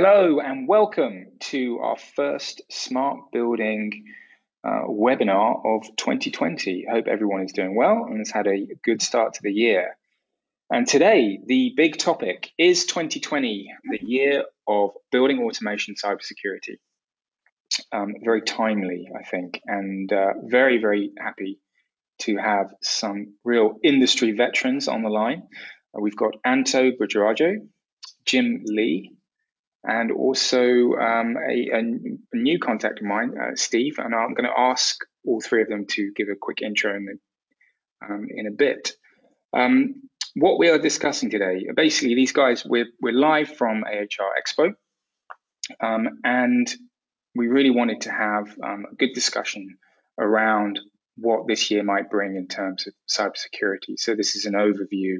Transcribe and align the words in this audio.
Hello 0.00 0.38
and 0.38 0.68
welcome 0.68 1.26
to 1.40 1.80
our 1.80 1.96
first 1.96 2.62
Smart 2.70 3.32
Building 3.32 4.04
uh, 4.62 4.82
webinar 4.86 5.56
of 5.66 5.88
2020. 5.96 6.86
Hope 6.88 7.08
everyone 7.08 7.42
is 7.42 7.50
doing 7.50 7.74
well 7.74 8.06
and 8.08 8.18
has 8.18 8.30
had 8.30 8.46
a 8.46 8.68
good 8.84 9.02
start 9.02 9.34
to 9.34 9.40
the 9.42 9.50
year. 9.50 9.96
And 10.70 10.86
today, 10.86 11.40
the 11.44 11.72
big 11.76 11.98
topic 11.98 12.52
is 12.56 12.86
2020, 12.86 13.74
the 13.90 13.98
year 14.00 14.44
of 14.68 14.90
building 15.10 15.42
automation 15.42 15.96
cybersecurity. 15.96 16.76
Um, 17.90 18.14
very 18.22 18.42
timely, 18.42 19.08
I 19.18 19.24
think, 19.24 19.60
and 19.66 20.12
uh, 20.12 20.34
very, 20.44 20.80
very 20.80 21.10
happy 21.18 21.58
to 22.20 22.36
have 22.36 22.72
some 22.82 23.34
real 23.42 23.74
industry 23.82 24.30
veterans 24.30 24.86
on 24.86 25.02
the 25.02 25.10
line. 25.10 25.42
Uh, 25.92 26.00
we've 26.00 26.16
got 26.16 26.36
Anto 26.44 26.92
Budiardjo, 26.92 27.66
Jim 28.24 28.62
Lee, 28.64 29.17
and 29.88 30.12
also 30.12 30.92
um, 30.96 31.36
a, 31.38 31.70
a, 31.72 32.36
new 32.36 32.58
contact 32.58 33.00
of 33.00 33.06
mine, 33.06 33.32
uh, 33.40 33.56
Steve. 33.56 33.94
And 33.98 34.14
I'm 34.14 34.34
going 34.34 34.44
to 34.44 34.60
ask 34.60 34.98
all 35.26 35.40
three 35.40 35.62
of 35.62 35.68
them 35.68 35.86
to 35.92 36.12
give 36.14 36.28
a 36.28 36.36
quick 36.38 36.60
intro 36.60 36.94
in, 36.94 37.06
the, 37.06 38.06
um, 38.06 38.28
in 38.30 38.46
a 38.46 38.50
bit. 38.50 38.92
Um, 39.56 40.02
what 40.34 40.58
we 40.58 40.68
are 40.68 40.78
discussing 40.78 41.30
today, 41.30 41.68
basically, 41.74 42.14
these 42.14 42.32
guys, 42.32 42.66
we're, 42.66 42.88
we're 43.00 43.14
live 43.14 43.56
from 43.56 43.82
AHR 43.84 44.34
Expo, 44.38 44.74
um, 45.80 46.20
and 46.22 46.70
we 47.34 47.48
really 47.48 47.70
wanted 47.70 48.02
to 48.02 48.12
have 48.12 48.54
um, 48.62 48.84
a 48.92 48.94
good 48.94 49.14
discussion 49.14 49.78
around 50.20 50.80
what 51.16 51.48
this 51.48 51.70
year 51.70 51.82
might 51.82 52.10
bring 52.10 52.36
in 52.36 52.46
terms 52.46 52.86
of 52.86 52.92
cybersecurity. 53.08 53.96
So, 53.96 54.14
this 54.14 54.36
is 54.36 54.44
an 54.44 54.52
overview 54.52 55.16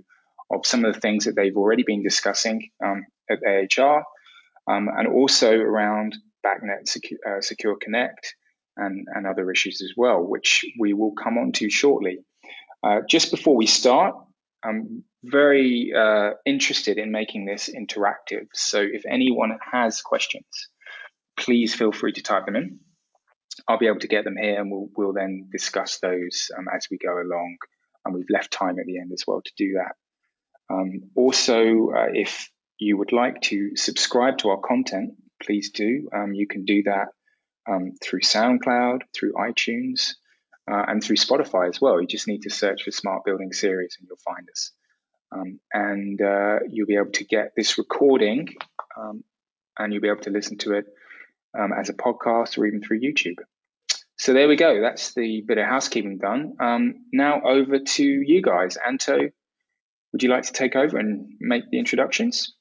of 0.53 0.67
some 0.67 0.85
of 0.85 0.95
the 0.95 1.01
things 1.01 1.25
that 1.25 1.37
they've 1.37 1.57
already 1.57 1.85
been 1.85 2.03
discussing 2.03 2.69
um, 2.85 3.07
at 3.31 3.39
AHR 3.47 4.05
um, 4.69 4.89
and 4.95 5.09
also 5.09 5.53
around 5.53 6.17
BACnet 6.45 6.87
Secure, 6.87 7.19
uh, 7.27 7.41
Secure 7.41 7.77
Connect 7.81 8.35
and, 8.77 9.07
and 9.15 9.27
other 9.27 9.51
issues 9.51 9.81
as 9.83 9.93
well, 9.97 10.21
which 10.23 10.65
we 10.79 10.93
will 10.93 11.13
come 11.13 11.39
on 11.39 11.53
to 11.53 11.71
shortly. 11.71 12.19
Uh, 12.83 13.01
just 13.09 13.31
before 13.31 13.57
we 13.57 13.67
start, 13.67 14.15
I'm 14.63 15.05
very 15.25 15.93
uh, 15.97 16.31
interested 16.45 16.99
in 16.99 17.11
making 17.11 17.47
this 17.47 17.69
interactive. 17.69 18.47
So 18.55 18.81
if 18.81 19.05
anyone 19.09 19.59
has 19.73 20.01
questions, 20.01 20.47
please 21.37 21.75
feel 21.75 21.93
free 21.93 22.13
to 22.13 22.23
type 22.23 22.47
them 22.47 22.57
in. 22.57 22.81
I'll 23.67 23.79
be 23.79 23.89
able 23.89 24.01
to 24.01 24.09
get 24.09 24.25
them 24.25 24.37
here 24.41 24.61
and 24.61 24.71
we'll, 24.71 24.89
we'll 24.97 25.13
then 25.13 25.49
discuss 25.51 25.99
those 25.99 26.51
um, 26.57 26.67
as 26.73 26.87
we 26.91 26.99
go 26.99 27.15
along. 27.15 27.57
And 28.05 28.15
we've 28.15 28.31
left 28.31 28.53
time 28.53 28.79
at 28.79 28.87
the 28.87 28.99
end 28.99 29.11
as 29.13 29.25
well 29.27 29.43
to 29.45 29.53
do 29.57 29.75
that. 29.75 29.95
Um, 30.73 31.11
also, 31.17 31.91
uh, 31.91 32.09
if 32.13 32.51
you 32.79 32.97
would 32.97 33.13
like 33.13 33.41
to 33.43 33.77
subscribe 33.77 34.39
to 34.39 34.51
our 34.51 34.61
content, 34.61 35.15
please 35.43 35.71
do. 35.71 36.09
Um, 36.15 36.33
you 36.33 36.47
can 36.47 36.65
do 36.65 36.85
that 36.85 37.09
um, 37.69 37.93
through 38.03 38.21
SoundCloud, 38.21 39.03
through 39.15 39.33
iTunes, 39.35 40.15
uh, 40.71 40.85
and 40.87 41.03
through 41.03 41.17
Spotify 41.17 41.69
as 41.69 41.81
well. 41.81 42.01
You 42.01 42.07
just 42.07 42.29
need 42.29 42.43
to 42.43 42.51
search 42.51 42.85
for 42.85 42.91
Smart 42.91 43.25
Building 43.25 43.53
Series 43.53 43.97
and 43.99 44.09
you'll 44.09 44.19
find 44.19 44.49
us. 44.51 44.73
Um, 45.31 45.61
and 45.73 46.21
uh, 46.21 46.61
you'll 46.71 46.87
be 46.87 46.97
able 46.97 47.13
to 47.13 47.25
get 47.25 47.53
this 47.57 47.79
recording 47.79 48.49
um, 48.97 49.25
and 49.79 49.93
you'll 49.93 50.03
be 50.03 50.09
able 50.09 50.23
to 50.23 50.31
listen 50.31 50.59
to 50.59 50.75
it 50.75 50.87
um, 51.59 51.73
as 51.73 51.89
a 51.89 51.95
podcast 51.95 52.59
or 52.59 52.67
even 52.67 52.83
through 52.83 53.01
YouTube. 53.01 53.37
So 54.17 54.33
there 54.33 54.49
we 54.49 54.57
go. 54.57 54.81
That's 54.81 55.15
the 55.15 55.43
bit 55.47 55.59
of 55.59 55.67
housekeeping 55.67 56.19
done. 56.19 56.57
Um, 56.59 57.05
now 57.13 57.43
over 57.43 57.79
to 57.79 58.05
you 58.05 58.43
guys. 58.43 58.77
Anto, 58.77 59.31
would 60.13 60.23
you 60.23 60.29
like 60.29 60.45
to 60.45 60.53
take 60.53 60.75
over 60.75 60.99
and 60.99 61.29
make 61.41 61.71
the 61.71 61.79
introductions? 61.79 62.55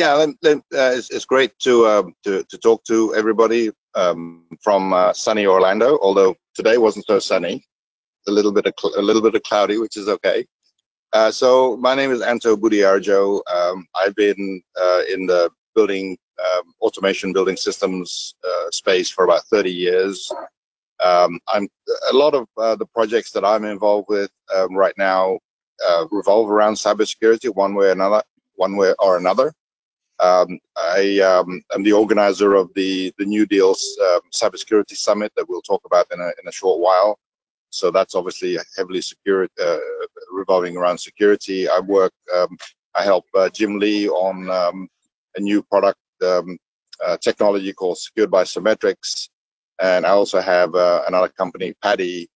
Yeah, 0.00 0.14
uh, 0.14 0.56
it's, 0.72 1.26
great 1.26 1.52
to, 1.58 1.84
uh, 1.84 2.04
to, 2.24 2.42
to 2.44 2.56
talk 2.56 2.82
to 2.84 3.14
everybody 3.14 3.70
um, 3.94 4.46
from 4.62 4.94
uh, 4.94 5.12
sunny 5.12 5.44
Orlando. 5.44 5.98
Although 6.00 6.36
today 6.54 6.78
wasn't 6.78 7.04
so 7.04 7.18
sunny, 7.18 7.62
a 8.26 8.30
little 8.30 8.50
bit 8.50 8.64
of 8.64 8.72
a 8.96 9.02
little 9.02 9.20
bit 9.20 9.34
of 9.34 9.42
cloudy, 9.42 9.76
which 9.76 9.98
is 9.98 10.08
okay. 10.08 10.46
Uh, 11.12 11.30
so 11.30 11.76
my 11.76 11.94
name 11.94 12.12
is 12.12 12.22
Anto 12.22 12.56
Budiardjo. 12.56 13.42
Um, 13.54 13.86
I've 13.94 14.14
been 14.14 14.62
uh, 14.80 15.02
in 15.12 15.26
the 15.26 15.50
building 15.74 16.16
um, 16.38 16.72
automation, 16.80 17.34
building 17.34 17.58
systems 17.58 18.34
uh, 18.42 18.70
space 18.70 19.10
for 19.10 19.24
about 19.24 19.44
30 19.52 19.70
years. 19.70 20.32
Um, 21.04 21.38
I'm 21.46 21.68
a 22.10 22.16
lot 22.16 22.32
of 22.32 22.48
the 22.78 22.86
projects 22.94 23.32
that 23.32 23.44
I'm 23.44 23.66
involved 23.66 24.06
with 24.08 24.30
um, 24.56 24.74
right 24.74 24.94
now 24.96 25.38
revolve 26.10 26.50
around 26.50 26.76
cybersecurity, 26.76 27.54
one 27.54 27.74
way 27.74 27.88
or 27.88 27.92
another, 27.92 28.22
one 28.54 28.76
way 28.76 28.94
or 28.98 29.18
another. 29.18 29.52
Um, 30.20 30.58
I 30.76 31.20
am 31.22 31.62
um, 31.74 31.82
the 31.82 31.92
organizer 31.92 32.54
of 32.54 32.70
the 32.74 33.12
the 33.18 33.24
New 33.24 33.46
Deals 33.46 33.98
um, 34.08 34.20
Cybersecurity 34.32 34.96
Summit 34.96 35.32
that 35.36 35.48
we'll 35.48 35.62
talk 35.62 35.82
about 35.86 36.06
in 36.12 36.20
a 36.20 36.26
in 36.40 36.46
a 36.46 36.52
short 36.52 36.80
while. 36.80 37.18
So 37.70 37.90
that's 37.90 38.14
obviously 38.14 38.58
heavily 38.76 39.00
secure, 39.00 39.48
uh, 39.62 39.78
revolving 40.32 40.76
around 40.76 40.98
security. 40.98 41.68
I 41.68 41.78
work, 41.78 42.12
um, 42.34 42.58
I 42.96 43.04
help 43.04 43.24
uh, 43.34 43.48
Jim 43.48 43.78
Lee 43.78 44.08
on 44.08 44.50
um, 44.50 44.88
a 45.36 45.40
new 45.40 45.62
product 45.62 46.00
um, 46.26 46.58
uh, 47.04 47.16
technology 47.18 47.72
called 47.72 47.98
Secured 47.98 48.30
by 48.30 48.42
Cimetrics, 48.42 49.28
and 49.80 50.04
I 50.04 50.10
also 50.10 50.40
have 50.40 50.74
uh, 50.74 51.02
another 51.06 51.28
company, 51.28 51.72
PADI, 51.80 52.28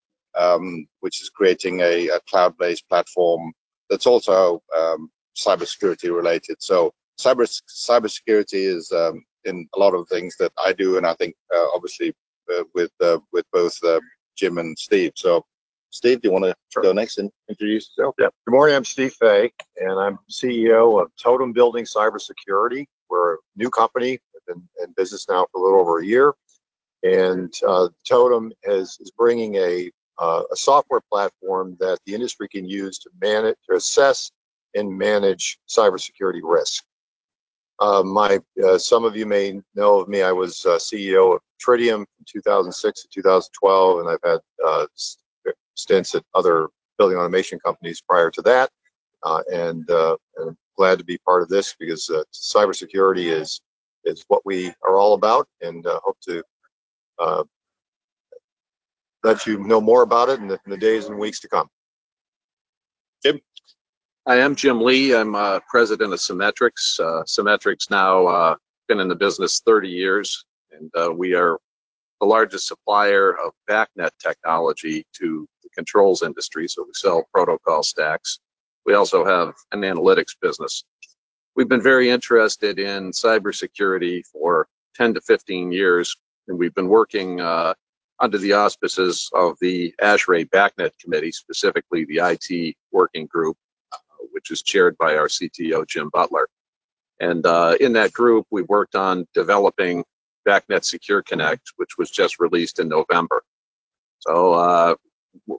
which 1.00 1.20
is 1.20 1.30
creating 1.30 1.80
a, 1.80 2.08
a 2.08 2.20
cloud-based 2.30 2.88
platform 2.88 3.52
that's 3.90 4.06
also 4.06 4.62
cybersecurity 5.36 6.14
related. 6.14 6.56
So 6.60 6.92
cyber 7.18 7.48
cybersecurity 7.68 8.66
is 8.66 8.90
um, 8.92 9.24
in 9.44 9.68
a 9.74 9.78
lot 9.78 9.94
of 9.94 10.08
things 10.08 10.36
that 10.38 10.52
I 10.58 10.72
do, 10.72 10.96
and 10.96 11.06
I 11.06 11.14
think 11.14 11.34
uh, 11.54 11.66
obviously 11.74 12.14
uh, 12.52 12.64
with 12.74 12.92
uh, 13.00 13.18
with 13.32 13.44
both 13.52 13.76
uh, 13.84 14.00
Jim 14.36 14.58
and 14.58 14.78
Steve. 14.78 15.12
So, 15.16 15.44
Steve, 15.90 16.20
do 16.20 16.28
you 16.28 16.32
want 16.32 16.44
to 16.44 16.54
sure. 16.72 16.82
go 16.82 16.92
next 16.92 17.18
and 17.18 17.30
introduce 17.48 17.90
yourself? 17.96 18.14
Yeah. 18.18 18.28
Good 18.46 18.52
morning. 18.52 18.76
I'm 18.76 18.84
Steve 18.84 19.14
Fey, 19.14 19.52
and 19.76 19.98
I'm 19.98 20.18
CEO 20.30 21.00
of 21.00 21.10
Totem 21.22 21.52
Building 21.52 21.84
Cybersecurity. 21.84 22.86
We're 23.08 23.34
a 23.34 23.38
new 23.56 23.70
company, 23.70 24.18
been 24.46 24.62
in 24.82 24.92
business 24.96 25.26
now 25.28 25.46
for 25.50 25.60
a 25.60 25.64
little 25.64 25.80
over 25.80 26.00
a 26.00 26.04
year, 26.04 26.34
and 27.02 27.52
uh, 27.66 27.88
Totem 28.08 28.52
is 28.64 28.98
is 29.00 29.10
bringing 29.10 29.56
a 29.56 29.90
uh, 30.18 30.42
a 30.52 30.56
software 30.56 31.00
platform 31.10 31.76
that 31.80 31.98
the 32.06 32.14
industry 32.14 32.48
can 32.48 32.64
use 32.64 32.98
to 32.98 33.10
manage, 33.20 33.56
to 33.68 33.76
assess, 33.76 34.30
and 34.74 34.96
manage 34.96 35.58
cybersecurity 35.68 36.40
risk. 36.42 36.84
Uh, 37.80 38.02
my 38.02 38.38
uh, 38.64 38.78
some 38.78 39.04
of 39.04 39.16
you 39.16 39.26
may 39.26 39.60
know 39.74 40.00
of 40.00 40.08
me. 40.08 40.22
I 40.22 40.32
was 40.32 40.64
uh, 40.64 40.76
CEO 40.76 41.34
of 41.34 41.40
Tridium 41.60 41.98
from 41.98 42.24
2006 42.26 43.02
to 43.02 43.08
2012, 43.08 44.00
and 44.00 44.08
I've 44.08 44.18
had 44.24 44.38
uh, 44.64 44.86
stints 45.74 46.14
at 46.14 46.22
other 46.34 46.68
building 46.98 47.18
automation 47.18 47.58
companies 47.58 48.00
prior 48.00 48.30
to 48.30 48.42
that. 48.42 48.70
Uh, 49.24 49.42
and, 49.52 49.90
uh, 49.90 50.16
and, 50.36 50.50
I'm 50.50 50.58
glad 50.76 50.98
to 50.98 51.04
be 51.04 51.18
part 51.18 51.42
of 51.42 51.48
this 51.48 51.74
because 51.78 52.10
cybersecurity 52.32 53.32
is 53.32 53.60
is 54.04 54.24
what 54.28 54.44
we 54.44 54.72
are 54.86 54.96
all 54.96 55.14
about, 55.14 55.48
and 55.62 55.84
hope 55.86 56.18
to 56.28 56.42
let 59.24 59.46
you 59.46 59.58
know 59.58 59.80
more 59.80 60.02
about 60.02 60.28
it 60.28 60.38
in 60.40 60.46
the, 60.46 60.60
in 60.66 60.70
the 60.70 60.76
days 60.76 61.06
and 61.06 61.18
weeks 61.18 61.40
to 61.40 61.48
come. 61.48 61.68
Jim. 63.24 63.40
I 64.26 64.36
am 64.36 64.54
Jim 64.54 64.80
Lee. 64.80 65.14
I'm 65.14 65.34
uh, 65.34 65.60
president 65.68 66.14
of 66.14 66.18
Cimetrics. 66.18 66.98
Uh, 66.98 67.24
Cimetrics 67.24 67.90
now 67.90 68.26
uh, 68.26 68.56
been 68.88 68.98
in 68.98 69.08
the 69.08 69.14
business 69.14 69.60
30 69.66 69.90
years, 69.90 70.46
and 70.72 70.90
uh, 70.96 71.12
we 71.12 71.34
are 71.34 71.58
the 72.22 72.26
largest 72.26 72.66
supplier 72.66 73.36
of 73.36 73.52
BACnet 73.68 74.12
technology 74.18 75.06
to 75.18 75.46
the 75.62 75.68
controls 75.74 76.22
industry. 76.22 76.66
So 76.68 76.84
we 76.84 76.94
sell 76.94 77.28
protocol 77.34 77.82
stacks. 77.82 78.38
We 78.86 78.94
also 78.94 79.26
have 79.26 79.52
an 79.72 79.82
analytics 79.82 80.34
business. 80.40 80.84
We've 81.54 81.68
been 81.68 81.82
very 81.82 82.08
interested 82.08 82.78
in 82.78 83.10
cybersecurity 83.10 84.24
for 84.32 84.68
10 84.94 85.12
to 85.14 85.20
15 85.20 85.70
years, 85.70 86.16
and 86.48 86.58
we've 86.58 86.74
been 86.74 86.88
working 86.88 87.42
uh, 87.42 87.74
under 88.20 88.38
the 88.38 88.54
auspices 88.54 89.28
of 89.34 89.58
the 89.60 89.94
ASHRAE 90.00 90.48
BACnet 90.48 90.92
Committee, 90.98 91.32
specifically 91.32 92.06
the 92.06 92.20
IT 92.22 92.74
Working 92.90 93.26
Group, 93.26 93.58
which 94.34 94.50
is 94.50 94.62
chaired 94.62 94.96
by 94.98 95.16
our 95.16 95.28
CTO, 95.28 95.86
Jim 95.86 96.10
Butler. 96.12 96.48
And 97.20 97.46
uh, 97.46 97.76
in 97.80 97.92
that 97.92 98.12
group, 98.12 98.46
we 98.50 98.62
worked 98.62 98.96
on 98.96 99.26
developing 99.32 100.04
BACnet 100.46 100.84
Secure 100.84 101.22
Connect, 101.22 101.72
which 101.76 101.96
was 101.96 102.10
just 102.10 102.40
released 102.40 102.80
in 102.80 102.88
November. 102.88 103.42
So 104.18 104.52
uh, 104.54 104.94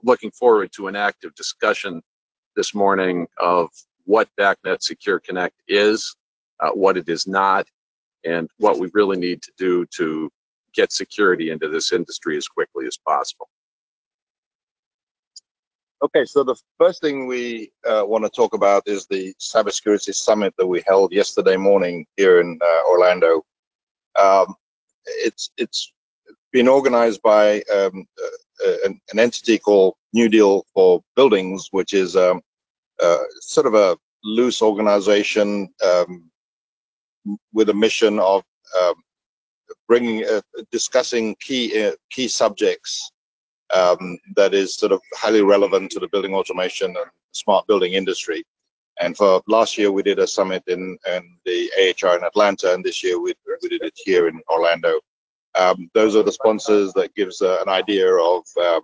looking 0.02 0.30
forward 0.30 0.70
to 0.76 0.88
an 0.88 0.96
active 0.96 1.34
discussion 1.34 2.02
this 2.54 2.74
morning 2.74 3.26
of 3.38 3.70
what 4.04 4.28
BACnet 4.38 4.82
Secure 4.82 5.18
Connect 5.18 5.54
is, 5.66 6.14
uh, 6.60 6.70
what 6.70 6.96
it 6.96 7.08
is 7.08 7.26
not, 7.26 7.66
and 8.24 8.48
what 8.58 8.78
we 8.78 8.90
really 8.92 9.16
need 9.16 9.40
to 9.42 9.52
do 9.56 9.86
to 9.96 10.30
get 10.74 10.92
security 10.92 11.50
into 11.50 11.68
this 11.68 11.92
industry 11.92 12.36
as 12.36 12.46
quickly 12.46 12.86
as 12.86 12.98
possible. 12.98 13.48
Okay, 16.02 16.26
so 16.26 16.44
the 16.44 16.56
first 16.78 17.00
thing 17.00 17.26
we 17.26 17.72
uh, 17.88 18.02
want 18.06 18.22
to 18.22 18.30
talk 18.30 18.52
about 18.52 18.82
is 18.86 19.06
the 19.06 19.32
cybersecurity 19.40 20.14
summit 20.14 20.52
that 20.58 20.66
we 20.66 20.82
held 20.86 21.10
yesterday 21.10 21.56
morning 21.56 22.04
here 22.18 22.38
in 22.40 22.58
uh, 22.62 22.82
Orlando. 22.90 23.42
Um, 24.18 24.54
it's 25.06 25.50
it's 25.56 25.90
been 26.52 26.68
organized 26.68 27.22
by 27.22 27.62
um, 27.74 28.06
uh, 28.22 28.74
an, 28.84 29.00
an, 29.10 29.18
entity 29.18 29.58
called 29.58 29.94
New 30.12 30.28
Deal 30.28 30.66
for 30.74 31.02
Buildings, 31.14 31.68
which 31.70 31.94
is 31.94 32.14
um, 32.14 32.42
uh, 33.02 33.22
sort 33.40 33.66
of 33.66 33.74
a 33.74 33.96
loose 34.22 34.60
organization 34.60 35.72
um, 35.82 36.30
with 37.54 37.70
a 37.70 37.74
mission 37.74 38.18
of 38.18 38.42
um, 38.82 38.94
bringing 39.88 40.26
uh, 40.26 40.42
discussing 40.70 41.34
key 41.40 41.86
uh, 41.86 41.92
key 42.10 42.28
subjects 42.28 43.12
um, 43.74 44.18
that 44.36 44.54
is 44.54 44.74
sort 44.76 44.92
of 44.92 45.00
highly 45.14 45.42
relevant 45.42 45.90
to 45.92 46.00
the 46.00 46.08
building 46.08 46.34
automation 46.34 46.88
and 46.88 47.06
smart 47.32 47.66
building 47.66 47.94
industry. 47.94 48.44
And 49.00 49.16
for 49.16 49.42
last 49.46 49.76
year, 49.76 49.92
we 49.92 50.02
did 50.02 50.18
a 50.18 50.26
summit 50.26 50.62
in, 50.68 50.98
in 51.06 51.36
the 51.44 51.70
AHR 51.78 52.16
in 52.16 52.24
Atlanta, 52.24 52.72
and 52.72 52.82
this 52.82 53.04
year 53.04 53.20
we, 53.20 53.34
we 53.62 53.68
did 53.68 53.82
it 53.82 53.98
here 54.04 54.28
in 54.28 54.40
Orlando. 54.48 55.00
Um, 55.58 55.90
those 55.94 56.16
are 56.16 56.22
the 56.22 56.32
sponsors 56.32 56.92
that 56.94 57.14
gives 57.14 57.42
uh, 57.42 57.58
an 57.62 57.68
idea 57.68 58.14
of 58.14 58.44
um, 58.62 58.80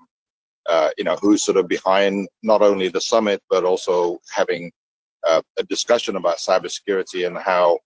uh, 0.69 0.91
you 0.97 1.05
know 1.05 1.17
who's 1.17 1.43
sort 1.43 1.57
of 1.57 1.69
behind 1.69 2.29
not 2.43 2.63
only 2.63 2.89
the 2.89 3.01
summit 3.01 3.43
but 3.51 3.65
also 3.65 4.21
having 4.31 4.71
uh, 5.27 5.43
a 5.59 5.63
discussion 5.65 6.17
about 6.17 6.39
cybersecurity 6.39 7.27
and 7.27 7.37
how 7.37 7.79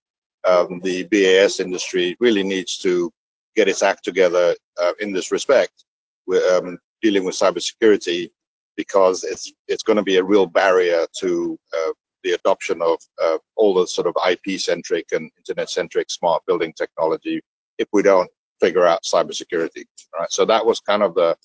um, 0.47 0.79
the 0.83 1.03
BAS 1.05 1.59
industry 1.59 2.15
really 2.19 2.43
needs 2.43 2.77
to 2.77 3.11
get 3.55 3.67
its 3.67 3.83
act 3.83 4.03
together 4.03 4.55
uh, 4.81 4.93
in 4.99 5.11
this 5.11 5.31
respect. 5.31 5.85
We're 6.27 6.57
um, 6.57 6.77
dealing 7.01 7.23
with 7.23 7.35
cybersecurity 7.35 8.29
because 8.75 9.23
it's 9.23 9.51
it's 9.67 9.83
going 9.83 9.97
to 9.97 10.03
be 10.03 10.17
a 10.17 10.23
real 10.23 10.45
barrier 10.45 11.05
to 11.19 11.57
uh, 11.75 11.91
the 12.23 12.31
adoption 12.31 12.81
of 12.81 12.99
uh, 13.21 13.37
all 13.55 13.73
the 13.73 13.87
sort 13.87 14.07
of 14.07 14.15
IP-centric 14.29 15.05
and 15.11 15.31
internet-centric 15.37 16.09
smart 16.09 16.43
building 16.45 16.73
technology 16.73 17.41
if 17.77 17.87
we 17.93 18.01
don't 18.01 18.29
figure 18.59 18.85
out 18.85 19.03
cybersecurity. 19.03 19.85
Right. 20.17 20.31
So 20.31 20.45
that 20.45 20.65
was 20.65 20.79
kind 20.79 21.03
of 21.03 21.15
the 21.15 21.35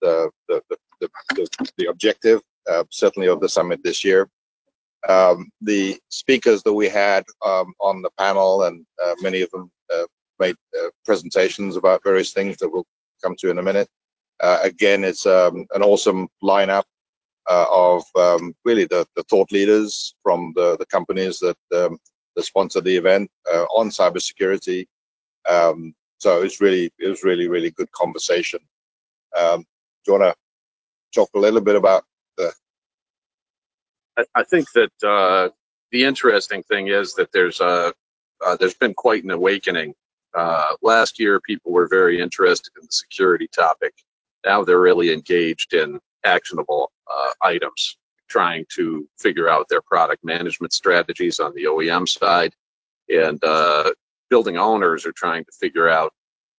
the 0.00 0.30
the 0.48 0.62
the, 1.00 1.08
the, 1.34 1.70
the 1.78 1.86
objective, 1.86 2.40
uh, 2.70 2.84
certainly 2.90 3.28
of 3.28 3.40
the 3.40 3.48
summit 3.48 3.80
this 3.82 4.04
year. 4.04 4.28
Um, 5.08 5.50
the 5.60 5.98
speakers 6.10 6.62
that 6.62 6.72
we 6.72 6.88
had 6.88 7.24
um, 7.44 7.74
on 7.80 8.02
the 8.02 8.10
panel, 8.18 8.64
and 8.64 8.86
uh, 9.04 9.14
many 9.20 9.42
of 9.42 9.50
them 9.50 9.70
uh, 9.92 10.04
made 10.38 10.54
uh, 10.80 10.90
presentations 11.04 11.76
about 11.76 12.04
various 12.04 12.32
things 12.32 12.56
that 12.58 12.68
we'll 12.68 12.86
come 13.22 13.34
to 13.40 13.50
in 13.50 13.58
a 13.58 13.62
minute. 13.62 13.88
Uh, 14.42 14.58
again, 14.62 15.04
it's 15.04 15.24
um, 15.24 15.66
an 15.74 15.82
awesome 15.82 16.28
lineup 16.42 16.84
uh, 17.48 17.66
of 17.70 18.04
um, 18.16 18.54
really 18.64 18.84
the, 18.86 19.06
the 19.16 19.22
thought 19.24 19.50
leaders 19.52 20.14
from 20.22 20.52
the, 20.56 20.76
the 20.78 20.86
companies 20.86 21.38
that, 21.38 21.56
um, 21.74 21.98
that 22.36 22.42
sponsor 22.42 22.80
the 22.80 22.96
event 22.96 23.30
on 23.76 23.88
cybersecurity. 23.88 24.86
Um, 25.48 25.94
so 26.22 26.42
it's 26.42 26.60
really 26.60 26.88
it 27.00 27.08
was 27.08 27.24
really 27.24 27.48
really 27.48 27.72
good 27.72 27.90
conversation. 27.90 28.60
Um, 29.36 29.62
do 30.04 30.12
you 30.12 30.18
want 30.20 30.32
to 30.32 31.20
talk 31.20 31.30
a 31.34 31.38
little 31.38 31.60
bit 31.60 31.74
about 31.74 32.04
the? 32.36 32.52
I, 34.16 34.24
I 34.36 34.44
think 34.44 34.70
that 34.72 34.92
uh, 35.04 35.48
the 35.90 36.04
interesting 36.04 36.62
thing 36.62 36.88
is 36.88 37.14
that 37.14 37.32
there's 37.32 37.60
a 37.60 37.92
uh, 38.44 38.56
there's 38.56 38.74
been 38.74 38.94
quite 38.94 39.24
an 39.24 39.32
awakening. 39.32 39.94
Uh, 40.32 40.76
last 40.80 41.18
year, 41.18 41.40
people 41.40 41.72
were 41.72 41.88
very 41.88 42.20
interested 42.20 42.70
in 42.80 42.86
the 42.86 42.92
security 42.92 43.48
topic. 43.48 43.92
Now 44.44 44.64
they're 44.64 44.80
really 44.80 45.12
engaged 45.12 45.74
in 45.74 45.98
actionable 46.24 46.90
uh, 47.10 47.30
items, 47.42 47.96
trying 48.28 48.64
to 48.74 49.08
figure 49.18 49.48
out 49.48 49.66
their 49.68 49.82
product 49.82 50.24
management 50.24 50.72
strategies 50.72 51.40
on 51.40 51.54
the 51.54 51.64
OEM 51.64 52.08
side, 52.08 52.54
and 53.08 53.42
uh, 53.44 53.92
building 54.30 54.56
owners 54.56 55.04
are 55.04 55.12
trying 55.12 55.44
to 55.44 55.52
figure 55.60 55.88
out 55.88 56.12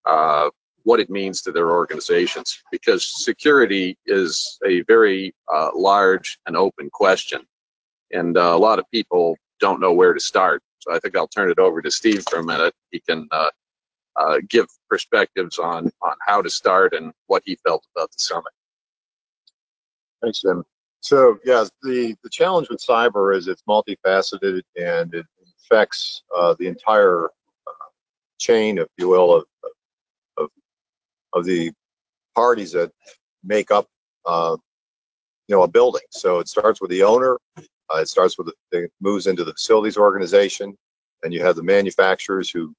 uh, 0.06 0.50
what 0.84 1.00
it 1.00 1.10
means 1.10 1.42
to 1.42 1.52
their 1.52 1.72
organizations 1.72 2.62
because 2.72 3.24
security 3.24 3.98
is 4.06 4.60
a 4.66 4.82
very 4.82 5.34
uh, 5.52 5.70
large 5.74 6.38
and 6.46 6.58
open 6.58 6.90
question. 6.92 7.42
And 8.12 8.38
uh, 8.38 8.54
a 8.54 8.58
lot 8.58 8.80
of 8.80 8.86
people 8.92 9.38
don't 9.60 9.80
know 9.80 9.94
where 9.94 10.14
to 10.14 10.20
start. 10.20 10.62
So 10.80 10.94
i 10.94 11.00
think 11.00 11.16
i'll 11.16 11.30
turn 11.30 11.50
it 11.50 11.60
over 11.60 11.82
to 11.82 11.90
steve 11.90 12.24
for 12.30 12.40
a 12.40 12.44
minute. 12.44 12.74
He 12.92 13.00
can 13.00 13.28
uh, 13.32 13.50
uh, 14.16 14.38
give 14.50 14.68
perspectives 14.90 15.60
on 15.60 15.92
on 16.02 16.14
how 16.28 16.42
to 16.42 16.50
start 16.50 16.94
and 16.94 17.14
what 17.28 17.42
he 17.46 17.58
felt 17.66 17.86
about 17.96 18.12
the 18.12 18.20
summit 18.20 18.54
thanks 20.22 20.42
jim 20.42 20.64
so 21.02 21.38
yeah 21.46 21.66
the 21.82 22.16
the 22.24 22.30
challenge 22.30 22.70
with 22.70 22.80
cyber 22.80 23.36
is 23.36 23.48
it's 23.48 23.64
multifaceted 23.68 24.62
and 24.78 25.14
it 25.14 25.26
affects 25.60 26.24
uh, 26.36 26.56
the 26.60 26.68
entire 26.68 27.30
chain 28.40 28.78
if 28.78 28.88
you 28.98 29.08
will 29.08 29.36
of 29.36 30.50
of 31.34 31.46
the 31.46 31.72
parties 32.36 32.72
that 32.72 32.92
make 33.44 33.72
up 33.72 33.88
uh, 34.26 34.56
you 35.48 35.56
know 35.56 35.64
a 35.64 35.68
building. 35.68 36.02
So 36.12 36.40
it 36.40 36.48
starts 36.48 36.82
with 36.82 36.92
the 36.92 37.04
owner. 37.04 37.38
Uh, 37.58 38.00
it 38.00 38.08
starts 38.08 38.38
with 38.38 38.48
the, 38.48 38.80
it 38.80 38.92
moves 39.02 39.28
into 39.28 39.44
the 39.44 39.54
facilities 39.54 39.98
organization, 39.98 40.76
and 41.24 41.34
you 41.34 41.44
have 41.44 41.56
the 41.56 41.64
manufacturers 41.64 42.50
who, 42.50 42.74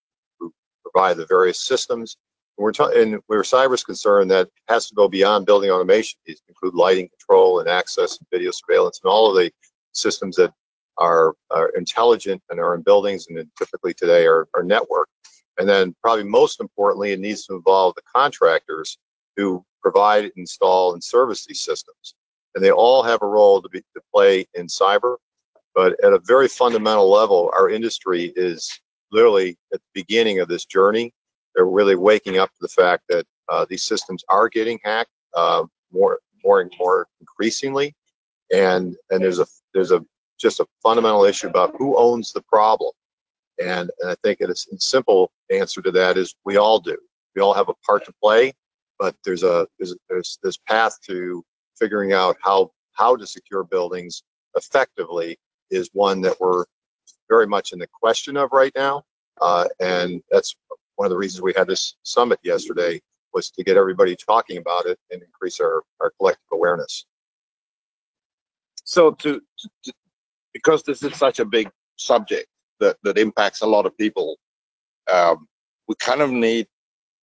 provide 0.94 1.16
the 1.16 1.26
various 1.26 1.60
systems. 1.60 2.16
And 2.56 2.62
we're 2.62 2.72
talking, 2.72 3.00
and 3.00 3.22
where 3.26 3.42
cyber 3.42 3.74
is 3.74 3.84
concerned, 3.84 4.30
that 4.30 4.48
has 4.68 4.88
to 4.88 4.94
go 4.94 5.08
beyond 5.08 5.46
building 5.46 5.70
automation. 5.70 6.18
These 6.24 6.42
include 6.48 6.74
lighting 6.74 7.08
control 7.08 7.60
and 7.60 7.68
access, 7.68 8.18
and 8.18 8.26
video 8.30 8.50
surveillance, 8.52 9.00
and 9.02 9.10
all 9.10 9.30
of 9.30 9.36
the 9.36 9.50
systems 9.92 10.36
that 10.36 10.52
are, 10.98 11.34
are 11.50 11.70
intelligent 11.70 12.42
and 12.50 12.60
are 12.60 12.74
in 12.74 12.82
buildings, 12.82 13.26
and 13.28 13.48
typically 13.58 13.94
today 13.94 14.26
are, 14.26 14.46
are 14.54 14.62
networked. 14.62 15.06
And 15.58 15.68
then 15.68 15.94
probably 16.02 16.24
most 16.24 16.60
importantly, 16.60 17.12
it 17.12 17.20
needs 17.20 17.46
to 17.46 17.54
involve 17.54 17.94
the 17.94 18.02
contractors 18.14 18.98
who 19.36 19.64
provide, 19.82 20.30
install, 20.36 20.94
and 20.94 21.02
service 21.02 21.44
these 21.44 21.60
systems. 21.60 22.14
And 22.54 22.64
they 22.64 22.70
all 22.70 23.02
have 23.02 23.22
a 23.22 23.26
role 23.26 23.60
to, 23.60 23.68
be, 23.68 23.80
to 23.80 24.00
play 24.12 24.46
in 24.54 24.66
cyber. 24.66 25.16
But 25.74 25.96
at 26.04 26.12
a 26.12 26.20
very 26.20 26.46
fundamental 26.46 27.10
level, 27.10 27.52
our 27.56 27.68
industry 27.68 28.32
is 28.36 28.80
literally 29.14 29.56
at 29.72 29.80
the 29.80 30.02
beginning 30.02 30.40
of 30.40 30.48
this 30.48 30.66
journey. 30.66 31.14
They're 31.54 31.66
really 31.66 31.94
waking 31.94 32.36
up 32.36 32.50
to 32.50 32.58
the 32.60 32.68
fact 32.68 33.04
that 33.08 33.24
uh, 33.48 33.64
these 33.68 33.84
systems 33.84 34.24
are 34.28 34.48
getting 34.48 34.78
hacked 34.84 35.10
uh, 35.34 35.64
more, 35.92 36.18
more 36.44 36.60
and 36.60 36.72
more 36.78 37.06
increasingly, 37.20 37.94
and 38.52 38.96
and 39.10 39.22
there's 39.22 39.38
a 39.38 39.46
there's 39.72 39.92
a 39.92 40.04
just 40.38 40.60
a 40.60 40.66
fundamental 40.82 41.24
issue 41.24 41.46
about 41.46 41.74
who 41.78 41.96
owns 41.96 42.32
the 42.32 42.42
problem. 42.42 42.90
And, 43.62 43.88
and 44.00 44.10
I 44.10 44.16
think 44.24 44.40
a 44.40 44.52
simple 44.78 45.30
answer 45.50 45.80
to 45.80 45.92
that 45.92 46.18
is 46.18 46.34
we 46.44 46.56
all 46.56 46.80
do. 46.80 46.96
We 47.36 47.42
all 47.42 47.54
have 47.54 47.68
a 47.68 47.74
part 47.86 48.04
to 48.06 48.12
play, 48.20 48.52
but 48.98 49.14
there's 49.24 49.44
a 49.44 49.66
there's 49.78 49.94
there's 50.08 50.38
this 50.42 50.56
path 50.56 50.98
to 51.06 51.44
figuring 51.78 52.12
out 52.12 52.36
how 52.42 52.72
how 52.92 53.14
to 53.16 53.26
secure 53.26 53.62
buildings 53.62 54.24
effectively 54.56 55.38
is 55.70 55.88
one 55.92 56.20
that 56.22 56.38
we're 56.40 56.64
very 57.34 57.46
much 57.56 57.72
in 57.72 57.78
the 57.78 57.88
question 58.02 58.36
of 58.36 58.48
right 58.52 58.74
now. 58.76 59.02
Uh, 59.40 59.66
and 59.80 60.22
that's 60.30 60.54
one 60.96 61.06
of 61.06 61.10
the 61.10 61.16
reasons 61.16 61.42
we 61.42 61.54
had 61.60 61.66
this 61.66 61.96
summit 62.04 62.38
yesterday 62.42 63.00
was 63.34 63.50
to 63.50 63.64
get 63.64 63.76
everybody 63.76 64.14
talking 64.14 64.58
about 64.58 64.86
it 64.86 64.98
and 65.10 65.20
increase 65.22 65.58
our, 65.60 65.82
our 66.00 66.10
collective 66.18 66.50
awareness. 66.52 67.06
So 68.84 69.02
to, 69.22 69.40
to 69.84 69.92
because 70.52 70.80
this 70.84 71.02
is 71.02 71.16
such 71.16 71.40
a 71.40 71.44
big 71.44 71.68
subject, 71.96 72.46
that, 72.80 72.96
that 73.02 73.18
impacts 73.18 73.60
a 73.62 73.66
lot 73.66 73.86
of 73.86 73.96
people, 73.98 74.36
um, 75.12 75.48
we 75.88 75.94
kind 75.96 76.20
of 76.20 76.30
need 76.30 76.66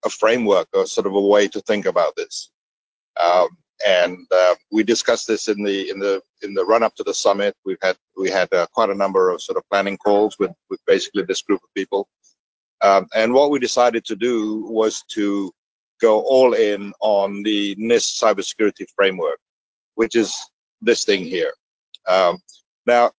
a 0.03 0.10
framework 0.10 0.68
or 0.74 0.86
sort 0.86 1.08
of 1.08 1.13
a 1.13 1.22
way 1.34 1.48
to 1.48 1.62
think 1.62 1.86
about 1.86 2.13
this. 2.18 2.51
Um, 3.24 3.48
and 3.85 4.17
uh, 4.31 4.55
we 4.71 4.83
discussed 4.83 5.27
this 5.27 5.47
in 5.47 5.63
the 5.63 5.89
in 5.89 6.00
the 6.00 6.21
in 6.41 6.53
the 6.53 6.65
run 6.65 6.83
up 6.83 6.95
to 6.95 7.03
the 7.03 7.13
summit. 7.13 7.55
We've 7.65 7.81
had 7.81 7.97
we 8.17 8.29
had 8.29 8.51
uh, 8.53 8.67
quite 8.73 8.89
a 8.89 8.95
number 8.95 9.29
of 9.29 9.41
sort 9.41 9.57
of 9.57 9.63
planning 9.69 9.97
calls 9.97 10.38
with 10.39 10.51
with 10.69 10.79
basically 10.85 11.23
this 11.23 11.41
group 11.41 11.61
of 11.63 11.73
people. 11.75 12.07
Um, 12.81 13.07
and 13.13 13.33
what 13.33 13.51
we 13.51 13.59
decided 13.59 14.05
to 14.05 14.15
do 14.15 14.65
was 14.67 15.03
to 15.13 15.51
go 16.01 16.21
all 16.21 16.53
in 16.53 16.93
on 17.00 17.43
the 17.43 17.75
NIST 17.75 18.21
cybersecurity 18.21 18.85
framework, 18.95 19.39
which 19.95 20.15
is 20.15 20.35
this 20.81 21.05
thing 21.05 21.23
here. 21.23 21.53
Um, 22.07 22.39
now, 22.88 23.11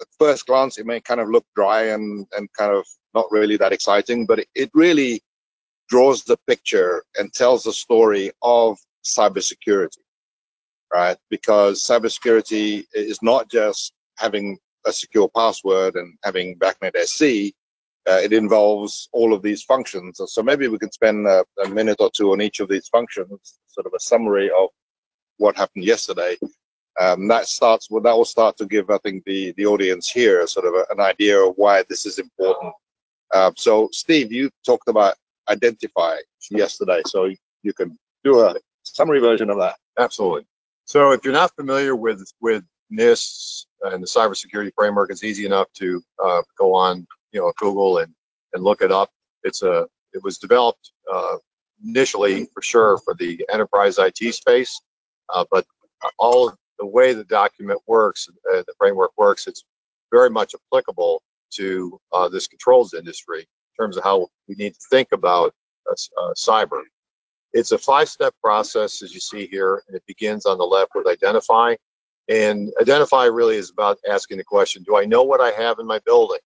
at 0.00 0.06
first 0.18 0.46
glance, 0.46 0.78
it 0.78 0.86
may 0.86 1.00
kind 1.00 1.20
of 1.20 1.28
look 1.28 1.44
dry 1.56 1.88
and, 1.88 2.26
and 2.36 2.48
kind 2.52 2.72
of 2.72 2.86
not 3.14 3.26
really 3.30 3.56
that 3.56 3.72
exciting, 3.72 4.24
but 4.24 4.38
it, 4.38 4.48
it 4.54 4.70
really 4.72 5.20
draws 5.88 6.22
the 6.22 6.38
picture 6.46 7.02
and 7.18 7.32
tells 7.32 7.64
the 7.64 7.72
story 7.72 8.30
of 8.42 8.78
cybersecurity, 9.04 9.98
right? 10.92 11.16
Because 11.30 11.82
cybersecurity 11.82 12.84
is 12.94 13.22
not 13.22 13.50
just 13.50 13.92
having 14.16 14.58
a 14.86 14.92
secure 14.92 15.28
password 15.28 15.96
and 15.96 16.14
having 16.24 16.58
BACnet 16.58 16.96
SC. 16.96 17.54
Uh, 18.08 18.20
it 18.22 18.32
involves 18.32 19.08
all 19.12 19.34
of 19.34 19.42
these 19.42 19.62
functions. 19.62 20.20
So 20.26 20.42
maybe 20.42 20.66
we 20.68 20.78
could 20.78 20.94
spend 20.94 21.26
a, 21.26 21.44
a, 21.62 21.68
minute 21.68 21.98
or 22.00 22.10
two 22.10 22.32
on 22.32 22.40
each 22.40 22.60
of 22.60 22.68
these 22.68 22.88
functions, 22.88 23.58
sort 23.66 23.86
of 23.86 23.92
a 23.94 24.00
summary 24.00 24.50
of 24.50 24.70
what 25.36 25.56
happened 25.56 25.84
yesterday. 25.84 26.36
Um, 26.98 27.28
that 27.28 27.46
starts 27.46 27.90
well, 27.90 28.02
that 28.02 28.16
will 28.16 28.24
start 28.24 28.56
to 28.56 28.66
give, 28.66 28.90
I 28.90 28.98
think, 28.98 29.24
the 29.24 29.52
the 29.56 29.66
audience 29.66 30.10
here 30.10 30.44
sort 30.46 30.66
of 30.66 30.74
a, 30.74 30.84
an 30.90 31.00
idea 31.00 31.38
of 31.38 31.54
why 31.56 31.84
this 31.88 32.06
is 32.06 32.18
important. 32.18 32.72
Uh, 33.32 33.52
so, 33.56 33.88
Steve, 33.92 34.32
you 34.32 34.50
talked 34.64 34.88
about 34.88 35.14
identify 35.48 36.16
yesterday, 36.50 37.02
so 37.06 37.30
you 37.62 37.72
can 37.72 37.96
do 38.24 38.40
a 38.40 38.56
summary 38.82 39.20
version 39.20 39.50
of 39.50 39.58
that. 39.58 39.76
Absolutely. 39.98 40.46
So, 40.88 41.10
if 41.10 41.22
you're 41.22 41.34
not 41.34 41.54
familiar 41.54 41.94
with 41.94 42.26
with 42.40 42.64
NIST 42.90 43.66
and 43.82 44.02
the 44.02 44.06
cybersecurity 44.06 44.72
framework, 44.74 45.10
it's 45.10 45.22
easy 45.22 45.44
enough 45.44 45.70
to 45.74 46.02
uh, 46.24 46.40
go 46.58 46.74
on, 46.74 47.06
you 47.30 47.40
know, 47.40 47.52
Google 47.58 47.98
and 47.98 48.10
and 48.54 48.64
look 48.64 48.80
it 48.80 48.90
up. 48.90 49.10
It's 49.42 49.62
a 49.62 49.86
it 50.14 50.22
was 50.24 50.38
developed 50.38 50.92
uh, 51.12 51.36
initially 51.84 52.46
for 52.54 52.62
sure 52.62 52.96
for 53.04 53.12
the 53.18 53.44
enterprise 53.52 53.98
IT 53.98 54.34
space, 54.34 54.80
uh, 55.28 55.44
but 55.50 55.66
all 56.18 56.54
the 56.78 56.86
way 56.86 57.12
the 57.12 57.24
document 57.24 57.82
works, 57.86 58.26
uh, 58.50 58.62
the 58.66 58.74
framework 58.78 59.10
works, 59.18 59.46
it's 59.46 59.64
very 60.10 60.30
much 60.30 60.54
applicable 60.54 61.22
to 61.50 62.00
uh, 62.14 62.30
this 62.30 62.46
controls 62.46 62.94
industry 62.94 63.40
in 63.40 63.84
terms 63.84 63.98
of 63.98 64.04
how 64.04 64.26
we 64.48 64.54
need 64.54 64.72
to 64.72 64.80
think 64.88 65.08
about 65.12 65.52
uh, 65.90 66.32
cyber. 66.34 66.80
It's 67.52 67.72
a 67.72 67.78
five-step 67.78 68.34
process, 68.42 69.02
as 69.02 69.14
you 69.14 69.20
see 69.20 69.46
here, 69.46 69.82
and 69.86 69.96
it 69.96 70.02
begins 70.06 70.46
on 70.46 70.58
the 70.58 70.64
left 70.64 70.92
with 70.94 71.06
identify. 71.06 71.74
And 72.28 72.70
identify 72.80 73.24
really 73.24 73.56
is 73.56 73.70
about 73.70 73.98
asking 74.10 74.36
the 74.38 74.44
question, 74.44 74.82
do 74.82 74.96
I 74.96 75.06
know 75.06 75.22
what 75.22 75.40
I 75.40 75.50
have 75.52 75.78
in 75.78 75.86
my 75.86 75.98
building? 76.04 76.40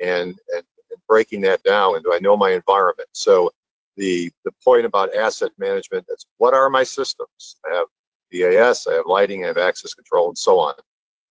And, 0.00 0.34
and, 0.54 0.62
and 0.90 1.00
breaking 1.08 1.42
that 1.42 1.62
down, 1.62 1.94
and 1.94 2.04
do 2.04 2.12
I 2.12 2.18
know 2.20 2.36
my 2.36 2.52
environment? 2.52 3.08
So 3.12 3.50
the, 3.96 4.30
the 4.44 4.52
point 4.64 4.84
about 4.86 5.14
asset 5.14 5.52
management 5.58 6.06
is 6.08 6.26
what 6.38 6.54
are 6.54 6.68
my 6.70 6.84
systems? 6.84 7.56
I 7.64 7.74
have 7.74 7.86
BAS, 8.32 8.86
I 8.86 8.94
have 8.94 9.06
lighting, 9.06 9.44
I 9.44 9.48
have 9.48 9.58
access 9.58 9.94
control, 9.94 10.28
and 10.28 10.38
so 10.38 10.58
on. 10.58 10.74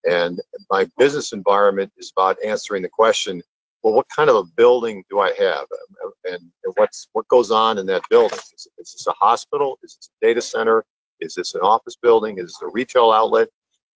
And 0.07 0.39
my 0.71 0.87
business 0.97 1.31
environment 1.31 1.91
is 1.97 2.11
about 2.15 2.37
answering 2.43 2.83
the 2.83 2.89
question, 2.89 3.41
well, 3.85 3.93
what 3.93 4.07
kind 4.09 4.31
of 4.31 4.35
a 4.35 4.43
building 4.43 5.03
do 5.11 5.19
I 5.19 5.31
have? 5.37 5.59
Um, 5.59 5.95
um, 6.03 6.11
and, 6.25 6.41
and 6.63 6.73
what's 6.75 7.07
what 7.13 7.27
goes 7.27 7.51
on 7.51 7.77
in 7.77 7.85
that 7.85 8.01
building? 8.09 8.39
Is, 8.55 8.67
is 8.79 8.93
this 8.93 9.05
a 9.05 9.11
hospital? 9.11 9.77
Is 9.83 9.97
this 9.97 10.09
a 10.09 10.25
data 10.25 10.41
center? 10.41 10.83
Is 11.19 11.35
this 11.35 11.53
an 11.53 11.61
office 11.61 11.95
building? 12.01 12.39
Is 12.39 12.45
this 12.45 12.61
a 12.63 12.71
retail 12.73 13.11
outlet? 13.11 13.47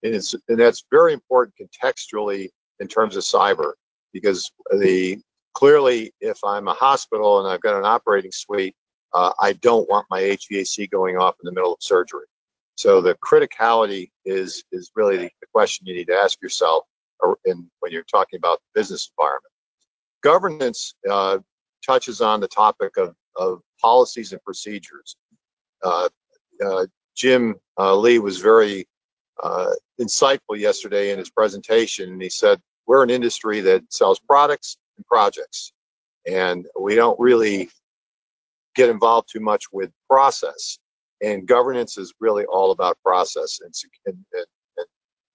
And, 0.03 0.13
it's, 0.13 0.35
and 0.47 0.59
that's 0.59 0.85
very 0.91 1.11
important 1.11 1.55
contextually 1.59 2.49
in 2.79 2.87
terms 2.87 3.15
of 3.15 3.23
cyber, 3.23 3.71
because 4.13 4.51
the 4.77 5.17
clearly, 5.55 6.13
if 6.21 6.37
I'm 6.43 6.67
a 6.67 6.73
hospital 6.75 7.39
and 7.39 7.51
I've 7.51 7.61
got 7.61 7.75
an 7.75 7.83
operating 7.83 8.31
suite, 8.31 8.75
uh, 9.15 9.31
I 9.41 9.53
don't 9.53 9.89
want 9.89 10.05
my 10.11 10.21
HVAC 10.21 10.91
going 10.91 11.17
off 11.17 11.33
in 11.43 11.47
the 11.47 11.51
middle 11.51 11.73
of 11.73 11.79
surgery. 11.81 12.27
So 12.75 13.01
the 13.01 13.17
criticality 13.27 14.11
is 14.23 14.63
is 14.71 14.91
really 14.95 15.17
the, 15.17 15.31
question 15.51 15.87
you 15.87 15.95
need 15.95 16.09
to 16.09 16.15
ask 16.15 16.39
yourself 16.43 16.83
uh, 17.25 17.33
in, 17.45 17.67
when 17.79 17.91
you're 17.91 18.03
talking 18.03 18.37
about 18.37 18.59
the 18.59 18.79
business 18.79 19.09
environment. 19.17 19.51
Governance 20.21 20.95
uh, 21.09 21.39
touches 21.85 22.21
on 22.21 22.39
the 22.39 22.47
topic 22.47 22.97
of, 22.97 23.15
of 23.35 23.61
policies 23.81 24.31
and 24.31 24.43
procedures. 24.43 25.15
Uh, 25.83 26.09
uh, 26.65 26.85
Jim 27.15 27.55
uh, 27.77 27.95
Lee 27.95 28.19
was 28.19 28.39
very 28.39 28.87
uh, 29.41 29.71
insightful 29.99 30.57
yesterday 30.57 31.11
in 31.11 31.19
his 31.19 31.29
presentation, 31.29 32.11
and 32.11 32.21
he 32.21 32.29
said, 32.29 32.59
we're 32.87 33.03
an 33.03 33.09
industry 33.09 33.61
that 33.61 33.83
sells 33.93 34.19
products 34.19 34.77
and 34.97 35.05
projects, 35.05 35.73
and 36.27 36.65
we 36.79 36.95
don't 36.95 37.19
really 37.19 37.69
get 38.75 38.89
involved 38.89 39.29
too 39.31 39.39
much 39.39 39.65
with 39.71 39.91
process 40.09 40.79
and 41.21 41.47
governance 41.47 41.97
is 41.97 42.13
really 42.19 42.45
all 42.45 42.71
about 42.71 42.97
process 43.03 43.59
and, 43.63 43.73
and, 44.05 44.17
and, 44.33 44.45
and, 44.77 44.87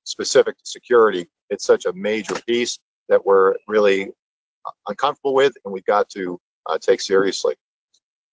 specific 0.05 0.57
to 0.59 0.67
security. 0.67 1.27
It's 1.51 1.65
such 1.65 1.87
a 1.87 1.93
major 1.95 2.35
piece 2.47 2.79
that 3.09 3.25
we're 3.25 3.55
really 3.69 4.11
uncomfortable 4.87 5.35
with 5.35 5.55
and 5.65 5.73
we've 5.73 5.85
got 5.85 6.09
to 6.11 6.41
uh, 6.67 6.79
take 6.79 7.01
seriously. 7.01 7.55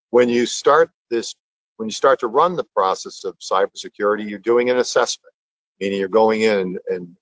When 0.09 0.29
you 0.29 0.45
start 0.45 0.89
this, 1.09 1.35
when 1.77 1.87
you 1.87 1.93
start 1.93 2.19
to 2.19 2.27
run 2.27 2.55
the 2.55 2.65
process 2.75 3.23
of 3.23 3.37
cybersecurity, 3.39 4.29
you're 4.29 4.39
doing 4.39 4.69
an 4.69 4.77
assessment, 4.77 5.33
meaning 5.79 5.99
you're 5.99 6.07
going 6.07 6.41
in 6.41 6.59
and, 6.59 6.79
and 6.89 7.15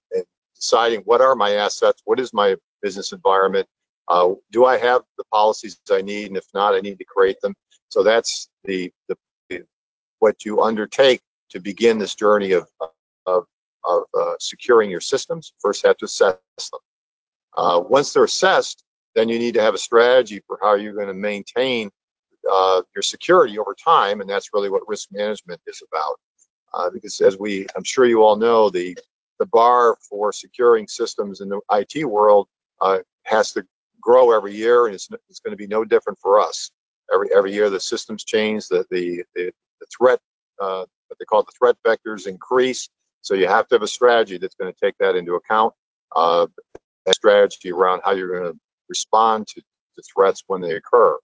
deciding 0.55 1.01
what 1.01 1.21
are 1.21 1.35
my 1.35 1.53
assets, 1.53 2.01
what 2.05 2.19
is 2.19 2.33
my 2.33 2.55
business 2.81 3.11
environment, 3.11 3.67
uh, 4.09 4.29
do 4.51 4.65
I 4.65 4.77
have 4.77 5.03
the 5.17 5.23
policies 5.31 5.79
I 5.91 6.01
need, 6.01 6.27
and 6.27 6.37
if 6.37 6.45
not, 6.53 6.73
I 6.73 6.79
need 6.79 6.97
to 6.97 7.05
create 7.05 7.39
them. 7.41 7.53
So 7.89 8.03
that's 8.03 8.49
the, 8.63 8.91
the 9.07 9.15
what 10.19 10.43
you 10.45 10.61
undertake 10.61 11.21
to 11.49 11.59
begin 11.59 11.97
this 11.97 12.15
journey 12.15 12.51
of, 12.51 12.67
of, 13.25 13.45
of 13.85 14.03
uh, 14.19 14.33
securing 14.39 14.89
your 14.89 14.99
systems, 14.99 15.53
first 15.59 15.85
have 15.85 15.97
to 15.97 16.05
assess 16.05 16.37
them. 16.57 16.79
Uh, 17.57 17.79
once 17.79 18.13
they're 18.13 18.25
assessed, 18.25 18.83
then 19.15 19.29
you 19.29 19.39
need 19.39 19.53
to 19.55 19.61
have 19.61 19.73
a 19.73 19.79
strategy 19.79 20.41
for 20.45 20.59
how 20.61 20.75
you're 20.75 20.93
going 20.93 21.07
to 21.07 21.13
maintain 21.13 21.89
uh, 22.51 22.81
your 22.95 23.01
security 23.01 23.57
over 23.59 23.75
time, 23.75 24.21
and 24.21 24.29
that's 24.29 24.49
really 24.53 24.69
what 24.69 24.87
risk 24.87 25.09
management 25.11 25.59
is 25.67 25.81
about. 25.91 26.19
Uh, 26.73 26.89
because 26.89 27.19
as 27.21 27.37
we, 27.37 27.65
I'm 27.75 27.83
sure 27.83 28.05
you 28.05 28.23
all 28.23 28.35
know, 28.35 28.69
the 28.69 28.97
the 29.39 29.45
bar 29.47 29.97
for 30.09 30.33
securing 30.33 30.87
systems 30.87 31.39
in 31.39 31.47
the 31.47 31.61
IT 31.71 32.05
world 32.05 32.47
uh, 32.81 32.99
has 33.23 33.53
to 33.53 33.65
grow 34.01 34.31
every 34.31 34.53
year, 34.53 34.85
and 34.85 34.95
it's, 34.95 35.07
it's 35.29 35.39
going 35.39 35.51
to 35.51 35.57
be 35.57 35.67
no 35.67 35.85
different 35.85 36.19
for 36.19 36.39
us. 36.39 36.71
Every 37.13 37.29
every 37.35 37.53
year, 37.53 37.69
the 37.69 37.79
systems 37.79 38.23
change, 38.23 38.67
the 38.67 38.85
the, 38.91 39.23
the 39.35 39.51
the 39.79 39.87
threat, 39.97 40.19
uh, 40.61 40.85
what 41.07 41.19
they 41.19 41.25
call 41.25 41.43
the 41.43 41.51
threat 41.57 41.75
vectors 41.85 42.27
increase. 42.27 42.89
So 43.21 43.33
you 43.33 43.47
have 43.47 43.67
to 43.67 43.75
have 43.75 43.81
a 43.81 43.87
strategy 43.87 44.37
that's 44.37 44.55
going 44.55 44.71
to 44.71 44.79
take 44.79 44.95
that 44.99 45.15
into 45.15 45.35
account. 45.35 45.73
Uh, 46.15 46.47
a 47.07 47.13
strategy 47.13 47.71
around 47.71 48.01
how 48.03 48.11
you're 48.11 48.39
going 48.39 48.53
to 48.53 48.59
respond 48.89 49.47
to, 49.47 49.61
to 49.61 50.03
threats 50.13 50.43
when 50.47 50.61
they 50.61 50.73
occur. 50.73 51.17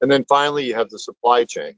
And 0.00 0.10
then 0.10 0.24
finally, 0.28 0.64
you 0.64 0.74
have 0.74 0.90
the 0.90 0.98
supply 0.98 1.44
chain. 1.44 1.74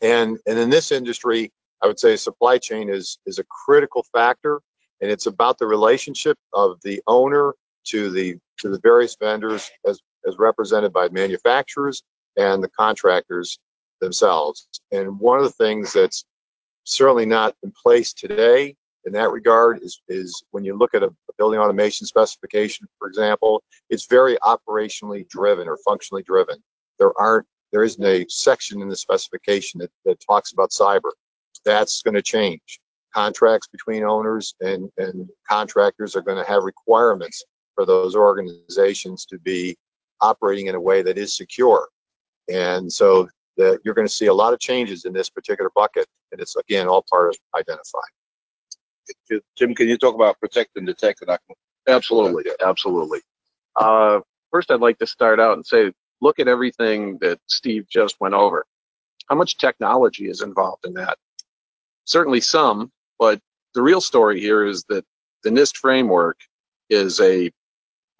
And, 0.00 0.38
and 0.46 0.58
in 0.58 0.70
this 0.70 0.92
industry, 0.92 1.52
I 1.82 1.86
would 1.86 1.98
say 1.98 2.16
supply 2.16 2.58
chain 2.58 2.88
is, 2.88 3.18
is 3.26 3.38
a 3.38 3.44
critical 3.44 4.04
factor, 4.12 4.60
and 5.00 5.10
it's 5.10 5.26
about 5.26 5.58
the 5.58 5.66
relationship 5.66 6.38
of 6.52 6.78
the 6.82 7.02
owner 7.06 7.54
to 7.84 8.10
the 8.10 8.36
to 8.60 8.68
the 8.68 8.80
various 8.80 9.16
vendors 9.20 9.70
as, 9.86 10.00
as 10.26 10.38
represented 10.38 10.92
by 10.92 11.08
manufacturers 11.08 12.02
and 12.36 12.62
the 12.62 12.68
contractors 12.68 13.58
themselves. 14.00 14.68
And 14.92 15.18
one 15.18 15.38
of 15.38 15.44
the 15.44 15.64
things 15.64 15.92
that's 15.92 16.24
certainly 16.84 17.26
not 17.26 17.54
in 17.62 17.72
place 17.72 18.12
today 18.12 18.76
in 19.04 19.12
that 19.12 19.30
regard 19.30 19.82
is, 19.82 20.00
is 20.08 20.42
when 20.50 20.64
you 20.64 20.76
look 20.76 20.94
at 20.94 21.02
a, 21.02 21.12
building 21.38 21.58
automation 21.58 22.06
specification, 22.06 22.86
for 22.98 23.08
example, 23.08 23.62
it's 23.90 24.06
very 24.06 24.36
operationally 24.44 25.26
driven 25.28 25.66
or 25.66 25.78
functionally 25.84 26.22
driven. 26.22 26.56
There 26.98 27.12
aren't 27.18 27.46
there 27.72 27.82
isn't 27.82 28.04
a 28.04 28.26
section 28.28 28.82
in 28.82 28.88
the 28.88 28.96
specification 28.96 29.80
that, 29.80 29.90
that 30.04 30.20
talks 30.20 30.52
about 30.52 30.70
cyber. 30.70 31.10
That's 31.64 32.02
going 32.02 32.14
to 32.14 32.22
change. 32.22 32.80
Contracts 33.14 33.66
between 33.66 34.04
owners 34.04 34.54
and, 34.60 34.90
and 34.98 35.28
contractors 35.48 36.14
are 36.14 36.20
going 36.20 36.42
to 36.42 36.48
have 36.48 36.64
requirements 36.64 37.42
for 37.74 37.86
those 37.86 38.14
organizations 38.14 39.24
to 39.26 39.38
be 39.38 39.74
operating 40.20 40.66
in 40.66 40.74
a 40.74 40.80
way 40.80 41.02
that 41.02 41.16
is 41.16 41.34
secure. 41.34 41.88
And 42.52 42.92
so 42.92 43.28
that 43.56 43.80
you're 43.84 43.94
going 43.94 44.06
to 44.06 44.12
see 44.12 44.26
a 44.26 44.34
lot 44.34 44.52
of 44.52 44.60
changes 44.60 45.04
in 45.04 45.12
this 45.12 45.30
particular 45.30 45.70
bucket, 45.74 46.06
and 46.30 46.40
it's 46.40 46.56
again 46.56 46.88
all 46.88 47.04
part 47.10 47.30
of 47.30 47.36
identify. 47.58 48.00
Jim, 49.56 49.74
can 49.74 49.88
you 49.88 49.98
talk 49.98 50.14
about 50.14 50.38
protect 50.40 50.76
and 50.76 50.86
detect? 50.86 51.22
And 51.22 51.38
absolutely, 51.88 52.44
absolutely. 52.64 53.20
Uh, 53.76 54.20
first, 54.50 54.70
I'd 54.70 54.80
like 54.80 54.98
to 54.98 55.06
start 55.06 55.40
out 55.40 55.54
and 55.54 55.66
say, 55.66 55.92
look 56.20 56.38
at 56.38 56.48
everything 56.48 57.18
that 57.20 57.40
Steve 57.46 57.86
just 57.90 58.16
went 58.20 58.34
over. 58.34 58.64
How 59.28 59.34
much 59.36 59.58
technology 59.58 60.28
is 60.28 60.42
involved 60.42 60.86
in 60.86 60.94
that? 60.94 61.18
Certainly 62.04 62.40
some, 62.40 62.90
but 63.18 63.40
the 63.74 63.82
real 63.82 64.00
story 64.00 64.40
here 64.40 64.64
is 64.66 64.84
that 64.88 65.04
the 65.44 65.50
NIST 65.50 65.76
framework 65.76 66.38
is 66.90 67.20
a 67.20 67.50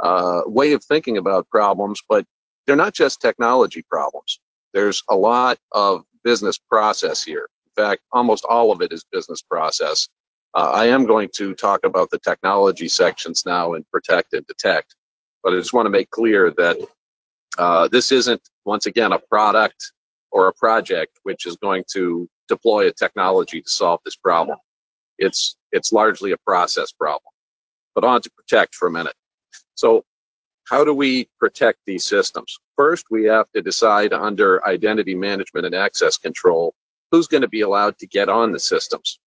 uh, 0.01 0.43
way 0.47 0.73
of 0.73 0.83
thinking 0.85 1.19
about 1.19 1.49
problems, 1.51 2.01
but 2.09 2.25
they're 2.67 2.77
not 2.77 2.95
just 2.95 3.21
technology 3.21 3.85
problems. 3.89 4.41
There's 4.73 5.03
a 5.11 5.17
lot 5.17 5.59
of 5.73 6.05
business 6.25 6.59
process 6.59 7.23
here. 7.23 7.49
In 7.67 7.85
fact, 7.85 8.03
almost 8.13 8.45
all 8.49 8.73
of 8.73 8.81
it 8.81 8.93
is 8.93 9.05
business 9.13 9.43
process. 9.43 10.09
Uh, 10.55 10.71
I 10.75 10.87
am 10.87 11.07
going 11.07 11.31
to 11.37 11.55
talk 11.55 11.81
about 11.85 12.11
the 12.11 12.19
technology 12.19 12.89
sections 12.89 13.45
now 13.47 13.73
in 13.75 13.85
protect 13.91 14.35
and 14.35 14.47
detect, 14.47 14.95
but 15.43 15.55
I 15.55 15.57
just 15.57 15.73
want 15.73 15.87
to 15.87 15.91
make 15.91 16.11
clear 16.11 16.53
that 16.59 16.77
uh, 17.59 17.89
this 17.89 18.13
isn't, 18.13 18.43
once 18.65 18.87
again, 18.87 19.13
a 19.13 19.19
product 19.19 19.93
or 20.31 20.49
a 20.49 20.53
project 20.55 21.19
which 21.23 21.47
is 21.47 21.57
going 21.57 21.85
to 21.93 22.29
deploy 22.49 22.89
a 22.89 22.93
technology 22.93 23.63
to 23.63 23.69
solve 23.69 24.01
this 24.05 24.17
problem. 24.17 24.59
It's, 25.19 25.57
it's 25.73 25.93
largely 25.93 26.33
a 26.33 26.39
process 26.39 26.93
problem. 26.93 27.33
But 27.95 28.05
on 28.05 28.21
to 28.23 28.31
protect 28.31 28.75
for 28.75 28.89
a 28.89 28.91
minute. 28.91 29.15
So 29.75 30.05
how 30.69 30.85
do 30.85 30.95
we 30.95 31.29
protect 31.39 31.81
these 31.87 32.05
systems? 32.05 32.59
First, 32.77 33.07
we 33.11 33.25
have 33.25 33.47
to 33.55 33.63
decide 33.63 34.13
under 34.13 34.67
identity 34.67 35.15
management 35.15 35.67
and 35.67 35.75
access 35.75 36.17
control 36.17 36.75
who's 37.11 37.27
going 37.27 37.43
to 37.43 37.49
be 37.49 37.61
allowed 37.63 37.99
to 37.99 38.07
get 38.07 38.29
on 38.29 38.53
the 38.53 38.59
systems. 38.59 39.19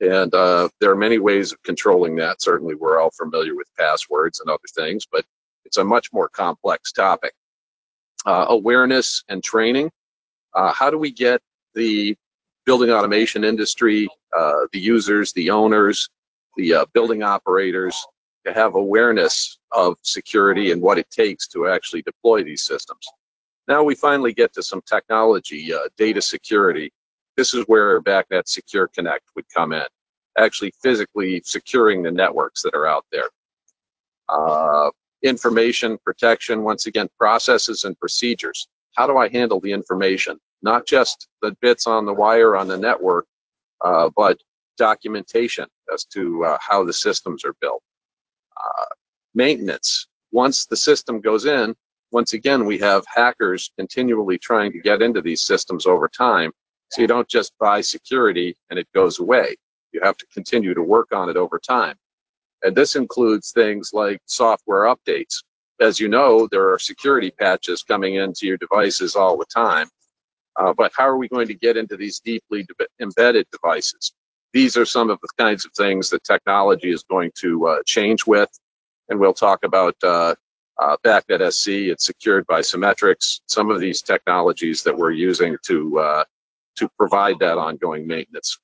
And 0.00 0.34
uh, 0.34 0.68
there 0.80 0.90
are 0.90 0.96
many 0.96 1.18
ways 1.18 1.52
of 1.52 1.62
controlling 1.62 2.16
that. 2.16 2.42
Certainly, 2.42 2.74
we're 2.74 3.00
all 3.00 3.10
familiar 3.10 3.54
with 3.54 3.68
passwords 3.78 4.40
and 4.40 4.50
other 4.50 4.58
things, 4.74 5.06
but 5.10 5.24
it's 5.64 5.76
a 5.76 5.84
much 5.84 6.12
more 6.12 6.28
complex 6.28 6.92
topic. 6.92 7.32
Uh, 8.26 8.46
awareness 8.48 9.22
and 9.28 9.42
training. 9.42 9.90
Uh, 10.54 10.72
how 10.72 10.90
do 10.90 10.98
we 10.98 11.10
get 11.10 11.40
the 11.74 12.16
building 12.64 12.90
automation 12.90 13.44
industry, 13.44 14.08
uh, 14.36 14.60
the 14.72 14.80
users, 14.80 15.32
the 15.34 15.50
owners, 15.50 16.08
the 16.56 16.74
uh, 16.74 16.86
building 16.94 17.22
operators 17.22 17.94
to 18.46 18.52
have 18.52 18.74
awareness 18.74 19.58
of 19.72 19.96
security 20.02 20.70
and 20.70 20.80
what 20.80 20.98
it 20.98 21.08
takes 21.10 21.46
to 21.48 21.68
actually 21.68 22.02
deploy 22.02 22.42
these 22.42 22.62
systems? 22.62 23.06
Now 23.68 23.82
we 23.82 23.94
finally 23.94 24.32
get 24.32 24.52
to 24.54 24.62
some 24.62 24.82
technology, 24.86 25.72
uh, 25.72 25.88
data 25.96 26.20
security. 26.20 26.92
This 27.36 27.54
is 27.54 27.64
where 27.66 28.00
BACnet 28.00 28.46
Secure 28.46 28.88
Connect 28.88 29.24
would 29.34 29.46
come 29.52 29.72
in, 29.72 29.84
actually 30.38 30.72
physically 30.82 31.42
securing 31.44 32.02
the 32.02 32.10
networks 32.10 32.62
that 32.62 32.74
are 32.74 32.86
out 32.86 33.04
there. 33.10 33.28
Uh, 34.28 34.90
information 35.22 35.98
protection, 36.04 36.62
once 36.62 36.86
again, 36.86 37.08
processes 37.18 37.84
and 37.84 37.98
procedures. 37.98 38.68
How 38.94 39.06
do 39.06 39.16
I 39.16 39.28
handle 39.28 39.60
the 39.60 39.72
information? 39.72 40.38
Not 40.62 40.86
just 40.86 41.28
the 41.42 41.56
bits 41.60 41.86
on 41.86 42.06
the 42.06 42.14
wire 42.14 42.56
on 42.56 42.68
the 42.68 42.76
network, 42.76 43.26
uh, 43.84 44.10
but 44.16 44.38
documentation 44.76 45.66
as 45.92 46.04
to 46.04 46.44
uh, 46.44 46.58
how 46.60 46.84
the 46.84 46.92
systems 46.92 47.44
are 47.44 47.54
built. 47.60 47.82
Uh, 48.56 48.84
maintenance. 49.34 50.06
Once 50.32 50.66
the 50.66 50.76
system 50.76 51.20
goes 51.20 51.44
in, 51.44 51.74
once 52.10 52.32
again, 52.32 52.64
we 52.64 52.78
have 52.78 53.04
hackers 53.12 53.72
continually 53.76 54.38
trying 54.38 54.72
to 54.72 54.78
get 54.78 55.02
into 55.02 55.20
these 55.20 55.42
systems 55.42 55.86
over 55.86 56.08
time. 56.08 56.52
So 56.94 57.00
you 57.00 57.08
don't 57.08 57.28
just 57.28 57.52
buy 57.58 57.80
security 57.80 58.56
and 58.70 58.78
it 58.78 58.86
goes 58.94 59.18
away. 59.18 59.56
You 59.90 60.00
have 60.04 60.16
to 60.16 60.26
continue 60.32 60.74
to 60.74 60.82
work 60.82 61.12
on 61.12 61.28
it 61.28 61.36
over 61.36 61.58
time. 61.58 61.96
And 62.62 62.76
this 62.76 62.94
includes 62.94 63.50
things 63.50 63.90
like 63.92 64.20
software 64.26 64.84
updates. 64.84 65.42
As 65.80 65.98
you 65.98 66.06
know, 66.06 66.46
there 66.52 66.72
are 66.72 66.78
security 66.78 67.32
patches 67.32 67.82
coming 67.82 68.14
into 68.14 68.46
your 68.46 68.58
devices 68.58 69.16
all 69.16 69.36
the 69.36 69.44
time. 69.46 69.88
Uh, 70.54 70.72
but 70.72 70.92
how 70.96 71.02
are 71.08 71.16
we 71.16 71.26
going 71.26 71.48
to 71.48 71.54
get 71.54 71.76
into 71.76 71.96
these 71.96 72.20
deeply 72.20 72.64
embedded 73.00 73.44
devices? 73.50 74.12
These 74.52 74.76
are 74.76 74.86
some 74.86 75.10
of 75.10 75.18
the 75.20 75.28
kinds 75.36 75.64
of 75.66 75.72
things 75.72 76.10
that 76.10 76.22
technology 76.22 76.92
is 76.92 77.02
going 77.02 77.32
to 77.40 77.66
uh, 77.66 77.78
change 77.86 78.24
with. 78.24 78.50
And 79.08 79.18
we'll 79.18 79.34
talk 79.34 79.64
about 79.64 79.96
uh, 80.04 80.36
uh, 80.80 80.96
BACnet 81.04 81.52
SC, 81.52 81.90
it's 81.90 82.06
secured 82.06 82.46
by 82.46 82.60
Cimetrics, 82.60 83.40
some 83.48 83.68
of 83.68 83.80
these 83.80 84.00
technologies 84.00 84.84
that 84.84 84.96
we're 84.96 85.10
using 85.10 85.56
to, 85.66 85.98
uh, 85.98 86.24
to 86.76 86.88
provide 86.98 87.38
that 87.40 87.58
ongoing 87.58 88.06
maintenance. 88.06 88.58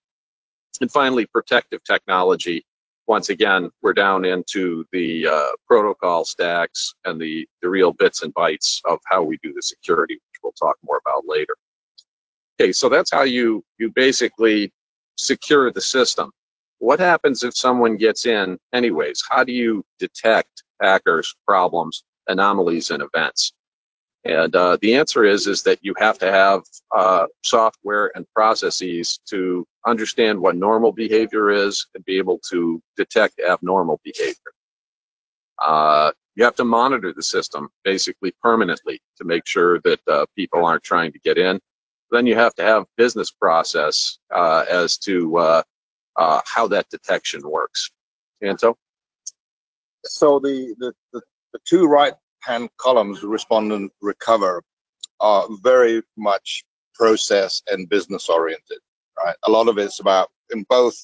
And 0.81 0.91
finally, 0.91 1.27
protective 1.27 1.83
technology. 1.85 2.65
Once 3.07 3.29
again, 3.29 3.71
we're 3.83 3.93
down 3.93 4.25
into 4.25 4.85
the 4.93 5.27
uh, 5.27 5.51
protocol 5.67 6.25
stacks 6.25 6.95
and 7.05 7.21
the, 7.21 7.47
the 7.61 7.69
real 7.69 7.93
bits 7.93 8.23
and 8.23 8.33
bytes 8.35 8.81
of 8.85 8.99
how 9.07 9.23
we 9.23 9.37
do 9.43 9.53
the 9.53 9.63
security, 9.63 10.15
which 10.15 10.41
we'll 10.43 10.53
talk 10.53 10.77
more 10.85 11.01
about 11.05 11.25
later. 11.27 11.57
Okay, 12.61 12.73
so 12.73 12.89
that's 12.89 13.11
how 13.11 13.23
you, 13.23 13.65
you 13.79 13.91
basically 13.95 14.73
secure 15.17 15.73
the 15.73 15.81
system. 15.81 16.31
What 16.79 17.01
happens 17.01 17.43
if 17.43 17.57
someone 17.57 17.97
gets 17.97 18.27
in 18.27 18.59
anyways? 18.73 19.23
How 19.29 19.45
do 19.45 19.53
you 19.53 19.85
detect 19.99 20.63
hackers, 20.81 21.35
problems, 21.47 22.05
anomalies, 22.29 22.91
and 22.91 23.03
events? 23.03 23.53
And 24.25 24.55
uh, 24.55 24.77
the 24.83 24.95
answer 24.95 25.25
is 25.25 25.47
is 25.47 25.63
that 25.63 25.79
you 25.83 25.95
have 25.99 26.19
to 26.19 26.31
have 26.31 26.63
uh, 26.95 27.27
software 27.43 28.13
and 28.15 28.27
processes 28.35 29.19
to 29.31 29.67
understand 29.87 30.39
what 30.39 30.57
normal 30.57 30.93
behavior 30.93 31.51
is 31.51 31.87
and 31.95 32.05
be 32.05 32.19
able 32.19 32.39
to 32.51 32.83
detect 32.97 33.41
abnormal 33.41 33.99
behavior. 34.05 34.53
Uh, 35.65 36.13
you 36.35 36.45
have 36.45 36.55
to 36.57 36.65
monitor 36.65 37.13
the 37.15 37.23
system 37.23 37.71
basically 37.83 38.33
permanently 38.43 39.01
to 39.17 39.25
make 39.25 39.47
sure 39.47 39.81
that 39.81 40.01
uh, 40.07 40.27
people 40.37 40.65
aren't 40.65 40.83
trying 40.83 41.13
to 41.13 41.19
get 41.21 41.39
in. 41.39 41.59
Then 42.11 42.27
you 42.27 42.35
have 42.35 42.55
to 42.57 42.63
have 42.63 42.85
business 42.97 43.31
process 43.31 44.19
uh, 44.35 44.65
as 44.69 44.99
to 44.99 45.39
uh, 45.39 45.63
how 46.45 46.67
that 46.69 46.89
detection 46.91 47.41
works. 47.49 47.91
Anto? 48.43 48.77
So 50.05 50.39
the, 50.39 50.75
the, 50.79 50.93
the, 51.13 51.23
the 51.53 51.59
two 51.67 51.87
right 51.87 52.15
hand 52.41 52.69
columns, 52.79 53.23
respond 53.23 53.73
and 53.73 53.91
recover, 54.01 54.63
are 55.21 55.47
very 55.63 56.03
much 56.17 56.65
process 56.95 57.63
and 57.71 57.89
business 57.89 58.29
oriented, 58.29 58.79
right? 59.19 59.37
A 59.47 59.51
lot 59.51 59.69
of 59.69 59.79
it's 59.79 60.01
about, 60.01 60.29
in 60.51 60.65
both, 60.69 60.95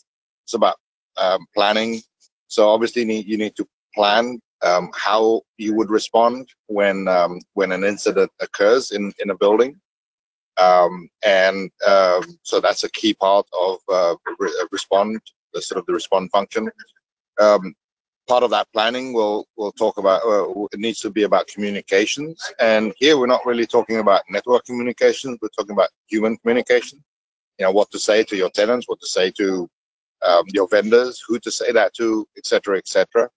it's 0.45 0.55
about 0.55 0.77
um, 1.17 1.47
planning. 1.55 2.01
So 2.49 2.69
obviously 2.69 3.03
you 3.03 3.09
need, 3.09 3.27
you 3.27 3.37
need 3.37 3.57
to 3.57 3.67
plan 3.95 4.41
um, 4.63 4.91
how 4.95 5.43
you 5.59 5.75
would 5.75 5.91
respond 5.91 6.49
when 6.67 7.09
um, 7.09 7.41
when 7.55 7.73
an 7.73 7.85
incident 7.85 8.31
occurs 8.41 8.93
in, 8.93 9.13
in 9.19 9.31
a 9.31 9.37
building. 9.37 9.79
Um, 10.59 11.09
and 11.25 11.71
um, 11.87 12.39
so 12.43 12.61
that's 12.61 12.85
a 12.85 12.91
key 12.91 13.13
part 13.15 13.47
of 13.59 13.79
uh, 13.93 14.15
re 14.39 14.51
respond, 14.73 15.21
the 15.53 15.61
sort 15.61 15.79
of 15.79 15.87
the 15.87 15.93
respond 15.93 16.31
function. 16.31 16.71
Part 18.29 18.43
of 18.43 18.51
that 18.51 18.67
planning 18.73 19.13
we'll 19.13 19.47
we'll 19.57 19.73
talk 19.73 19.99
about 19.99 20.23
uh, 20.25 20.67
it 20.73 20.81
needs 20.81 21.01
to 21.01 21.11
be 21.11 21.23
about 21.23 21.47
communications. 21.47 22.43
And 22.59 22.93
here 22.97 23.19
we're 23.19 23.27
not 23.27 23.47
really 23.47 23.67
talking 23.67 23.99
about 23.99 24.23
network 24.29 24.65
communications 24.65 25.39
we're 25.41 25.49
talking 25.57 25.73
about 25.73 25.91
human 26.09 26.37
communication. 26.39 27.03
You 27.59 27.67
know 27.67 27.73
what 27.73 27.91
to 27.93 27.99
say 27.99 28.25
to 28.25 28.37
your 28.37 28.51
tenants 28.51 28.89
what 28.89 29.01
to 29.01 29.07
say 29.07 29.31
to 29.33 29.69
um, 30.27 30.45
your 30.53 30.67
vendors 30.69 31.23
who 31.27 31.39
to 31.39 31.51
say 31.51 31.73
that 31.73 31.95
to 31.95 32.27
etc 32.37 32.79
etc 32.79 33.31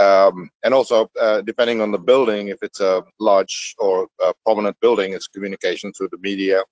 um, 0.00 0.50
and 0.64 0.74
also 0.74 1.08
uh, 1.20 1.40
depending 1.42 1.80
on 1.80 1.92
the 1.92 1.98
building 1.98 2.48
if 2.48 2.62
it's 2.62 2.80
a 2.80 3.04
large 3.20 3.74
or 3.78 4.08
a 4.20 4.32
prominent 4.44 4.78
building 4.80 5.12
it's 5.12 5.28
communication 5.28 5.92
through 5.92 6.08
the 6.10 6.18
media. 6.18 6.62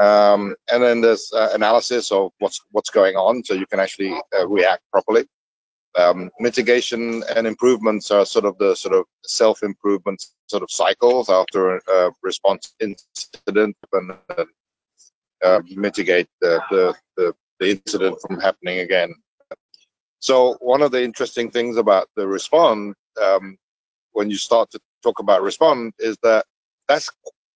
Um, 0.00 0.56
and 0.72 0.82
then 0.82 1.00
there's 1.00 1.32
uh, 1.32 1.50
analysis 1.54 2.10
of 2.10 2.32
what's 2.40 2.60
what's 2.72 2.90
going 2.90 3.16
on 3.16 3.44
so 3.44 3.54
you 3.54 3.66
can 3.66 3.78
actually 3.78 4.12
uh, 4.36 4.46
react 4.48 4.82
properly 4.90 5.24
um, 5.96 6.30
mitigation 6.40 7.22
and 7.34 7.46
improvements 7.46 8.10
are 8.10 8.26
sort 8.26 8.44
of 8.44 8.58
the 8.58 8.74
sort 8.74 8.94
of 8.94 9.04
self-improvement 9.24 10.24
sort 10.46 10.62
of 10.62 10.70
cycles 10.70 11.28
after 11.30 11.76
a 11.76 12.10
response 12.22 12.74
incident 12.80 13.76
and 13.92 14.12
uh, 15.44 15.60
mitigate 15.70 16.28
the, 16.40 16.60
the, 16.70 16.94
the, 17.16 17.34
the 17.60 17.70
incident 17.70 18.20
from 18.20 18.40
happening 18.40 18.80
again. 18.80 19.14
So 20.18 20.56
one 20.60 20.82
of 20.82 20.90
the 20.90 21.02
interesting 21.02 21.50
things 21.50 21.76
about 21.76 22.08
the 22.16 22.26
respond, 22.26 22.94
um, 23.22 23.58
when 24.12 24.30
you 24.30 24.36
start 24.36 24.70
to 24.70 24.80
talk 25.02 25.18
about 25.18 25.42
respond, 25.42 25.92
is 25.98 26.16
that 26.22 26.46
that's 26.88 27.10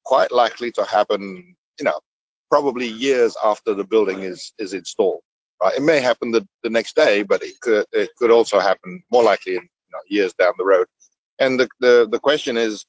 quite 0.05 0.33
likely 0.33 0.71
to 0.73 0.85
happen, 0.85 1.57
you 1.79 1.85
know, 1.85 1.99
probably 2.51 2.87
years 2.87 3.37
after 3.43 3.75
the 3.75 3.85
building 3.85 4.21
is 4.21 4.53
is 4.59 4.75
installed. 4.75 5.21
Right? 5.63 5.77
It 5.77 5.83
may 5.83 6.01
happen 6.01 6.31
the, 6.31 6.47
the 6.63 6.71
next 6.71 6.95
day, 6.95 7.23
but 7.23 7.43
it 7.43 7.61
could 7.61 7.87
it 7.93 8.11
could 8.17 8.31
also 8.31 8.59
happen 8.61 9.03
more 9.11 9.25
likely 9.25 9.57
in 9.57 9.63
you 9.63 9.93
know, 9.93 10.01
years 10.09 10.33
down 10.35 10.53
the 10.59 10.65
road. 10.65 10.87
And 11.39 11.59
the 11.59 11.69
the, 11.81 12.09
the 12.11 12.21
question 12.21 12.57
is, 12.57 12.85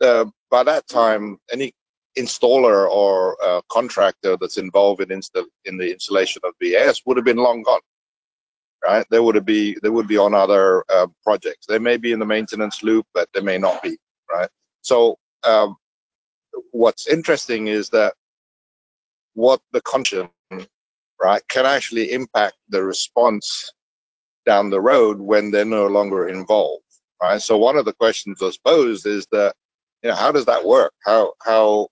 uh, 0.00 0.26
by 0.50 0.62
that 0.64 0.88
time, 0.88 1.38
any 1.52 1.72
installer 2.18 2.88
or 2.88 3.36
uh, 3.44 3.60
contractor 3.70 4.36
that's 4.40 4.58
involved 4.58 5.00
in 5.00 5.08
insta 5.08 5.44
in 5.64 5.76
the 5.76 5.90
installation 5.90 6.42
of 6.44 6.52
BAS 6.60 7.02
would 7.06 7.16
have 7.16 7.24
been 7.24 7.36
long 7.36 7.62
gone. 7.62 7.80
Right? 8.82 9.06
They 9.10 9.20
would 9.20 9.44
be 9.44 9.76
they 9.82 9.90
would 9.90 10.08
be 10.08 10.16
on 10.16 10.34
other 10.34 10.84
uh, 10.92 11.06
projects. 11.22 11.66
They 11.66 11.78
may 11.78 11.96
be 11.96 12.12
in 12.12 12.18
the 12.18 12.26
maintenance 12.26 12.82
loop, 12.82 13.06
but 13.14 13.28
they 13.34 13.40
may 13.40 13.58
not 13.58 13.82
be. 13.82 13.96
Right? 14.32 14.48
So 14.82 15.16
um, 15.44 15.76
what's 16.72 17.06
interesting 17.06 17.68
is 17.68 17.90
that 17.90 18.14
what 19.34 19.60
the 19.72 19.80
conscience 19.82 20.30
right, 21.20 21.42
can 21.48 21.66
actually 21.66 22.12
impact 22.12 22.56
the 22.68 22.82
response 22.82 23.72
down 24.46 24.70
the 24.70 24.80
road 24.80 25.20
when 25.20 25.50
they're 25.50 25.64
no 25.64 25.86
longer 25.86 26.28
involved, 26.28 26.84
right? 27.22 27.40
So 27.40 27.58
one 27.58 27.76
of 27.76 27.84
the 27.84 27.92
questions 27.92 28.38
that's 28.40 28.56
posed 28.56 29.06
is 29.06 29.26
that, 29.32 29.54
you 30.02 30.10
know, 30.10 30.16
how 30.16 30.32
does 30.32 30.46
that 30.46 30.64
work? 30.64 30.92
How 31.04 31.34
how 31.44 31.88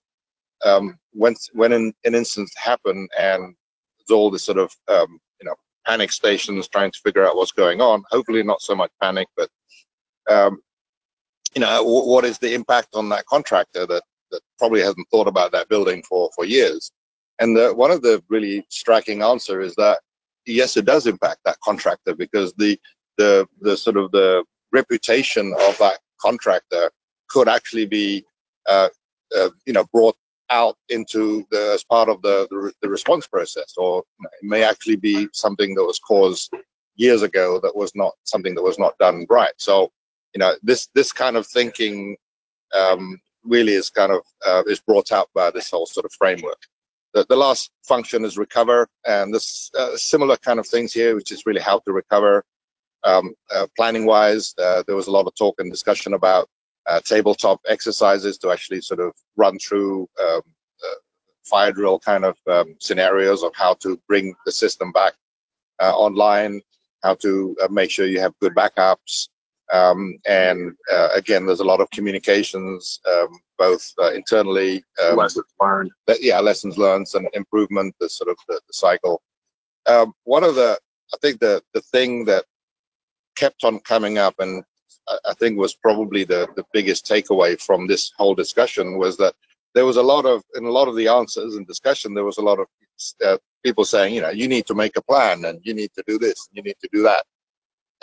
um, 0.65 0.97
when 1.11 1.35
when 1.53 1.71
an, 1.73 1.93
an 2.05 2.15
instance 2.15 2.51
happen 2.57 3.07
and 3.17 3.55
there's 3.97 4.15
all 4.15 4.31
this 4.31 4.43
sort 4.43 4.57
of 4.57 4.71
um, 4.87 5.19
you 5.39 5.47
know 5.47 5.55
panic 5.85 6.11
stations 6.11 6.67
trying 6.67 6.91
to 6.91 6.99
figure 7.03 7.25
out 7.25 7.35
what's 7.35 7.51
going 7.51 7.81
on. 7.81 8.03
Hopefully 8.09 8.43
not 8.43 8.61
so 8.61 8.75
much 8.75 8.91
panic, 9.01 9.27
but 9.37 9.49
um, 10.29 10.59
you 11.55 11.61
know 11.61 11.83
what 11.83 12.25
is 12.25 12.39
the 12.39 12.53
impact 12.53 12.89
on 12.95 13.09
that 13.09 13.25
contractor 13.27 13.85
that 13.85 14.03
that 14.31 14.41
probably 14.57 14.81
hasn't 14.81 15.07
thought 15.09 15.27
about 15.27 15.51
that 15.51 15.69
building 15.69 16.03
for 16.03 16.29
for 16.35 16.45
years 16.45 16.91
and 17.39 17.55
the, 17.55 17.73
one 17.73 17.91
of 17.91 18.01
the 18.01 18.23
really 18.29 18.65
striking 18.69 19.21
answer 19.21 19.61
is 19.61 19.75
that 19.75 19.99
yes, 20.45 20.77
it 20.77 20.85
does 20.85 21.07
impact 21.07 21.39
that 21.45 21.59
contractor 21.63 22.15
because 22.15 22.53
the 22.53 22.79
the 23.17 23.47
the 23.61 23.75
sort 23.75 23.97
of 23.97 24.11
the 24.11 24.43
reputation 24.71 25.53
of 25.67 25.77
that 25.77 25.99
contractor 26.21 26.91
could 27.29 27.47
actually 27.47 27.85
be 27.85 28.25
uh, 28.67 28.89
uh, 29.37 29.49
you 29.65 29.73
know 29.73 29.85
brought 29.93 30.15
out 30.49 30.77
into 30.89 31.45
the 31.51 31.71
as 31.73 31.83
part 31.83 32.09
of 32.09 32.21
the, 32.23 32.47
the, 32.49 32.73
the 32.81 32.89
response 32.89 33.27
process, 33.27 33.73
or 33.77 34.03
it 34.23 34.29
may 34.41 34.63
actually 34.63 34.95
be 34.95 35.27
something 35.33 35.75
that 35.75 35.83
was 35.83 35.99
caused 35.99 36.51
years 36.95 37.21
ago 37.21 37.59
that 37.61 37.75
was 37.75 37.91
not 37.95 38.13
something 38.23 38.55
that 38.55 38.63
was 38.63 38.79
not 38.79 38.97
done 38.97 39.25
right. 39.29 39.53
So, 39.57 39.91
you 40.33 40.39
know, 40.39 40.55
this 40.63 40.87
this 40.95 41.11
kind 41.11 41.37
of 41.37 41.47
thinking 41.47 42.17
um, 42.75 43.19
really 43.43 43.73
is 43.73 43.89
kind 43.89 44.11
of 44.11 44.21
uh, 44.45 44.63
is 44.65 44.79
brought 44.79 45.11
out 45.11 45.29
by 45.33 45.51
this 45.51 45.71
whole 45.71 45.85
sort 45.85 46.05
of 46.05 46.11
framework. 46.13 46.59
The, 47.13 47.25
the 47.27 47.35
last 47.35 47.71
function 47.83 48.23
is 48.23 48.37
recover, 48.37 48.87
and 49.05 49.33
this 49.33 49.71
uh, 49.77 49.95
similar 49.95 50.37
kind 50.37 50.59
of 50.59 50.67
things 50.67 50.93
here, 50.93 51.15
which 51.15 51.31
is 51.31 51.45
really 51.45 51.61
how 51.61 51.79
to 51.79 51.91
recover. 51.91 52.43
Um, 53.03 53.33
uh, 53.53 53.67
planning 53.75 54.05
wise, 54.05 54.53
uh, 54.61 54.83
there 54.85 54.95
was 54.95 55.07
a 55.07 55.11
lot 55.11 55.25
of 55.25 55.33
talk 55.35 55.55
and 55.59 55.71
discussion 55.71 56.13
about 56.13 56.49
uh, 56.87 56.99
tabletop 56.99 57.61
exercises 57.67 58.37
to 58.39 58.51
actually 58.51 58.81
sort 58.81 58.99
of 58.99 59.13
run 59.37 59.57
through 59.59 60.07
um, 60.21 60.41
uh, 60.83 60.99
fire 61.43 61.71
drill 61.71 61.99
kind 61.99 62.25
of 62.25 62.37
um, 62.47 62.75
scenarios 62.79 63.43
of 63.43 63.53
how 63.55 63.73
to 63.75 63.99
bring 64.07 64.35
the 64.45 64.51
system 64.51 64.91
back 64.91 65.13
uh, 65.81 65.95
online, 65.95 66.61
how 67.03 67.15
to 67.15 67.55
make 67.69 67.89
sure 67.89 68.05
you 68.05 68.19
have 68.19 68.37
good 68.41 68.53
backups. 68.53 69.29
Um, 69.71 70.17
and 70.27 70.73
again, 71.13 71.45
there's 71.45 71.59
a 71.59 71.63
lot 71.65 71.79
of 71.79 71.89
communications, 71.91 72.99
um, 73.09 73.39
both 73.59 73.93
uh, 74.01 74.11
internally. 74.13 74.83
Um, 75.03 75.17
lessons 75.17 75.45
learned. 75.61 75.91
Yeah, 76.19 76.39
lessons 76.39 76.77
learned 76.77 77.07
and 77.13 77.27
improvement, 77.33 77.93
the 77.99 78.09
sort 78.09 78.29
of 78.29 78.37
the, 78.47 78.59
the 78.67 78.73
cycle. 78.73 79.21
Um, 79.85 80.13
one 80.23 80.43
of 80.43 80.55
the, 80.55 80.79
I 81.13 81.17
think 81.21 81.39
the, 81.39 81.61
the 81.73 81.81
thing 81.81 82.25
that 82.25 82.45
kept 83.35 83.63
on 83.63 83.79
coming 83.81 84.17
up 84.17 84.35
and 84.39 84.63
I 85.25 85.33
think 85.33 85.57
was 85.57 85.75
probably 85.75 86.23
the, 86.23 86.47
the 86.55 86.65
biggest 86.73 87.05
takeaway 87.05 87.59
from 87.59 87.87
this 87.87 88.11
whole 88.17 88.35
discussion 88.35 88.97
was 88.97 89.17
that 89.17 89.33
there 89.73 89.85
was 89.85 89.97
a 89.97 90.03
lot 90.03 90.25
of 90.25 90.43
in 90.55 90.65
a 90.65 90.71
lot 90.71 90.87
of 90.87 90.95
the 90.95 91.07
answers 91.07 91.55
and 91.55 91.65
discussion 91.65 92.13
there 92.13 92.25
was 92.25 92.37
a 92.37 92.41
lot 92.41 92.59
of 92.59 92.67
uh, 93.25 93.37
people 93.63 93.85
saying 93.85 94.13
you 94.13 94.21
know 94.21 94.29
you 94.29 94.47
need 94.47 94.65
to 94.65 94.75
make 94.75 94.95
a 94.97 95.01
plan 95.01 95.45
and 95.45 95.59
you 95.63 95.73
need 95.73 95.91
to 95.95 96.03
do 96.07 96.17
this 96.17 96.47
and 96.47 96.57
you 96.57 96.63
need 96.63 96.77
to 96.81 96.89
do 96.91 97.01
that 97.01 97.23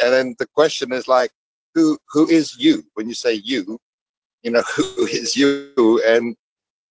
and 0.02 0.12
then 0.12 0.34
the 0.38 0.46
question 0.54 0.92
is 0.92 1.06
like 1.08 1.30
who 1.74 1.98
who 2.10 2.28
is 2.28 2.56
you 2.58 2.82
when 2.94 3.08
you 3.08 3.14
say 3.14 3.34
you 3.34 3.78
you 4.46 4.52
know 4.52 4.62
who 4.76 5.06
is 5.06 5.36
you 5.36 6.02
and 6.06 6.34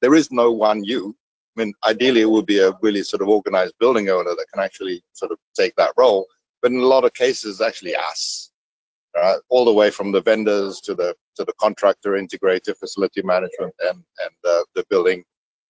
there 0.01 0.13
is 0.13 0.31
no 0.31 0.51
one 0.51 0.83
you. 0.83 1.15
I 1.57 1.61
mean 1.61 1.73
ideally 1.85 2.21
it 2.21 2.29
would 2.29 2.45
be 2.45 2.59
a 2.59 2.73
really 2.81 3.01
sort 3.01 3.21
of 3.21 3.29
organized 3.29 3.75
building 3.79 4.09
owner 4.09 4.35
that 4.35 4.47
can 4.53 4.61
actually 4.63 5.01
sort 5.13 5.31
of 5.31 5.37
take 5.57 5.73
that 5.77 5.93
role 5.97 6.27
but 6.61 6.71
in 6.71 6.79
a 6.79 6.91
lot 6.95 7.05
of 7.05 7.13
cases 7.13 7.61
actually 7.61 7.95
us 7.95 8.51
uh, 9.17 9.37
all 9.47 9.63
the 9.63 9.73
way 9.73 9.89
from 9.89 10.11
the 10.11 10.21
vendors 10.21 10.81
to 10.81 10.93
the 10.93 11.15
to 11.37 11.45
the 11.45 11.53
contractor 11.59 12.11
integrator 12.11 12.75
facility 12.77 13.21
management 13.23 13.73
and 13.87 14.03
and 14.23 14.33
the 14.43 14.85
building 14.89 15.23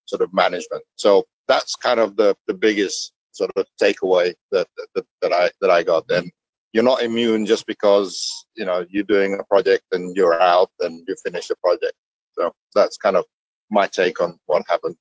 sort 0.06 0.22
of 0.22 0.34
management. 0.34 0.84
So 0.96 1.26
that's 1.48 1.76
kind 1.76 2.00
of 2.00 2.16
the 2.16 2.36
the 2.48 2.54
biggest 2.54 3.14
sort 3.32 3.52
of 3.56 3.66
takeaway 3.82 4.34
that, 4.52 4.68
that 4.96 5.06
that 5.22 5.34
i 5.34 5.52
that 5.62 5.70
i 5.70 5.84
got 5.84 6.08
then 6.08 6.32
you're 6.76 6.84
not 6.84 7.02
immune 7.02 7.46
just 7.46 7.66
because 7.68 8.46
you 8.56 8.66
know 8.66 8.86
you're 8.90 9.12
doing 9.16 9.40
a 9.40 9.44
project 9.46 9.86
and 9.94 10.14
you're 10.14 10.42
out 10.42 10.70
and 10.82 11.08
you 11.08 11.16
finish 11.24 11.48
the 11.48 11.56
project 11.64 11.94
so 12.34 12.52
that's 12.76 12.98
kind 12.98 13.16
of 13.16 13.24
my 13.72 13.88
take 13.88 14.20
on 14.20 14.38
what 14.46 14.62
happened 14.68 14.98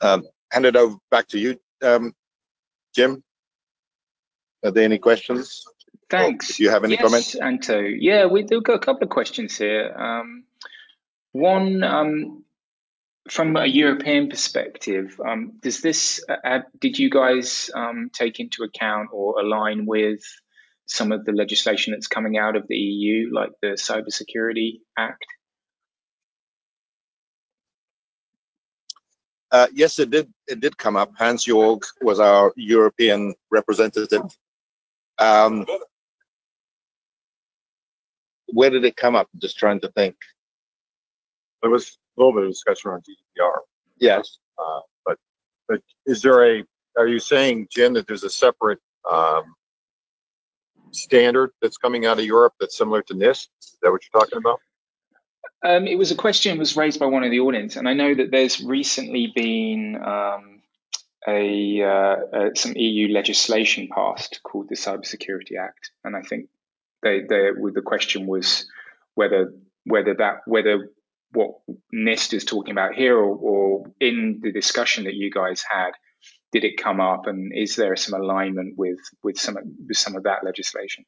um, 0.00 0.22
hand 0.52 0.64
it 0.64 0.76
over 0.76 0.94
back 1.10 1.26
to 1.26 1.40
you 1.40 1.58
um, 1.82 2.12
jim 2.94 3.20
are 4.64 4.70
there 4.70 4.84
any 4.84 4.98
questions 4.98 5.64
Thanks. 6.10 6.56
Do 6.56 6.62
you 6.62 6.70
have 6.70 6.84
any 6.84 6.94
yes, 6.94 7.02
comments? 7.02 7.34
Anto. 7.34 7.80
Yeah, 7.80 8.26
we, 8.26 8.42
have 8.42 8.62
got 8.62 8.74
a 8.74 8.78
couple 8.78 9.04
of 9.04 9.08
questions 9.08 9.56
here. 9.56 9.92
Um, 9.96 10.44
one, 11.32 11.82
um, 11.82 12.43
from 13.30 13.56
a 13.56 13.66
European 13.66 14.28
perspective, 14.28 15.18
um, 15.26 15.52
does 15.60 15.80
this, 15.80 16.22
uh, 16.28 16.60
did 16.78 16.98
you 16.98 17.08
guys 17.08 17.70
um, 17.74 18.10
take 18.12 18.38
into 18.38 18.64
account 18.64 19.10
or 19.12 19.40
align 19.40 19.86
with 19.86 20.20
some 20.86 21.12
of 21.12 21.24
the 21.24 21.32
legislation 21.32 21.92
that's 21.92 22.06
coming 22.06 22.36
out 22.36 22.56
of 22.56 22.66
the 22.68 22.76
EU, 22.76 23.32
like 23.32 23.50
the 23.62 23.68
Cybersecurity 23.68 24.80
Act? 24.98 25.24
Uh, 29.50 29.68
yes, 29.72 29.98
it 30.00 30.10
did. 30.10 30.28
It 30.48 30.58
did 30.60 30.76
come 30.76 30.96
up. 30.96 31.12
Hans 31.16 31.46
Jorg 31.46 31.84
was 32.02 32.18
our 32.18 32.52
European 32.56 33.34
representative. 33.52 34.22
Um, 35.18 35.64
where 38.48 38.70
did 38.70 38.84
it 38.84 38.96
come 38.96 39.14
up? 39.14 39.28
I'm 39.32 39.40
just 39.40 39.56
trying 39.56 39.80
to 39.82 39.88
think. 39.92 40.16
There 41.62 41.70
was 41.70 41.86
a 41.88 42.03
little 42.16 42.32
bit 42.32 42.44
of 42.44 42.50
discussion 42.50 42.90
around 42.90 43.04
GDPR. 43.04 43.58
Yes. 43.98 44.38
Uh, 44.58 44.80
but 45.04 45.18
but 45.68 45.80
is 46.06 46.22
there 46.22 46.58
a? 46.58 46.64
Are 46.96 47.08
you 47.08 47.18
saying, 47.18 47.68
Jim, 47.70 47.94
that 47.94 48.06
there's 48.06 48.22
a 48.22 48.30
separate 48.30 48.78
um, 49.10 49.54
standard 50.92 51.50
that's 51.60 51.76
coming 51.76 52.06
out 52.06 52.18
of 52.18 52.24
Europe 52.24 52.54
that's 52.60 52.76
similar 52.76 53.02
to 53.02 53.14
NIST? 53.14 53.48
Is 53.60 53.76
that 53.82 53.90
what 53.90 54.02
you're 54.02 54.20
talking 54.20 54.38
about? 54.38 54.60
Um, 55.64 55.86
it 55.86 55.96
was 55.96 56.10
a 56.10 56.14
question 56.14 56.58
was 56.58 56.76
raised 56.76 57.00
by 57.00 57.06
one 57.06 57.24
of 57.24 57.30
the 57.30 57.40
audience, 57.40 57.76
and 57.76 57.88
I 57.88 57.94
know 57.94 58.14
that 58.14 58.30
there's 58.30 58.60
recently 58.62 59.32
been 59.34 59.96
um, 59.96 60.60
a 61.26 61.82
uh, 61.82 62.16
uh, 62.36 62.50
some 62.54 62.74
EU 62.76 63.12
legislation 63.12 63.88
passed 63.92 64.40
called 64.42 64.68
the 64.68 64.76
Cybersecurity 64.76 65.58
Act, 65.58 65.90
and 66.04 66.14
I 66.14 66.22
think 66.22 66.48
they, 67.02 67.20
they, 67.20 67.50
the 67.72 67.82
question 67.84 68.26
was 68.26 68.66
whether 69.14 69.54
whether 69.84 70.14
that 70.14 70.40
whether 70.46 70.90
what 71.34 71.56
NIST 71.92 72.34
is 72.34 72.44
talking 72.44 72.72
about 72.72 72.94
here 72.94 73.16
or, 73.16 73.36
or 73.36 73.92
in 74.00 74.40
the 74.42 74.52
discussion 74.52 75.04
that 75.04 75.14
you 75.14 75.30
guys 75.30 75.62
had, 75.68 75.92
did 76.52 76.64
it 76.64 76.76
come 76.76 77.00
up, 77.00 77.26
and 77.26 77.52
is 77.52 77.76
there 77.76 77.96
some 77.96 78.18
alignment 78.20 78.78
with 78.78 79.00
with 79.22 79.38
some 79.38 79.56
with 79.86 79.96
some 79.98 80.14
of 80.16 80.22
that 80.22 80.44
legislation? 80.44 81.04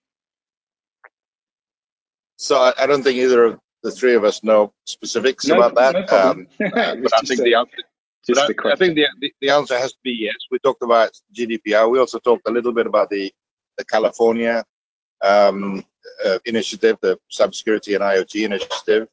So 2.37 2.73
I, 2.79 2.87
don't 2.87 3.03
think 3.03 3.17
either 3.17 3.45
of 3.45 3.61
the 3.83 3.91
three 3.91 4.15
of 4.15 4.25
us 4.25 4.43
know 4.43 4.75
specifics 4.85 5.47
no, 5.47 5.57
about 5.57 5.75
that. 5.77 6.11
No 6.11 6.19
um, 6.19 6.47
but 6.59 7.15
I 7.15 7.21
think 7.23 7.41
a, 7.41 7.45
the 7.45 7.55
answer. 7.55 7.83
I, 8.37 8.73
I, 8.73 8.77
think 8.77 8.97
the, 8.97 9.07
the, 9.21 9.33
the 9.41 9.51
answer 9.51 9.79
has 9.79 9.93
to 9.93 9.99
be 10.03 10.11
yes. 10.11 10.35
We 10.51 10.59
talked 10.59 10.83
about 10.83 11.13
GDPR. 11.33 11.89
We 11.89 12.01
also 12.01 12.19
talked 12.19 12.49
a 12.49 12.51
little 12.51 12.73
bit 12.73 12.87
about 12.87 13.09
the 13.09 13.33
the 13.79 13.85
California 13.85 14.65
um, 15.23 15.85
uh, 16.25 16.39
initiative, 16.45 16.99
the 17.01 17.19
cybersecurity 17.33 17.95
and 17.95 18.03
IoT 18.03 18.45
initiative, 18.45 19.09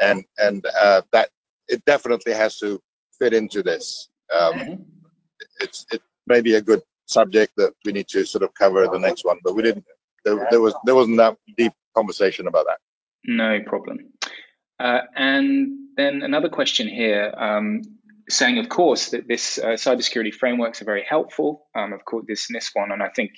and 0.00 0.24
and 0.38 0.64
uh, 0.80 1.02
that 1.12 1.30
it 1.68 1.84
definitely 1.84 2.32
has 2.32 2.58
to 2.58 2.80
fit 3.18 3.32
into 3.32 3.62
this. 3.62 4.08
Um, 4.36 4.54
mm-hmm. 4.54 4.82
it's 5.60 5.86
it 5.92 6.02
may 6.26 6.40
be 6.40 6.54
a 6.54 6.62
good 6.62 6.82
subject 7.06 7.52
that 7.56 7.72
we 7.84 7.92
need 7.92 8.08
to 8.08 8.24
sort 8.24 8.42
of 8.42 8.54
cover 8.54 8.86
the 8.86 8.98
next 8.98 9.24
one, 9.24 9.38
but 9.44 9.54
we 9.54 9.62
didn't. 9.62 9.84
There, 10.24 10.46
there 10.50 10.60
was 10.60 10.74
there 10.84 10.94
wasn't 10.94 11.18
that 11.18 11.36
deep 11.56 11.72
conversation 11.94 12.46
about 12.46 12.66
that. 12.66 12.78
No 13.24 13.60
problem. 13.66 13.98
Uh, 14.78 15.00
and 15.14 15.68
then 15.96 16.22
another 16.22 16.48
question 16.48 16.88
here. 16.88 17.34
Um, 17.36 17.82
saying, 18.28 18.58
of 18.58 18.68
course, 18.68 19.10
that 19.10 19.26
this 19.26 19.58
uh, 19.58 19.70
cybersecurity 19.70 20.32
frameworks 20.32 20.80
are 20.80 20.84
very 20.84 21.04
helpful. 21.08 21.66
Um, 21.74 21.92
of 21.92 22.04
course, 22.04 22.24
this 22.28 22.48
NIST 22.50 22.70
one, 22.74 22.92
and 22.92 23.02
I 23.02 23.08
think 23.08 23.32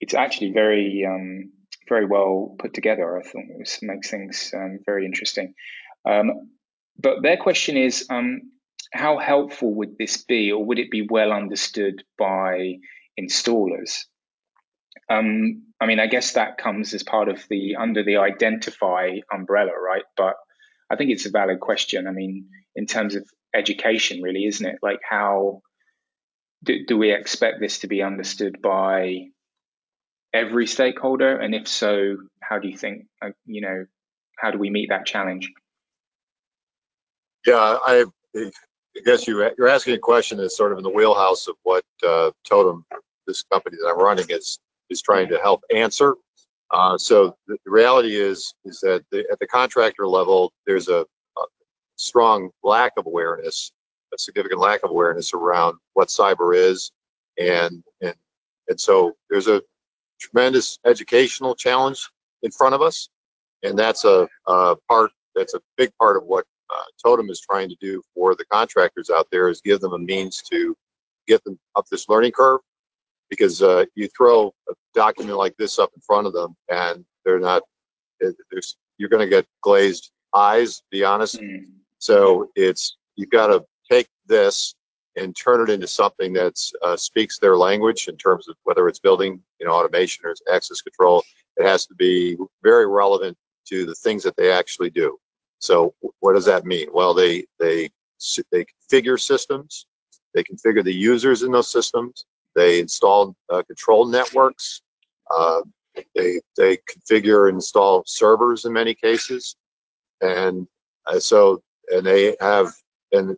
it's 0.00 0.14
actually 0.14 0.52
very 0.52 1.06
um, 1.08 1.50
very 1.88 2.06
well 2.06 2.54
put 2.58 2.74
together. 2.74 3.18
I 3.18 3.22
think 3.22 3.50
it 3.58 3.78
makes 3.82 4.10
things 4.10 4.52
um, 4.54 4.78
very 4.86 5.04
interesting. 5.04 5.54
Um, 6.08 6.50
but 6.98 7.22
their 7.22 7.36
question 7.36 7.76
is, 7.76 8.06
um, 8.10 8.42
how 8.92 9.18
helpful 9.18 9.74
would 9.74 9.96
this 9.98 10.22
be, 10.24 10.52
or 10.52 10.64
would 10.64 10.78
it 10.78 10.90
be 10.90 11.06
well 11.08 11.32
understood 11.32 12.04
by 12.18 12.74
installers? 13.18 14.04
Um, 15.08 15.62
I 15.80 15.86
mean, 15.86 16.00
I 16.00 16.06
guess 16.06 16.32
that 16.32 16.58
comes 16.58 16.94
as 16.94 17.02
part 17.02 17.28
of 17.28 17.44
the 17.48 17.76
under 17.76 18.04
the 18.04 18.18
identify 18.18 19.18
umbrella, 19.32 19.72
right? 19.72 20.04
But 20.16 20.34
I 20.90 20.96
think 20.96 21.10
it's 21.10 21.26
a 21.26 21.30
valid 21.30 21.60
question. 21.60 22.06
I 22.06 22.12
mean, 22.12 22.48
in 22.76 22.86
terms 22.86 23.14
of 23.14 23.24
education, 23.54 24.22
really, 24.22 24.44
isn't 24.44 24.64
it? 24.64 24.78
Like, 24.82 25.00
how 25.08 25.62
do, 26.62 26.84
do 26.86 26.96
we 26.96 27.12
expect 27.12 27.60
this 27.60 27.80
to 27.80 27.88
be 27.88 28.02
understood 28.02 28.60
by 28.62 29.28
every 30.32 30.66
stakeholder? 30.66 31.36
And 31.36 31.54
if 31.54 31.68
so, 31.68 32.16
how 32.40 32.58
do 32.58 32.68
you 32.68 32.76
think, 32.76 33.06
you 33.46 33.60
know, 33.60 33.86
how 34.38 34.50
do 34.50 34.58
we 34.58 34.70
meet 34.70 34.88
that 34.88 35.06
challenge? 35.06 35.50
Yeah, 37.46 37.78
I, 37.84 38.04
I 38.36 38.50
guess 39.04 39.26
you, 39.26 39.50
you're 39.58 39.68
asking 39.68 39.94
a 39.94 39.98
question 39.98 40.38
that's 40.38 40.56
sort 40.56 40.72
of 40.72 40.78
in 40.78 40.84
the 40.84 40.90
wheelhouse 40.90 41.48
of 41.48 41.56
what 41.62 41.84
uh, 42.06 42.30
Totem, 42.44 42.84
this 43.26 43.42
company 43.42 43.76
that 43.80 43.88
I'm 43.88 43.98
running, 43.98 44.26
is 44.28 44.58
is 44.90 45.00
trying 45.00 45.28
to 45.28 45.38
help 45.38 45.62
answer. 45.74 46.16
Uh, 46.70 46.98
so 46.98 47.36
the, 47.46 47.56
the, 47.64 47.70
reality 47.70 48.16
is 48.16 48.54
is 48.64 48.80
that 48.80 49.04
the, 49.10 49.24
at 49.30 49.38
the 49.38 49.46
contractor 49.46 50.06
level, 50.06 50.52
there's 50.66 50.88
a, 50.88 51.00
a, 51.38 51.42
strong 51.96 52.50
lack 52.62 52.92
of 52.96 53.06
awareness, 53.06 53.72
a 54.14 54.18
significant 54.18 54.60
lack 54.60 54.82
of 54.82 54.90
awareness 54.90 55.32
around 55.34 55.76
what 55.94 56.08
cyber 56.08 56.54
is, 56.54 56.92
and 57.38 57.82
and 58.00 58.14
and 58.68 58.80
so 58.80 59.16
there's 59.30 59.48
a 59.48 59.62
tremendous 60.22 60.78
educational 60.86 61.54
challenge 61.54 62.08
in 62.42 62.50
front 62.50 62.74
of 62.74 62.82
us, 62.82 63.08
and 63.62 63.78
that's 63.78 64.04
a, 64.04 64.28
a 64.46 64.76
part. 64.88 65.10
That's 65.34 65.54
a 65.54 65.60
big 65.76 65.90
part 65.98 66.16
of 66.16 66.24
what 66.24 66.44
uh, 66.72 66.82
Totem 67.02 67.30
is 67.30 67.40
trying 67.40 67.68
to 67.68 67.76
do 67.80 68.02
for 68.14 68.34
the 68.34 68.44
contractors 68.46 69.10
out 69.10 69.26
there 69.30 69.48
is 69.48 69.60
give 69.60 69.80
them 69.80 69.92
a 69.92 69.98
means 69.98 70.42
to 70.50 70.76
get 71.26 71.42
them 71.44 71.58
up 71.76 71.86
this 71.90 72.08
learning 72.08 72.32
curve 72.32 72.60
because 73.30 73.62
uh, 73.62 73.84
you 73.94 74.08
throw 74.08 74.52
a 74.68 74.74
document 74.94 75.38
like 75.38 75.56
this 75.56 75.78
up 75.78 75.90
in 75.94 76.02
front 76.02 76.26
of 76.26 76.32
them 76.32 76.54
and 76.70 77.04
they're 77.24 77.40
not 77.40 77.62
there's 78.20 78.76
you're 78.98 79.08
going 79.08 79.24
to 79.24 79.30
get 79.30 79.46
glazed 79.62 80.10
eyes 80.34 80.78
to 80.78 80.84
be 80.90 81.04
honest 81.04 81.40
mm. 81.40 81.64
so 81.98 82.48
it's 82.56 82.96
you've 83.16 83.30
got 83.30 83.48
to 83.48 83.64
take 83.90 84.08
this 84.26 84.74
and 85.16 85.36
turn 85.36 85.60
it 85.60 85.72
into 85.72 85.86
something 85.86 86.32
that 86.32 86.58
uh, 86.82 86.96
speaks 86.96 87.38
their 87.38 87.56
language 87.56 88.08
in 88.08 88.16
terms 88.16 88.48
of 88.48 88.56
whether 88.64 88.88
it's 88.88 88.98
building 88.98 89.40
you 89.60 89.66
know 89.66 89.72
automation 89.72 90.24
or 90.24 90.34
access 90.52 90.80
control 90.80 91.22
it 91.56 91.66
has 91.66 91.86
to 91.86 91.94
be 91.94 92.36
very 92.62 92.86
relevant 92.86 93.36
to 93.66 93.84
the 93.86 93.94
things 93.94 94.22
that 94.22 94.36
they 94.36 94.50
actually 94.50 94.90
do. 94.90 95.18
So 95.58 95.94
what 96.20 96.34
does 96.34 96.46
that 96.46 96.64
mean? 96.64 96.88
Well 96.92 97.14
they 97.14 97.44
they 97.58 97.90
they 98.50 98.64
configure 98.64 99.20
systems 99.20 99.86
they 100.34 100.42
configure 100.42 100.84
the 100.84 100.94
users 100.94 101.42
in 101.42 101.52
those 101.52 101.70
systems 101.70 102.24
they 102.54 102.80
install 102.80 103.34
uh, 103.50 103.62
control 103.62 104.06
networks 104.06 104.82
uh, 105.34 105.60
they 106.14 106.40
they 106.56 106.78
configure 106.90 107.48
and 107.48 107.56
install 107.56 108.02
servers 108.06 108.64
in 108.64 108.72
many 108.72 108.94
cases 108.94 109.56
and 110.20 110.66
uh, 111.06 111.18
so 111.18 111.60
and 111.88 112.06
they 112.06 112.36
have 112.40 112.72
and 113.12 113.36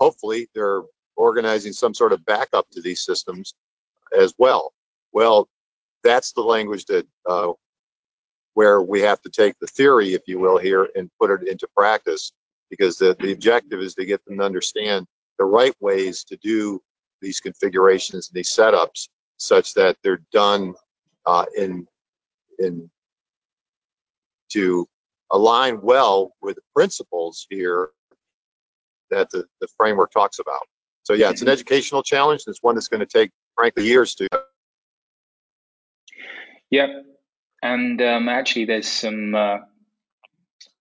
hopefully 0.00 0.48
they're 0.54 0.82
organizing 1.16 1.72
some 1.72 1.94
sort 1.94 2.12
of 2.12 2.24
backup 2.24 2.68
to 2.70 2.80
these 2.80 3.04
systems 3.04 3.54
as 4.18 4.34
well. 4.38 4.72
Well, 5.12 5.48
that's 6.04 6.32
the 6.32 6.42
language 6.42 6.84
that 6.86 7.06
uh, 7.28 7.52
where 8.54 8.82
we 8.82 9.00
have 9.00 9.20
to 9.22 9.30
take 9.30 9.58
the 9.58 9.66
theory, 9.66 10.14
if 10.14 10.22
you 10.26 10.38
will, 10.38 10.58
here 10.58 10.88
and 10.94 11.10
put 11.20 11.30
it 11.30 11.48
into 11.48 11.66
practice 11.76 12.32
because 12.70 12.96
the, 12.96 13.16
the 13.20 13.32
objective 13.32 13.80
is 13.80 13.94
to 13.94 14.04
get 14.04 14.24
them 14.24 14.38
to 14.38 14.44
understand 14.44 15.06
the 15.38 15.44
right 15.44 15.74
ways 15.80 16.24
to 16.24 16.36
do 16.38 16.80
these 17.20 17.40
configurations 17.40 18.28
and 18.28 18.34
these 18.34 18.50
setups 18.50 19.08
such 19.36 19.74
that 19.74 19.96
they're 20.02 20.22
done 20.32 20.74
uh, 21.26 21.44
in 21.56 21.86
in 22.58 22.88
to 24.48 24.86
align 25.32 25.80
well 25.82 26.32
with 26.40 26.56
the 26.56 26.62
principles 26.74 27.46
here 27.50 27.90
that 29.10 29.28
the, 29.30 29.44
the 29.60 29.68
framework 29.76 30.10
talks 30.12 30.38
about. 30.38 30.62
So 31.06 31.12
yeah, 31.12 31.30
it's 31.30 31.40
an 31.40 31.48
educational 31.48 32.02
challenge. 32.02 32.42
It's 32.48 32.64
one 32.64 32.74
that's 32.74 32.88
going 32.88 32.98
to 32.98 33.06
take, 33.06 33.30
frankly, 33.54 33.86
years 33.86 34.16
to. 34.16 34.26
Yep, 36.70 36.88
and 37.62 38.02
um, 38.02 38.28
actually, 38.28 38.64
there's 38.64 38.88
some 38.88 39.32
uh, 39.32 39.58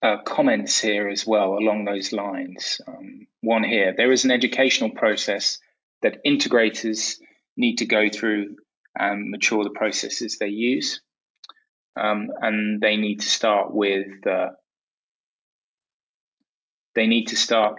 uh, 0.02 0.18
comments 0.26 0.82
here 0.82 1.10
as 1.10 1.28
well 1.28 1.60
along 1.60 1.86
those 1.86 2.12
lines. 2.12 2.82
Um, 2.88 3.28
one 3.42 3.64
here: 3.64 3.94
there 3.96 4.12
is 4.12 4.26
an 4.26 4.32
educational 4.32 4.90
process 4.90 5.60
that 6.02 6.26
integrators 6.26 7.20
need 7.56 7.76
to 7.76 7.86
go 7.86 8.10
through 8.10 8.56
and 8.98 9.30
mature 9.30 9.64
the 9.64 9.70
processes 9.70 10.40
they 10.40 10.48
use, 10.48 11.02
um, 12.02 12.32
and 12.42 12.82
they 12.82 12.98
need 12.98 13.20
to 13.20 13.30
start 13.30 13.72
with. 13.72 14.26
Uh, 14.26 14.50
they 16.96 17.06
need 17.06 17.26
to 17.26 17.36
start 17.36 17.78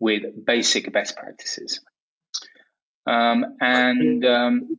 with 0.00 0.22
basic 0.44 0.92
best 0.92 1.16
practices. 1.16 1.80
Um, 3.06 3.56
and 3.60 4.24
um, 4.24 4.78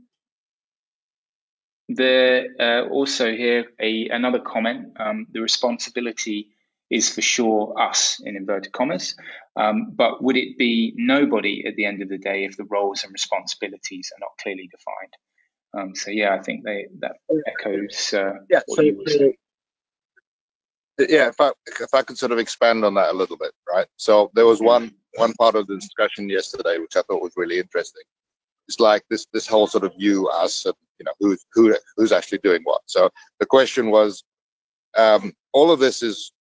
the 1.88 2.48
uh, 2.60 2.90
also 2.90 3.32
here 3.32 3.66
a 3.80 4.10
another 4.10 4.40
comment. 4.40 4.94
Um, 5.00 5.28
the 5.32 5.42
responsibility 5.42 6.50
is 6.90 7.10
for 7.10 7.22
sure 7.22 7.80
us 7.80 8.20
in 8.24 8.36
inverted 8.36 8.74
commas, 8.74 9.16
um, 9.56 9.92
but 9.96 10.22
would 10.22 10.36
it 10.36 10.58
be 10.58 10.94
nobody 10.98 11.64
at 11.66 11.76
the 11.76 11.86
end 11.86 12.02
of 12.02 12.10
the 12.10 12.18
day 12.18 12.44
if 12.44 12.58
the 12.58 12.66
roles 12.66 13.04
and 13.04 13.14
responsibilities 13.14 14.12
are 14.16 14.20
not 14.20 14.32
clearly 14.42 14.70
defined? 14.70 15.14
Um, 15.74 15.96
so 15.96 16.12
yeah, 16.12 16.36
I 16.36 16.42
think 16.42 16.66
they 16.66 16.88
that 17.00 17.18
echoes 17.48 18.14
uh, 18.14 18.34
yeah, 18.50 18.62
what 18.66 18.78
so, 18.78 18.82
you 18.82 18.98
were 18.98 19.10
saying 19.10 19.34
yeah 21.10 21.30
if 21.30 21.40
i 21.40 21.52
if 21.66 21.94
i 21.94 22.04
could 22.04 22.18
sort 22.18 22.32
of 22.32 22.38
expand 22.38 22.84
on 22.86 22.94
that 22.94 23.10
a 23.10 23.18
little 23.18 23.38
bit 23.38 23.52
right 23.72 23.88
so 23.98 24.30
there 24.36 24.46
was 24.46 24.62
one 24.62 24.94
one 25.16 25.34
part 25.34 25.56
of 25.56 25.68
the 25.68 25.76
discussion 25.76 26.30
yesterday 26.30 26.78
which 26.78 26.96
i 26.96 27.02
thought 27.04 27.22
was 27.22 27.34
really 27.36 27.60
interesting 27.60 28.04
it's 28.68 28.80
like 28.80 29.04
this 29.10 29.28
this 29.34 29.48
whole 29.48 29.68
sort 29.68 29.84
of 29.84 29.94
you 29.98 30.28
us 30.30 30.66
and 30.66 30.76
you 31.02 31.06
know 31.06 31.14
who's 31.20 31.46
who 31.54 31.76
who's 31.98 32.12
actually 32.12 32.38
doing 32.40 32.62
what. 32.64 32.82
So 32.86 33.10
the 33.40 33.46
question 33.46 33.90
was 33.90 34.24
um, 34.98 35.34
all 35.52 35.72
of 35.72 35.80
this 35.80 36.04
is 36.04 36.32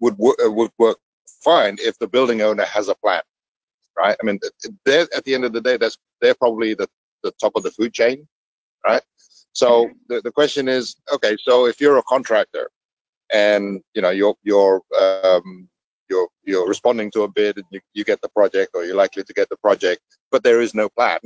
would 0.00 0.14
uh, 0.14 0.50
would 0.50 0.70
work 0.78 0.98
fine 1.44 1.76
if 1.80 1.98
the 1.98 2.08
building 2.08 2.42
owner 2.42 2.64
has 2.64 2.88
a 2.88 2.94
plan 2.96 3.22
right? 3.96 4.16
I 4.20 4.26
mean 4.26 4.38
they're 4.84 5.06
at 5.16 5.24
the 5.24 5.34
end 5.34 5.44
of 5.44 5.52
the 5.52 5.60
day 5.60 5.76
that's 5.76 5.96
they're 6.20 6.34
probably 6.34 6.74
the 6.74 6.88
the 7.22 7.32
top 7.40 7.52
of 7.56 7.62
the 7.62 7.70
food 7.70 7.92
chain 7.94 8.26
right? 8.86 9.02
So 9.52 9.90
the, 10.08 10.20
the 10.20 10.32
question 10.32 10.68
is 10.68 10.96
okay 11.12 11.36
so 11.40 11.66
if 11.66 11.80
you're 11.80 11.98
a 11.98 12.02
contractor 12.02 12.70
and 13.32 13.80
you 13.94 14.02
know 14.02 14.10
you're 14.10 14.82
um, 15.00 15.68
you're 16.08 16.28
you're 16.44 16.68
responding 16.68 17.10
to 17.10 17.22
a 17.22 17.28
bid 17.28 17.56
and 17.56 17.66
you, 17.70 17.80
you 17.94 18.04
get 18.04 18.20
the 18.20 18.28
project 18.28 18.70
or 18.74 18.84
you're 18.84 18.96
likely 18.96 19.22
to 19.22 19.32
get 19.32 19.48
the 19.48 19.56
project 19.56 20.00
but 20.30 20.42
there 20.42 20.60
is 20.60 20.74
no 20.74 20.88
plan 20.88 21.18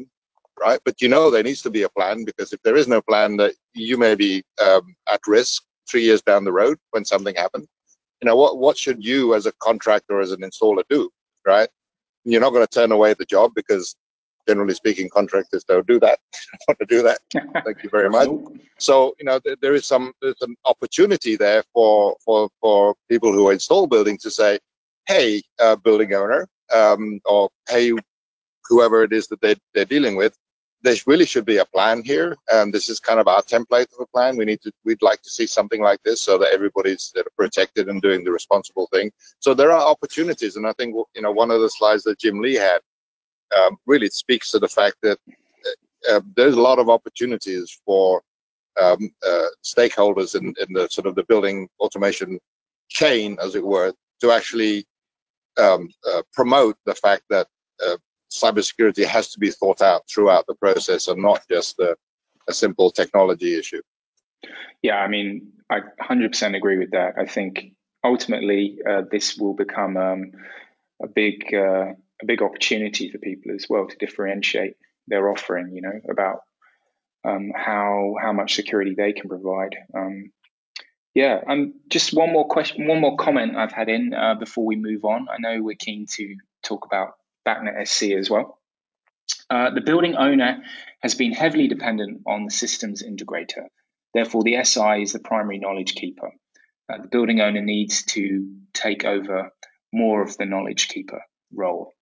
right 0.60 0.80
but 0.84 1.00
you 1.00 1.08
know 1.08 1.30
there 1.30 1.42
needs 1.42 1.62
to 1.62 1.70
be 1.70 1.82
a 1.82 1.88
plan 1.88 2.24
because 2.24 2.52
if 2.52 2.60
there 2.62 2.76
is 2.76 2.88
no 2.88 3.00
plan 3.02 3.36
that 3.36 3.54
you 3.74 3.96
may 3.96 4.14
be 4.14 4.42
um, 4.62 4.94
at 5.08 5.20
risk 5.26 5.62
three 5.90 6.02
years 6.02 6.22
down 6.22 6.44
the 6.44 6.52
road 6.52 6.78
when 6.90 7.04
something 7.04 7.34
happens 7.34 7.66
you 8.20 8.26
know 8.26 8.36
what 8.36 8.58
what 8.58 8.76
should 8.76 9.04
you 9.04 9.34
as 9.34 9.46
a 9.46 9.52
contractor 9.60 10.20
as 10.20 10.32
an 10.32 10.40
installer 10.40 10.82
do 10.88 11.10
right 11.46 11.68
you're 12.24 12.40
not 12.40 12.50
going 12.50 12.66
to 12.66 12.78
turn 12.78 12.92
away 12.92 13.14
the 13.14 13.24
job 13.24 13.50
because 13.54 13.96
generally 14.48 14.74
speaking, 14.74 15.08
contractors 15.08 15.64
don't 15.64 15.86
do 15.86 16.00
that. 16.00 16.18
want 16.68 16.78
to 16.78 16.86
do 16.86 17.02
that. 17.02 17.18
Thank 17.64 17.82
you 17.82 17.90
very 17.90 18.10
much. 18.10 18.28
So 18.78 19.14
you 19.18 19.24
know 19.24 19.38
th 19.38 19.58
there 19.60 19.74
is 19.74 19.86
some 19.86 20.12
there's 20.20 20.42
an 20.42 20.54
opportunity 20.64 21.36
there 21.36 21.62
for 21.72 22.16
for 22.24 22.48
for 22.60 22.94
people 23.08 23.32
who 23.32 23.50
install 23.50 23.86
buildings 23.86 24.22
to 24.22 24.30
say, 24.30 24.58
hey, 25.06 25.42
uh, 25.60 25.76
building 25.76 26.14
owner, 26.14 26.48
um, 26.72 27.20
or 27.24 27.50
hey, 27.68 27.92
whoever 28.68 29.02
it 29.02 29.12
is 29.12 29.26
that 29.28 29.40
they 29.40 29.54
they're 29.74 29.84
dealing 29.84 30.16
with, 30.16 30.36
there 30.82 30.96
really 31.06 31.26
should 31.26 31.44
be 31.44 31.58
a 31.58 31.64
plan 31.66 32.02
here, 32.02 32.36
and 32.50 32.72
this 32.72 32.88
is 32.88 33.00
kind 33.00 33.20
of 33.20 33.28
our 33.28 33.42
template 33.42 33.92
of 33.92 34.00
a 34.00 34.06
plan. 34.06 34.36
We 34.36 34.44
need 34.44 34.60
to 34.62 34.72
we'd 34.84 35.02
like 35.02 35.22
to 35.22 35.30
see 35.30 35.46
something 35.46 35.80
like 35.80 36.02
this 36.04 36.20
so 36.20 36.38
that 36.38 36.52
everybody's 36.52 37.12
protected 37.36 37.88
and 37.88 38.02
doing 38.02 38.24
the 38.24 38.32
responsible 38.32 38.88
thing. 38.92 39.10
So 39.38 39.54
there 39.54 39.72
are 39.72 39.86
opportunities, 39.86 40.56
and 40.56 40.66
I 40.66 40.72
think 40.72 40.94
you 41.14 41.22
know 41.22 41.32
one 41.32 41.50
of 41.50 41.60
the 41.60 41.70
slides 41.70 42.02
that 42.04 42.18
Jim 42.18 42.40
Lee 42.40 42.54
had 42.54 42.80
um, 43.56 43.76
really 43.86 44.08
speaks 44.08 44.50
to 44.52 44.58
the 44.58 44.68
fact 44.68 44.96
that 45.02 45.18
uh, 46.10 46.20
there's 46.36 46.56
a 46.56 46.60
lot 46.60 46.78
of 46.78 46.88
opportunities 46.88 47.78
for 47.84 48.22
um, 48.80 49.10
uh, 49.26 49.46
stakeholders 49.62 50.34
in, 50.34 50.54
in 50.58 50.72
the 50.72 50.88
sort 50.88 51.06
of 51.06 51.14
the 51.14 51.24
building 51.24 51.68
automation 51.80 52.38
chain, 52.88 53.36
as 53.40 53.54
it 53.54 53.64
were, 53.64 53.92
to 54.20 54.30
actually 54.30 54.84
um, 55.58 55.88
uh, 56.08 56.22
promote 56.32 56.76
the 56.86 56.94
fact 56.94 57.22
that 57.30 57.48
uh, 57.84 57.96
cybersecurity 58.30 59.04
has 59.04 59.30
to 59.30 59.38
be 59.38 59.50
thought 59.50 59.82
out 59.82 60.02
throughout 60.08 60.46
the 60.46 60.54
process 60.54 61.08
and 61.08 61.20
not 61.20 61.42
just 61.50 61.78
a, 61.78 61.96
a 62.48 62.52
simple 62.52 62.90
technology 62.90 63.58
issue. 63.58 63.82
Yeah, 64.82 64.96
I 64.96 65.08
mean, 65.08 65.52
I 65.70 65.80
100% 66.02 66.56
agree 66.56 66.78
with 66.78 66.90
that. 66.92 67.14
I 67.18 67.26
think 67.26 67.74
ultimately 68.04 68.78
uh, 68.88 69.02
this 69.10 69.36
will 69.36 69.54
become 69.54 69.96
um, 69.96 70.32
a 71.02 71.06
big 71.06 71.54
uh, 71.54 71.92
a 72.22 72.26
big 72.26 72.42
opportunity 72.42 73.10
for 73.10 73.18
people 73.18 73.52
as 73.54 73.66
well 73.68 73.86
to 73.86 73.96
differentiate 73.96 74.74
their 75.08 75.28
offering. 75.30 75.74
You 75.74 75.82
know 75.82 76.00
about 76.10 76.40
um, 77.24 77.52
how 77.54 78.14
how 78.20 78.32
much 78.32 78.54
security 78.54 78.94
they 78.96 79.12
can 79.12 79.28
provide. 79.28 79.76
Um, 79.94 80.32
yeah, 81.14 81.40
um, 81.46 81.74
just 81.88 82.14
one 82.14 82.32
more 82.32 82.48
question, 82.48 82.86
one 82.86 83.00
more 83.00 83.16
comment 83.16 83.56
I've 83.56 83.72
had 83.72 83.88
in 83.88 84.14
uh, 84.14 84.34
before 84.34 84.64
we 84.64 84.76
move 84.76 85.04
on. 85.04 85.26
I 85.30 85.36
know 85.38 85.62
we're 85.62 85.76
keen 85.76 86.06
to 86.16 86.36
talk 86.62 86.86
about 86.86 87.14
BACnet 87.46 87.86
SC 87.86 88.12
as 88.12 88.30
well. 88.30 88.58
Uh, 89.50 89.70
the 89.70 89.80
building 89.82 90.16
owner 90.16 90.62
has 91.02 91.14
been 91.14 91.32
heavily 91.32 91.68
dependent 91.68 92.22
on 92.26 92.44
the 92.44 92.50
systems 92.50 93.02
integrator. 93.02 93.66
Therefore, 94.14 94.42
the 94.42 94.62
SI 94.64 95.02
is 95.02 95.12
the 95.12 95.18
primary 95.18 95.58
knowledge 95.58 95.94
keeper. 95.94 96.30
Uh, 96.90 97.02
the 97.02 97.08
building 97.08 97.40
owner 97.40 97.60
needs 97.60 98.04
to 98.04 98.50
take 98.72 99.04
over 99.04 99.50
more 99.92 100.22
of 100.22 100.36
the 100.38 100.46
knowledge 100.46 100.88
keeper 100.88 101.22
role. 101.52 101.92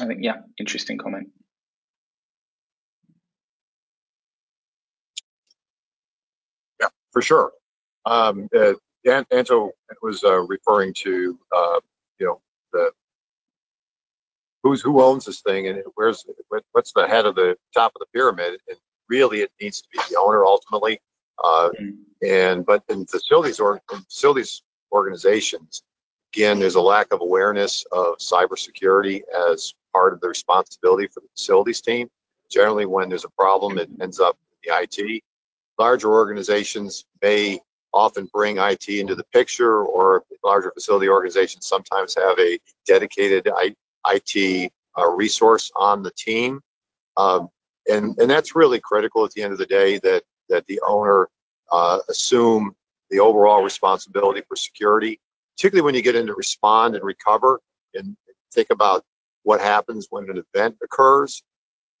I 0.00 0.06
think, 0.06 0.20
yeah, 0.22 0.36
interesting 0.58 0.98
comment. 0.98 1.28
For 7.12 7.22
sure. 7.22 7.52
Um, 8.04 8.48
uh, 8.56 8.74
Anto 9.30 9.70
was 10.02 10.24
uh, 10.24 10.40
referring 10.40 10.94
to, 10.94 11.38
uh, 11.54 11.80
you 12.18 12.26
know, 12.26 12.40
the 12.72 12.90
who's 14.62 14.80
who 14.80 15.02
owns 15.02 15.24
this 15.24 15.40
thing 15.40 15.68
and 15.68 15.82
where's 15.94 16.24
what's 16.72 16.92
the 16.92 17.06
head 17.06 17.26
of 17.26 17.34
the 17.34 17.56
top 17.74 17.92
of 17.94 18.00
the 18.00 18.06
pyramid, 18.12 18.60
and 18.68 18.78
really 19.08 19.40
it 19.40 19.50
needs 19.60 19.82
to 19.82 19.88
be 19.92 20.00
the 20.08 20.18
owner 20.18 20.44
ultimately. 20.44 21.00
Uh, 21.42 21.70
mm-hmm. 21.80 22.26
And 22.26 22.64
but 22.64 22.82
in 22.88 23.06
facilities 23.06 23.58
or 23.58 23.80
in 23.92 24.00
facilities 24.02 24.62
organizations, 24.92 25.82
again, 26.32 26.58
there's 26.60 26.76
a 26.76 26.80
lack 26.80 27.12
of 27.12 27.20
awareness 27.20 27.84
of 27.92 28.16
cybersecurity 28.18 29.22
as 29.50 29.74
part 29.92 30.12
of 30.12 30.20
the 30.20 30.28
responsibility 30.28 31.08
for 31.08 31.20
the 31.20 31.28
facilities 31.36 31.80
team. 31.80 32.08
Generally, 32.50 32.86
when 32.86 33.08
there's 33.08 33.24
a 33.24 33.30
problem, 33.30 33.78
it 33.78 33.88
ends 34.00 34.20
up 34.20 34.36
in 34.62 34.70
the 34.70 34.82
IT. 34.82 35.22
Larger 35.82 36.12
organizations 36.12 37.06
may 37.22 37.58
often 37.92 38.28
bring 38.32 38.58
IT 38.58 38.88
into 38.88 39.16
the 39.16 39.24
picture, 39.32 39.82
or 39.82 40.22
larger 40.44 40.70
facility 40.70 41.08
organizations 41.08 41.66
sometimes 41.66 42.14
have 42.14 42.38
a 42.38 42.56
dedicated 42.86 43.48
IT 44.06 44.72
uh, 44.96 45.10
resource 45.10 45.72
on 45.74 46.04
the 46.04 46.12
team. 46.12 46.60
Um, 47.16 47.48
and, 47.90 48.16
and 48.18 48.30
that's 48.30 48.54
really 48.54 48.78
critical 48.78 49.24
at 49.24 49.32
the 49.32 49.42
end 49.42 49.52
of 49.52 49.58
the 49.58 49.66
day 49.66 49.98
that, 50.04 50.22
that 50.48 50.64
the 50.68 50.80
owner 50.86 51.28
uh, 51.72 51.98
assume 52.08 52.76
the 53.10 53.18
overall 53.18 53.64
responsibility 53.64 54.42
for 54.46 54.54
security, 54.54 55.18
particularly 55.56 55.84
when 55.84 55.96
you 55.96 56.02
get 56.02 56.14
into 56.14 56.32
respond 56.34 56.94
and 56.94 57.02
recover 57.02 57.60
and 57.94 58.16
think 58.54 58.68
about 58.70 59.02
what 59.42 59.60
happens 59.60 60.06
when 60.10 60.30
an 60.30 60.40
event 60.54 60.76
occurs. 60.80 61.42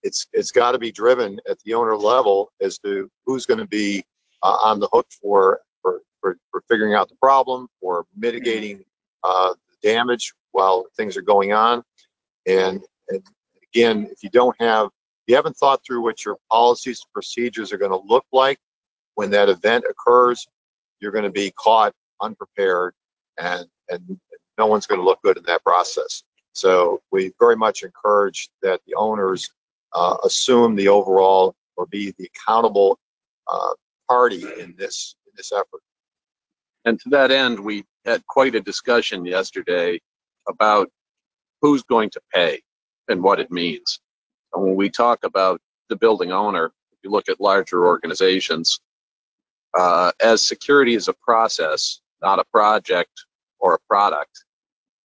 It's 0.02 0.26
it's 0.32 0.50
got 0.50 0.72
to 0.72 0.78
be 0.78 0.92
driven 0.92 1.40
at 1.48 1.58
the 1.60 1.74
owner 1.74 1.96
level 1.96 2.52
as 2.60 2.78
to 2.80 3.10
who's 3.24 3.46
going 3.46 3.60
to 3.60 3.66
be 3.66 4.04
uh, 4.42 4.58
on 4.62 4.80
the 4.80 4.88
hook 4.92 5.06
for, 5.20 5.60
for 5.80 6.00
for 6.20 6.36
for 6.50 6.62
figuring 6.68 6.94
out 6.94 7.08
the 7.08 7.16
problem, 7.16 7.68
or 7.80 8.04
mitigating 8.16 8.84
uh, 9.22 9.54
damage 9.82 10.32
while 10.52 10.86
things 10.96 11.16
are 11.16 11.22
going 11.22 11.52
on, 11.52 11.82
and, 12.46 12.82
and 13.08 13.22
again, 13.74 14.08
if 14.10 14.22
you 14.22 14.30
don't 14.30 14.56
have 14.60 14.88
you 15.26 15.36
haven't 15.36 15.56
thought 15.56 15.84
through 15.84 16.02
what 16.02 16.24
your 16.24 16.36
policies 16.50 17.00
and 17.04 17.12
procedures 17.12 17.72
are 17.72 17.78
going 17.78 17.92
to 17.92 18.06
look 18.06 18.24
like 18.32 18.58
when 19.14 19.30
that 19.30 19.48
event 19.48 19.84
occurs, 19.88 20.46
you're 21.00 21.12
going 21.12 21.24
to 21.24 21.30
be 21.30 21.52
caught 21.52 21.92
unprepared 22.20 22.94
and, 23.38 23.66
and 23.88 24.18
no 24.58 24.66
one's 24.66 24.86
going 24.86 25.00
to 25.00 25.04
look 25.04 25.20
good 25.22 25.36
in 25.36 25.44
that 25.44 25.62
process. 25.62 26.22
So 26.54 27.00
we 27.10 27.32
very 27.38 27.56
much 27.56 27.82
encourage 27.82 28.50
that 28.62 28.80
the 28.86 28.94
owners 28.94 29.50
uh, 29.94 30.16
assume 30.24 30.74
the 30.74 30.88
overall 30.88 31.54
or 31.76 31.86
be 31.86 32.14
the 32.18 32.28
accountable 32.34 32.98
uh, 33.48 33.72
party 34.08 34.44
in 34.58 34.74
this 34.76 35.16
in 35.26 35.32
this 35.36 35.52
effort. 35.52 35.82
And 36.84 36.98
to 37.00 37.08
that 37.10 37.30
end, 37.30 37.58
we 37.60 37.84
had 38.04 38.26
quite 38.26 38.54
a 38.54 38.60
discussion 38.60 39.24
yesterday 39.24 40.00
about 40.48 40.90
who's 41.60 41.82
going 41.82 42.10
to 42.10 42.20
pay 42.34 42.60
and 43.08 43.22
what 43.22 43.40
it 43.40 43.50
means. 43.50 44.00
And 44.52 44.62
when 44.64 44.74
we 44.74 44.90
talk 44.90 45.24
about 45.24 45.60
the 45.88 45.96
building 45.96 46.32
owner, 46.32 46.66
if 46.92 46.98
you 47.04 47.10
look 47.10 47.28
at 47.28 47.40
larger 47.40 47.86
organizations, 47.86 48.80
uh, 49.78 50.12
as 50.20 50.42
security 50.42 50.94
is 50.94 51.08
a 51.08 51.14
process, 51.14 52.00
not 52.20 52.38
a 52.38 52.44
project 52.52 53.12
or 53.60 53.74
a 53.74 53.78
product, 53.88 54.44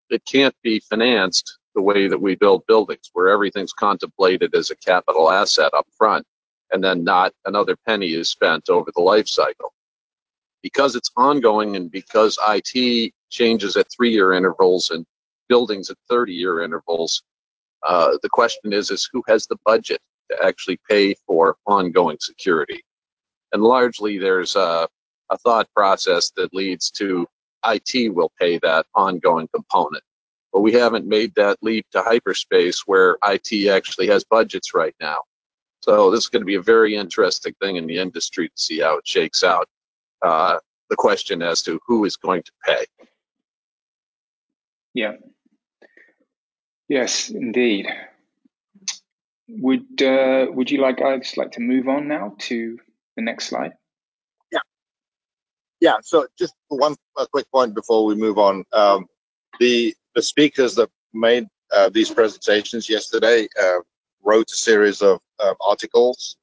it 0.09 0.23
can't 0.25 0.55
be 0.63 0.79
financed 0.79 1.59
the 1.77 1.83
way 1.83 2.07
that 2.07 2.19
we 2.19 2.33
build 2.33 2.65
buildings, 2.67 3.11
where 3.13 3.27
everything's 3.27 3.71
contemplated 3.71 4.55
as 4.55 4.71
a 4.71 4.75
capital 4.77 5.29
asset 5.29 5.71
up 5.75 5.85
front, 5.95 6.25
and 6.71 6.83
then 6.83 7.03
not 7.03 7.31
another 7.45 7.77
penny 7.87 8.13
is 8.13 8.29
spent 8.29 8.67
over 8.67 8.91
the 8.95 9.01
life 9.01 9.27
cycle. 9.27 9.71
Because 10.63 10.95
it's 10.95 11.11
ongoing 11.15 11.75
and 11.75 11.91
because 11.91 12.39
IT 12.49 13.13
changes 13.29 13.77
at 13.77 13.85
three 13.95 14.09
year 14.11 14.33
intervals 14.33 14.89
and 14.89 15.05
buildings 15.49 15.91
at 15.91 15.97
30 16.09 16.33
year 16.33 16.63
intervals, 16.63 17.21
uh, 17.83 18.17
the 18.23 18.29
question 18.29 18.73
is, 18.73 18.89
is 18.89 19.07
who 19.13 19.23
has 19.27 19.45
the 19.45 19.57
budget 19.63 20.01
to 20.31 20.43
actually 20.43 20.79
pay 20.89 21.13
for 21.27 21.57
ongoing 21.67 22.17
security? 22.19 22.81
And 23.53 23.61
largely 23.61 24.17
there's 24.17 24.55
a, 24.55 24.89
a 25.29 25.37
thought 25.37 25.67
process 25.75 26.31
that 26.37 26.55
leads 26.55 26.89
to 26.93 27.27
IT 27.65 28.15
will 28.15 28.31
pay 28.39 28.57
that 28.63 28.87
ongoing 28.95 29.47
component. 29.53 30.03
But 30.57 30.61
we 30.61 30.73
haven't 30.73 31.05
made 31.05 31.35
that 31.35 31.59
leap 31.61 31.85
to 31.91 32.01
hyperspace 32.01 32.81
where 32.87 33.15
IT 33.27 33.69
actually 33.69 34.07
has 34.07 34.23
budgets 34.23 34.73
right 34.73 34.95
now. 34.99 35.21
So 35.81 36.09
this 36.09 36.21
is 36.21 36.29
going 36.29 36.41
to 36.41 36.47
be 36.47 36.55
a 36.55 36.61
very 36.63 36.95
interesting 36.95 37.53
thing 37.61 37.75
in 37.75 37.85
the 37.85 37.99
industry 37.99 38.47
to 38.47 38.53
see 38.55 38.79
how 38.79 38.97
it 38.97 39.07
shakes 39.07 39.43
out. 39.43 39.69
Uh, 40.23 40.57
the 40.89 40.95
question 40.95 41.43
as 41.43 41.61
to 41.61 41.79
who 41.85 42.05
is 42.05 42.15
going 42.15 42.41
to 42.41 42.51
pay. 42.65 42.85
Yeah, 44.95 45.17
Yes, 46.89 47.29
indeed. 47.29 47.87
Would 49.47 50.01
uh, 50.01 50.47
would 50.49 50.71
you 50.71 50.81
like 50.81 51.03
I'd 51.03 51.21
just 51.21 51.37
like 51.37 51.51
to 51.51 51.61
move 51.61 51.87
on 51.87 52.07
now 52.07 52.33
to 52.39 52.79
the 53.15 53.21
next 53.21 53.49
slide? 53.49 53.73
Yeah, 54.51 54.59
yeah. 55.79 55.97
So 56.01 56.25
just 56.35 56.55
one 56.69 56.95
a 57.15 57.27
quick 57.27 57.45
point 57.51 57.75
before 57.75 58.05
we 58.05 58.15
move 58.15 58.39
on. 58.39 58.63
Um, 58.73 59.05
the 59.59 59.95
the 60.17 60.23
speakers 60.23 60.73
that 60.73 60.89
made 61.13 61.45
uh, 61.71 61.89
these 61.89 62.09
presentations 62.09 62.89
yesterday 62.89 63.47
uh, 63.61 63.79
wrote 64.23 64.49
a 64.51 64.55
series 64.55 65.03
of 65.03 65.19
articles 65.61 66.37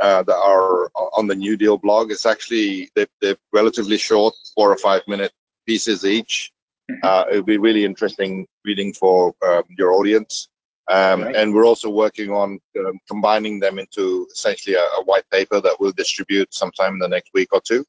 uh, 0.00 0.24
that 0.24 0.36
are 0.36 0.90
on 1.16 1.28
the 1.28 1.34
New 1.34 1.56
Deal 1.56 1.78
blog. 1.78 2.10
It's 2.10 2.26
actually 2.26 2.90
they're, 2.96 3.06
they're 3.20 3.36
relatively 3.52 3.96
short, 3.96 4.34
four 4.56 4.72
or 4.72 4.76
five 4.76 5.02
minute 5.06 5.32
pieces 5.66 6.04
each. 6.04 6.50
Mm-hmm. 6.90 7.00
Uh, 7.04 7.24
it 7.30 7.36
would 7.36 7.46
be 7.46 7.58
really 7.58 7.84
interesting 7.84 8.44
reading 8.64 8.92
for 8.92 9.32
um, 9.46 9.62
your 9.78 9.92
audience. 9.92 10.48
Um, 10.90 11.22
right. 11.22 11.36
And 11.36 11.54
we're 11.54 11.64
also 11.64 11.88
working 11.88 12.32
on 12.32 12.58
um, 12.80 12.98
combining 13.08 13.60
them 13.60 13.78
into 13.78 14.26
essentially 14.32 14.74
a, 14.74 14.82
a, 14.98 15.04
white 15.04 15.28
paper 15.30 15.60
that 15.60 15.76
we'll 15.78 15.92
distribute 15.92 16.52
sometime 16.52 16.94
in 16.94 16.98
the 16.98 17.06
next 17.06 17.30
week 17.32 17.50
or 17.52 17.60
two. 17.60 17.84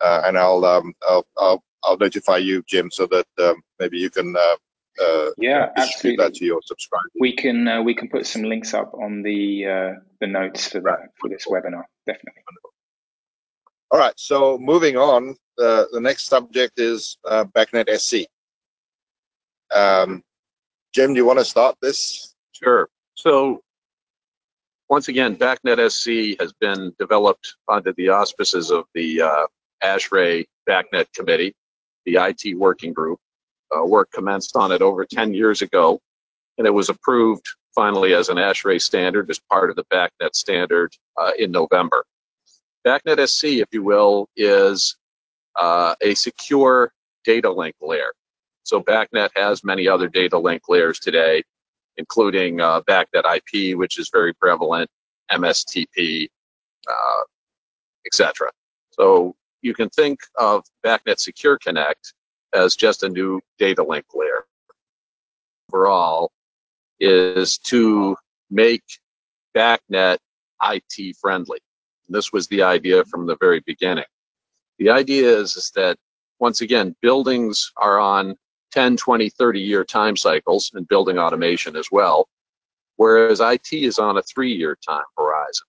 Uh, 0.00 0.22
and 0.24 0.38
I'll, 0.38 0.64
um, 0.64 0.94
I'll, 1.06 1.26
I'll 1.36 1.62
I'll 1.84 1.98
notify 1.98 2.38
you, 2.38 2.62
Jim, 2.66 2.90
so 2.90 3.06
that 3.06 3.26
um, 3.38 3.62
maybe 3.78 3.98
you 3.98 4.10
can 4.10 4.34
uh, 4.36 4.56
uh, 5.02 5.30
yeah 5.38 5.70
distribute 5.76 6.20
absolutely. 6.20 6.24
that 6.24 6.34
to 6.34 6.44
your 6.44 6.60
subscribers. 6.64 7.10
We 7.18 7.34
can 7.34 7.68
uh, 7.68 7.82
we 7.82 7.94
can 7.94 8.08
put 8.08 8.26
some 8.26 8.42
links 8.42 8.74
up 8.74 8.92
on 8.94 9.22
the 9.22 9.66
uh, 9.66 10.00
the 10.20 10.26
notes 10.26 10.68
for 10.68 10.80
that 10.80 11.10
for 11.20 11.28
this 11.28 11.46
webinar. 11.46 11.84
Definitely. 12.06 12.42
All 13.90 13.98
right. 13.98 14.14
So 14.16 14.58
moving 14.58 14.96
on, 14.96 15.36
the, 15.56 15.88
the 15.92 16.00
next 16.00 16.26
subject 16.26 16.80
is 16.80 17.16
uh, 17.24 17.44
BACnet 17.44 17.88
SC. 17.96 18.26
Um, 19.72 20.22
Jim, 20.92 21.14
do 21.14 21.18
you 21.18 21.24
want 21.24 21.38
to 21.38 21.44
start 21.44 21.76
this? 21.80 22.34
Sure. 22.52 22.88
So 23.14 23.60
once 24.88 25.08
again, 25.08 25.36
BACnet 25.36 25.90
SC 25.90 26.40
has 26.40 26.52
been 26.52 26.92
developed 26.98 27.54
under 27.68 27.92
the 27.92 28.08
auspices 28.08 28.70
of 28.70 28.84
the 28.94 29.22
uh, 29.22 29.46
ASHRAE 29.82 30.44
BACnet 30.68 31.12
Committee, 31.14 31.54
the 32.06 32.16
IT 32.16 32.56
working 32.56 32.92
group. 32.92 33.18
Uh, 33.74 33.84
work 33.84 34.10
commenced 34.12 34.56
on 34.56 34.70
it 34.72 34.82
over 34.82 35.04
10 35.04 35.34
years 35.34 35.62
ago, 35.62 36.00
and 36.58 36.66
it 36.66 36.70
was 36.70 36.88
approved 36.88 37.46
finally 37.74 38.14
as 38.14 38.28
an 38.28 38.36
ASHRAE 38.36 38.80
standard 38.80 39.28
as 39.30 39.40
part 39.50 39.70
of 39.70 39.76
the 39.76 39.84
BACnet 39.84 40.34
standard 40.34 40.92
uh, 41.20 41.32
in 41.38 41.50
November. 41.50 42.04
BACnet 42.86 43.28
SC, 43.28 43.44
if 43.44 43.68
you 43.72 43.82
will, 43.82 44.28
is 44.36 44.96
uh, 45.56 45.94
a 46.02 46.14
secure 46.14 46.92
data 47.24 47.50
link 47.50 47.74
layer. 47.80 48.12
So 48.62 48.80
BACnet 48.80 49.30
has 49.34 49.64
many 49.64 49.88
other 49.88 50.08
data 50.08 50.38
link 50.38 50.62
layers 50.68 50.98
today, 50.98 51.42
including 51.96 52.60
uh, 52.60 52.82
BACnet 52.82 53.24
IP, 53.36 53.76
which 53.76 53.98
is 53.98 54.10
very 54.12 54.32
prevalent, 54.34 54.88
MSTP, 55.30 56.28
uh, 56.88 57.22
etc. 58.06 58.50
So 58.90 59.34
you 59.64 59.74
can 59.74 59.88
think 59.88 60.20
of 60.36 60.62
BACnet 60.84 61.18
Secure 61.18 61.58
Connect 61.58 62.12
as 62.54 62.76
just 62.76 63.02
a 63.02 63.08
new 63.08 63.40
data 63.58 63.82
link 63.82 64.04
layer. 64.14 64.44
Overall, 65.72 66.30
is 67.00 67.58
to 67.58 68.14
make 68.50 68.84
BACnet 69.56 70.18
IT 70.62 71.16
friendly. 71.16 71.58
This 72.08 72.32
was 72.32 72.46
the 72.48 72.62
idea 72.62 73.04
from 73.06 73.26
the 73.26 73.36
very 73.40 73.60
beginning. 73.66 74.04
The 74.78 74.90
idea 74.90 75.38
is, 75.38 75.56
is 75.56 75.72
that 75.74 75.96
once 76.38 76.60
again, 76.60 76.94
buildings 77.00 77.72
are 77.78 77.98
on 77.98 78.36
10, 78.72 78.96
20, 78.98 79.30
30 79.30 79.60
year 79.60 79.84
time 79.84 80.16
cycles 80.16 80.70
and 80.74 80.86
building 80.86 81.18
automation 81.18 81.74
as 81.74 81.88
well, 81.90 82.28
whereas 82.96 83.40
IT 83.40 83.72
is 83.72 83.98
on 83.98 84.18
a 84.18 84.22
three 84.22 84.52
year 84.52 84.76
time 84.86 85.04
horizon. 85.16 85.66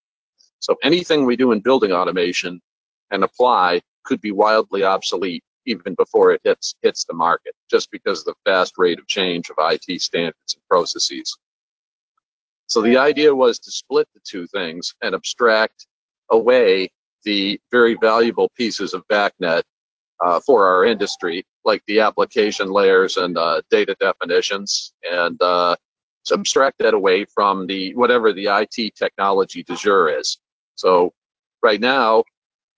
So 0.59 0.75
anything 0.83 1.25
we 1.25 1.37
do 1.37 1.53
in 1.53 1.61
building 1.61 1.91
automation 1.91 2.61
and 3.11 3.23
apply 3.23 3.81
could 4.03 4.21
be 4.21 4.31
wildly 4.31 4.83
obsolete 4.83 5.43
even 5.65 5.95
before 5.95 6.31
it 6.31 6.41
hits 6.43 6.75
hits 6.81 7.05
the 7.05 7.13
market, 7.13 7.53
just 7.69 7.89
because 7.91 8.19
of 8.19 8.25
the 8.25 8.51
fast 8.51 8.73
rate 8.77 8.99
of 8.99 9.07
change 9.07 9.49
of 9.49 9.55
IT 9.59 10.01
standards 10.01 10.53
and 10.53 10.63
processes. 10.69 11.37
So 12.67 12.81
the 12.81 12.97
idea 12.97 13.33
was 13.33 13.59
to 13.59 13.71
split 13.71 14.07
the 14.13 14.21
two 14.23 14.47
things 14.47 14.93
and 15.01 15.15
abstract 15.15 15.87
away 16.31 16.89
the 17.23 17.59
very 17.71 17.95
valuable 17.95 18.49
pieces 18.55 18.93
of 18.93 19.07
BACnet 19.07 19.63
uh, 20.23 20.39
for 20.39 20.65
our 20.67 20.85
industry, 20.85 21.45
like 21.63 21.83
the 21.87 21.99
application 21.99 22.69
layers 22.69 23.17
and 23.17 23.37
uh, 23.37 23.61
data 23.69 23.95
definitions, 23.99 24.93
and 25.03 25.41
uh, 25.41 25.75
subtract 26.23 26.79
that 26.79 26.93
away 26.93 27.25
from 27.25 27.67
the 27.67 27.93
whatever 27.95 28.33
the 28.33 28.47
IT 28.47 28.95
technology 28.95 29.63
du 29.63 29.75
jour 29.75 30.09
is. 30.09 30.37
So 30.75 31.13
right 31.61 31.79
now, 31.79 32.23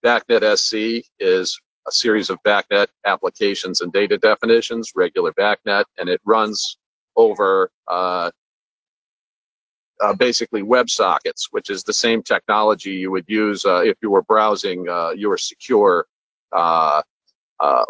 BACnet 0.04 0.58
SC 0.58 1.08
is 1.20 1.60
a 1.88 1.92
series 1.92 2.30
of 2.30 2.38
BACnet 2.44 2.88
applications 3.06 3.82
and 3.82 3.92
data 3.92 4.18
definitions, 4.18 4.92
regular 4.96 5.32
BACnet, 5.34 5.86
and 5.98 6.10
it 6.10 6.22
runs 6.26 6.78
over 7.16 7.72
uh, 7.88 8.30
uh, 10.00 10.14
basically 10.14 10.62
WebSockets, 10.62 11.48
which 11.52 11.70
is 11.70 11.84
the 11.84 11.94
same 11.94 12.22
technology 12.22 12.92
you 12.92 13.12
would 13.12 13.26
use 13.28 13.66
uh, 13.66 13.82
if 13.84 13.98
you 14.02 14.12
were 14.12 14.22
browsing 14.24 14.88
uh, 14.88 15.12
your 15.12 15.38
secure 15.38 16.06
uh, 16.52 17.02
uh, 17.60 17.84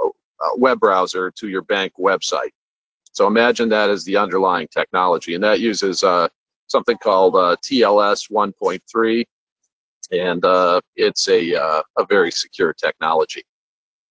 web 0.56 0.80
browser 0.80 1.32
to 1.32 1.50
your 1.50 1.64
bank 1.64 1.94
website. 2.00 2.52
So 3.12 3.28
imagine 3.28 3.68
that 3.70 3.90
as 3.90 4.06
the 4.06 4.16
underlying 4.16 4.68
technology, 4.68 5.34
and 5.34 5.44
that 5.44 5.60
uses 5.60 6.00
something 6.68 6.98
called 6.98 7.34
TLS 7.34 8.32
1.3, 8.32 9.26
and 10.12 10.44
uh, 10.46 10.82
it's 10.96 11.28
a, 11.28 11.56
uh, 11.56 11.82
a 11.98 12.06
very 12.06 12.32
secure 12.32 12.74
technology. 12.74 13.44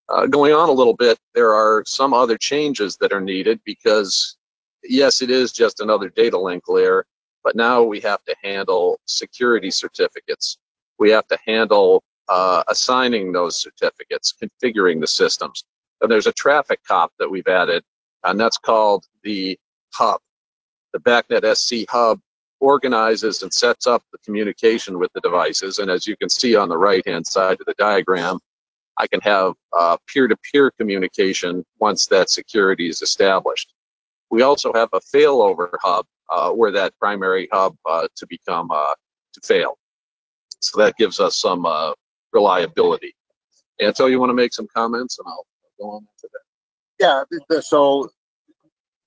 Uh, 0.09 0.27
going 0.27 0.53
on 0.53 0.69
a 0.69 0.73
little 0.73 0.95
bit, 0.95 1.19
there 1.35 1.53
are 1.53 1.83
some 1.87 2.15
other 2.15 2.39
changes 2.39 2.97
that 2.97 3.13
are 3.13 3.21
needed 3.21 3.61
because 3.65 4.37
yes, 4.85 5.23
it 5.23 5.31
is 5.31 5.53
just 5.53 5.81
another 5.81 6.09
data 6.09 6.39
link 6.39 6.69
layer, 6.69 7.05
but 7.43 7.57
now 7.57 7.83
we 7.83 8.01
have 8.01 8.23
to 8.25 8.35
handle 8.43 9.01
security 9.07 9.71
certificates. 9.71 10.59
We 10.99 11.11
have 11.11 11.27
to 11.29 11.39
handle 11.47 12.05
uh, 12.29 12.63
assigning 12.69 13.33
those 13.33 13.61
certificates, 13.61 14.35
configuring 14.41 15.01
the 15.01 15.07
systems. 15.07 15.65
And 16.01 16.11
there's 16.11 16.27
a 16.27 16.33
traffic 16.33 16.81
cop 16.87 17.13
that 17.19 17.31
we've 17.31 17.47
added, 17.49 17.83
and 18.25 18.39
that's 18.39 18.59
called 18.59 19.07
the 19.23 19.59
hub. 19.93 20.21
The 20.93 21.01
BACnet 21.01 21.57
SC 21.57 21.89
hub 21.91 22.21
organizes 22.61 23.43
and 23.43 23.53
sets 23.53 23.87
up 23.87 24.03
the 24.13 24.19
communication 24.19 24.99
with 24.99 25.13
the 25.15 25.21
devices. 25.21 25.79
And 25.79 25.91
as 25.91 26.07
you 26.07 26.17
can 26.17 26.29
see 26.29 26.57
on 26.57 26.69
the 26.69 26.79
right-hand 26.79 27.27
side 27.27 27.59
of 27.61 27.67
the 27.67 27.75
diagram, 27.79 28.39
I 28.99 29.07
can 29.07 29.21
have 29.21 29.55
uh, 29.77 29.97
peer-to-peer 30.07 30.71
-peer 30.71 30.77
communication 30.79 31.65
once 31.79 32.07
that 32.07 32.31
security 32.31 32.89
is 32.89 33.03
established. 33.03 33.75
We 34.31 34.43
also 34.43 34.73
have 34.73 34.89
a 34.93 35.01
failover 35.01 35.71
hub 35.83 36.07
uh, 36.31 36.51
where 36.51 36.73
that 36.73 36.99
primary 36.99 37.49
hub 37.53 37.77
uh, 37.87 38.09
to 38.17 38.27
become 38.27 38.71
uh, 38.71 38.95
to 39.35 39.41
fail. 39.45 39.79
So 40.61 40.81
that 40.83 40.97
gives 40.97 41.21
us 41.21 41.39
some 41.39 41.67
uh, 41.67 41.93
reliability. 42.33 43.15
Anto, 43.81 44.07
you 44.07 44.19
want 44.19 44.31
to 44.31 44.35
make 44.35 44.55
some 44.55 44.69
comments, 44.75 45.19
and 45.19 45.27
I'll 45.29 45.47
go 45.79 45.91
on 45.91 46.03
to 46.21 46.29
that. 46.33 47.27
Yeah. 47.51 47.61
So 47.61 48.09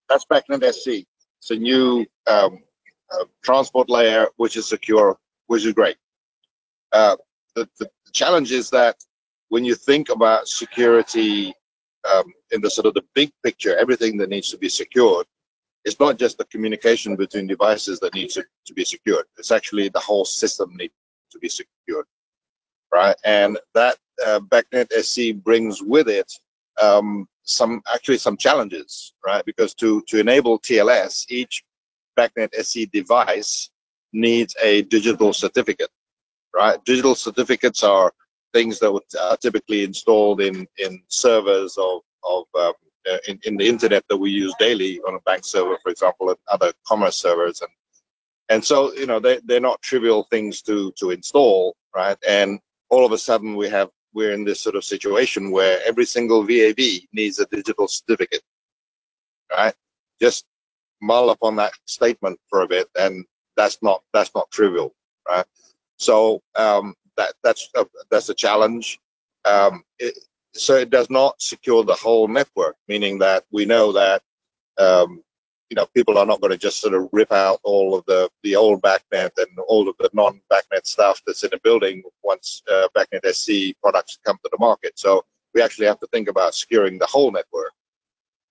that's 0.07 0.25
BACnet 0.25 0.63
SC. 0.73 1.05
It's 1.39 1.51
a 1.51 1.55
new 1.55 2.05
um, 2.27 2.59
uh, 3.11 3.25
transport 3.43 3.89
layer 3.89 4.27
which 4.37 4.57
is 4.57 4.67
secure, 4.67 5.17
which 5.47 5.65
is 5.65 5.73
great. 5.73 5.97
Uh, 6.91 7.15
the, 7.55 7.67
the 7.79 7.89
challenge 8.13 8.51
is 8.51 8.69
that 8.69 8.95
when 9.49 9.65
you 9.65 9.75
think 9.75 10.09
about 10.09 10.47
security 10.47 11.53
um, 12.13 12.31
in 12.51 12.61
the 12.61 12.69
sort 12.69 12.87
of 12.87 12.93
the 12.93 13.03
big 13.13 13.31
picture, 13.43 13.77
everything 13.77 14.17
that 14.17 14.29
needs 14.29 14.49
to 14.51 14.57
be 14.57 14.69
secured, 14.69 15.25
it's 15.85 15.99
not 15.99 16.17
just 16.17 16.37
the 16.37 16.45
communication 16.45 17.15
between 17.15 17.47
devices 17.47 17.99
that 17.99 18.13
needs 18.13 18.33
to, 18.35 18.43
to 18.65 18.73
be 18.73 18.85
secured. 18.85 19.25
It's 19.37 19.51
actually 19.51 19.89
the 19.89 19.99
whole 19.99 20.25
system 20.25 20.75
needs 20.75 20.93
to 21.31 21.39
be 21.39 21.49
secured, 21.49 22.05
right? 22.93 23.15
And 23.25 23.57
that 23.73 23.97
uh, 24.25 24.39
BACnet 24.41 24.91
SC 24.91 25.41
brings 25.43 25.81
with 25.81 26.09
it 26.09 26.31
um, 26.81 27.27
some 27.43 27.81
actually 27.93 28.17
some 28.17 28.37
challenges, 28.37 29.13
right? 29.25 29.43
Because 29.45 29.73
to 29.75 30.03
to 30.07 30.19
enable 30.19 30.59
TLS, 30.59 31.25
each 31.29 31.63
BACnet 32.19 32.53
SC 32.65 32.91
device 32.91 33.69
needs 34.11 34.55
a 34.61 34.81
digital 34.83 35.31
certificate, 35.33 35.91
right? 36.53 36.83
Digital 36.85 37.15
certificates 37.15 37.83
are 37.83 38.11
things 38.53 38.79
that 38.79 38.91
are 39.21 39.37
typically 39.37 39.83
installed 39.83 40.41
in 40.41 40.67
in 40.77 41.01
servers 41.07 41.77
of 41.77 42.01
of 42.23 42.43
um, 42.59 42.73
uh, 43.09 43.17
in, 43.27 43.39
in 43.45 43.55
the 43.57 43.67
internet 43.67 44.03
that 44.09 44.17
we 44.17 44.29
use 44.29 44.53
daily 44.59 44.99
on 45.07 45.15
a 45.15 45.19
bank 45.21 45.45
server, 45.45 45.77
for 45.81 45.89
example, 45.89 46.29
and 46.29 46.37
other 46.51 46.73
commerce 46.85 47.15
servers. 47.15 47.61
And 47.61 47.71
and 48.51 48.65
so, 48.65 48.91
you 48.93 49.05
know, 49.05 49.19
they, 49.19 49.39
they're 49.45 49.59
not 49.59 49.81
trivial 49.81 50.23
things 50.29 50.61
to 50.63 50.91
to 50.99 51.11
install, 51.11 51.75
right? 51.95 52.17
And 52.27 52.59
all 52.89 53.05
of 53.05 53.11
a 53.11 53.17
sudden 53.17 53.55
we 53.55 53.69
have 53.69 53.89
we're 54.13 54.33
in 54.33 54.43
this 54.43 54.59
sort 54.59 54.75
of 54.75 54.83
situation 54.83 55.51
where 55.51 55.79
every 55.85 56.05
single 56.05 56.43
VAV 56.43 56.79
needs 57.13 57.39
a 57.39 57.45
digital 57.45 57.87
certificate, 57.87 58.41
right? 59.51 59.75
Just 60.19 60.45
mull 61.01 61.29
upon 61.29 61.55
that 61.57 61.73
statement 61.85 62.39
for 62.49 62.61
a 62.61 62.67
bit, 62.67 62.87
and 62.97 63.25
that's 63.55 63.77
not 63.81 64.03
that's 64.13 64.33
not 64.35 64.51
trivial, 64.51 64.93
right? 65.27 65.45
So 65.97 66.41
um, 66.55 66.95
that 67.17 67.33
that's 67.43 67.69
a, 67.75 67.85
that's 68.09 68.29
a 68.29 68.33
challenge. 68.33 68.99
Um, 69.45 69.83
it, 69.99 70.17
so 70.53 70.75
it 70.75 70.89
does 70.89 71.09
not 71.09 71.41
secure 71.41 71.83
the 71.83 71.93
whole 71.93 72.27
network, 72.27 72.75
meaning 72.87 73.19
that 73.19 73.43
we 73.51 73.65
know 73.65 73.91
that 73.91 74.21
um, 74.77 75.21
you 75.69 75.75
know 75.75 75.85
people 75.93 76.17
are 76.17 76.25
not 76.25 76.41
going 76.41 76.51
to 76.51 76.57
just 76.57 76.81
sort 76.81 76.93
of 76.93 77.09
rip 77.11 77.31
out 77.31 77.59
all 77.63 77.95
of 77.95 78.05
the 78.05 78.29
the 78.43 78.55
old 78.55 78.81
BACnet 78.81 79.31
and 79.37 79.59
all 79.67 79.87
of 79.87 79.95
the 79.99 80.09
non 80.13 80.41
BACnet 80.51 80.85
stuff 80.85 81.21
that's 81.25 81.43
in 81.43 81.51
a 81.53 81.59
building 81.59 82.01
once 82.23 82.63
uh, 82.71 82.87
BACnet 82.95 83.25
SC 83.33 83.79
products 83.81 84.19
come 84.25 84.37
to 84.43 84.49
the 84.51 84.57
market. 84.59 84.97
So 84.97 85.23
we 85.53 85.61
actually 85.61 85.87
have 85.87 85.99
to 85.99 86.07
think 86.07 86.29
about 86.29 86.55
securing 86.55 86.97
the 86.97 87.05
whole 87.05 87.31
network. 87.31 87.73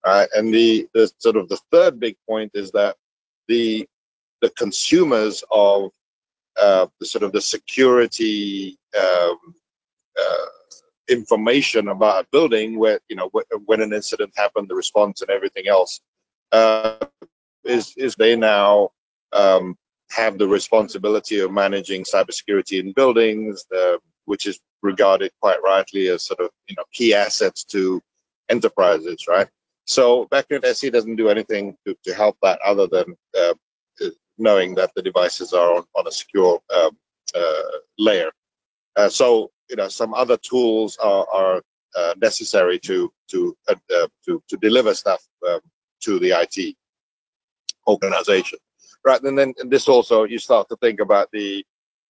Right? 0.09 0.29
And 0.35 0.55
the, 0.55 0.89
the 0.95 1.13
sort 1.19 1.37
of 1.37 1.51
the 1.51 1.59
third 1.71 2.01
big 2.01 2.17
point 2.27 2.53
is 2.55 2.71
that 2.71 2.97
the 3.47 3.87
the 4.41 4.49
consumers 4.51 5.45
of 5.51 5.91
uh, 6.59 6.87
the 6.99 7.05
sort 7.05 7.25
of 7.25 7.33
the 7.33 7.43
security 7.43 8.79
um, 8.99 9.55
uh, 10.19 10.47
information 11.11 11.89
about 11.89 12.25
a 12.25 12.29
building 12.33 12.79
where 12.79 13.01
you 13.11 13.17
know 13.17 13.31
when 13.67 13.83
an 13.83 13.93
incident 13.93 14.33
happened 14.35 14.69
the 14.71 14.75
response 14.75 15.21
and 15.21 15.31
everything 15.31 15.69
else 15.69 16.01
uh, 16.53 16.97
is 17.65 17.93
is 17.99 18.15
they 18.15 18.35
now 18.35 18.89
um, 19.35 19.77
have 20.11 20.39
the 20.39 20.49
responsibility 20.49 21.39
of 21.41 21.53
managing 21.53 22.03
cybersecurity 22.03 22.81
in 22.81 22.93
buildings 22.93 23.67
the, 23.71 23.99
which 24.25 24.47
is 24.47 24.59
regarded 24.81 25.31
quite 25.43 25.63
rightly 25.63 26.09
as 26.09 26.25
sort 26.25 26.41
of 26.41 26.49
you 26.67 26.75
know 26.79 26.85
key 26.95 27.13
assets 27.13 27.63
to 27.63 28.01
enterprises 28.49 29.27
right 29.29 29.49
so 29.89 30.27
BACnet 30.27 30.65
SC 30.75 30.93
doesn't 30.93 31.17
do 31.17 31.29
anything 31.29 31.77
to, 31.87 31.97
to 32.05 32.15
help 32.15 32.37
that 32.43 32.59
other 32.65 32.87
than 32.87 33.17
uh, 33.39 33.55
knowing 34.37 34.75
that 34.75 34.91
the 34.95 35.03
devices 35.03 35.53
are 35.53 35.77
on, 35.77 35.85
on 35.97 36.07
a 36.07 36.13
secure 36.13 36.61
um, 36.75 36.97
uh, 37.35 37.63
layer 37.99 38.31
uh, 38.97 39.09
so 39.09 39.51
you 39.71 39.77
know 39.77 39.89
some 39.89 40.15
other 40.15 40.37
tools 40.39 40.97
are, 40.99 41.27
are 41.33 41.63
uh, 41.97 42.15
necessary 42.21 42.79
to 42.79 43.13
to 43.29 43.57
uh, 43.69 43.75
uh 43.97 44.09
to 44.25 44.43
to 44.49 44.57
deliver 44.59 44.95
stuff 44.95 45.23
um, 45.49 45.61
to 46.01 46.19
the 46.19 46.31
IT 46.31 46.77
organization, 47.87 48.59
right? 49.05 49.23
And 49.23 49.39
then 49.39 49.55
and 49.59 49.71
this 49.71 49.89
also 49.89 50.25
you 50.25 50.39
start 50.39 50.69
to 50.69 50.77
think 50.77 51.01
about 51.01 51.29
the 51.33 51.65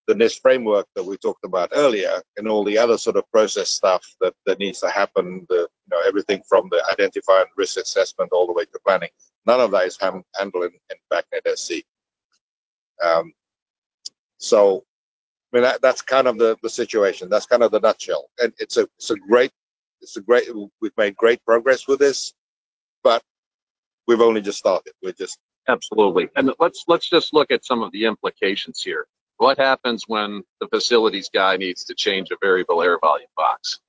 the 0.09 0.15
NIST 0.15 0.41
framework 0.41 0.87
that 0.95 1.03
we 1.03 1.15
talked 1.17 1.45
about 1.45 1.69
earlier, 1.73 2.19
and 2.37 2.47
all 2.47 2.63
the 2.63 2.79
other 2.79 2.97
sort 2.97 3.15
of 3.15 3.29
process 3.31 3.69
stuff 3.69 4.03
that 4.19 4.33
that 4.47 4.57
needs 4.57 4.79
to 4.79 4.89
happen. 4.89 5.45
The 5.49 5.59
you 5.59 5.89
know 5.91 6.01
everything 6.07 6.41
from 6.49 6.67
the 6.71 6.83
identify 6.91 7.41
and 7.41 7.49
risk 7.55 7.77
assessment 7.77 8.31
all 8.33 8.47
the 8.47 8.53
way 8.53 8.65
to 8.65 8.79
planning. 8.85 9.11
None 9.45 9.61
of 9.61 9.69
that 9.71 9.85
is 9.85 9.99
handled 10.01 10.25
in, 10.41 10.71
in 10.89 10.97
BACnet 11.13 11.57
SC. 11.57 11.83
Um, 13.03 13.31
so 14.39 14.83
I 15.53 15.57
mean, 15.57 15.63
that, 15.63 15.81
that's 15.81 16.01
kind 16.01 16.27
of 16.27 16.39
the, 16.39 16.57
the 16.63 16.69
situation. 16.69 17.29
That's 17.29 17.45
kind 17.45 17.61
of 17.61 17.71
the 17.71 17.79
nutshell. 17.79 18.29
And 18.39 18.51
it's 18.57 18.77
a 18.77 18.87
it's 18.97 19.11
a 19.11 19.15
great 19.15 19.51
it's 20.01 20.17
a 20.17 20.21
great 20.21 20.47
we've 20.81 20.97
made 20.97 21.15
great 21.17 21.45
progress 21.45 21.87
with 21.87 21.99
this, 21.99 22.33
but 23.03 23.21
we've 24.07 24.21
only 24.21 24.41
just 24.41 24.57
started. 24.57 24.93
We're 25.03 25.13
just 25.13 25.37
absolutely. 25.67 26.29
And 26.35 26.51
let's 26.59 26.85
let's 26.87 27.07
just 27.07 27.31
look 27.31 27.51
at 27.51 27.63
some 27.63 27.83
of 27.83 27.91
the 27.91 28.05
implications 28.05 28.81
here. 28.81 29.05
What 29.39 29.57
happens 29.57 30.03
when 30.05 30.43
the 30.59 30.67
facilities 30.67 31.29
guy 31.33 31.55
needs 31.55 31.85
to 31.85 31.95
change 31.95 32.29
a 32.29 32.35
variable 32.41 32.83
air 32.83 32.99
volume 32.99 33.29
box? 33.37 33.79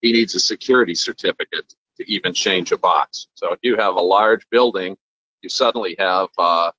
He 0.00 0.12
needs 0.12 0.36
a 0.36 0.40
security 0.40 0.94
certificate 0.94 1.74
to 1.96 2.08
even 2.08 2.32
change 2.32 2.70
a 2.70 2.78
box. 2.78 3.26
So 3.34 3.52
if 3.52 3.58
you 3.62 3.76
have 3.76 3.96
a 3.96 4.00
large 4.00 4.48
building, 4.48 4.96
you 5.42 5.48
suddenly 5.48 5.96
have 5.98 6.28
uh, 6.38 6.70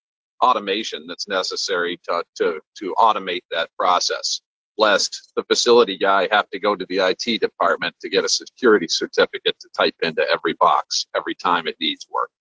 automation 0.42 1.06
that's 1.06 1.28
necessary 1.28 2.00
to, 2.08 2.24
to, 2.38 2.62
to 2.78 2.96
automate 2.98 3.44
that 3.52 3.70
process, 3.78 4.40
lest 4.78 5.34
the 5.36 5.44
facility 5.44 5.98
guy 5.98 6.30
have 6.32 6.50
to 6.52 6.60
go 6.62 6.78
to 6.78 6.86
the 6.88 7.00
IT 7.00 7.42
department 7.42 7.94
to 8.00 8.08
get 8.08 8.24
a 8.24 8.30
security 8.30 8.88
certificate 8.88 9.60
to 9.60 9.68
type 9.76 9.96
into 10.02 10.26
every 10.32 10.54
box 10.62 11.08
every 11.14 11.36
time 11.36 11.68
it 11.68 11.76
needs 11.82 12.08
work. 12.10 12.32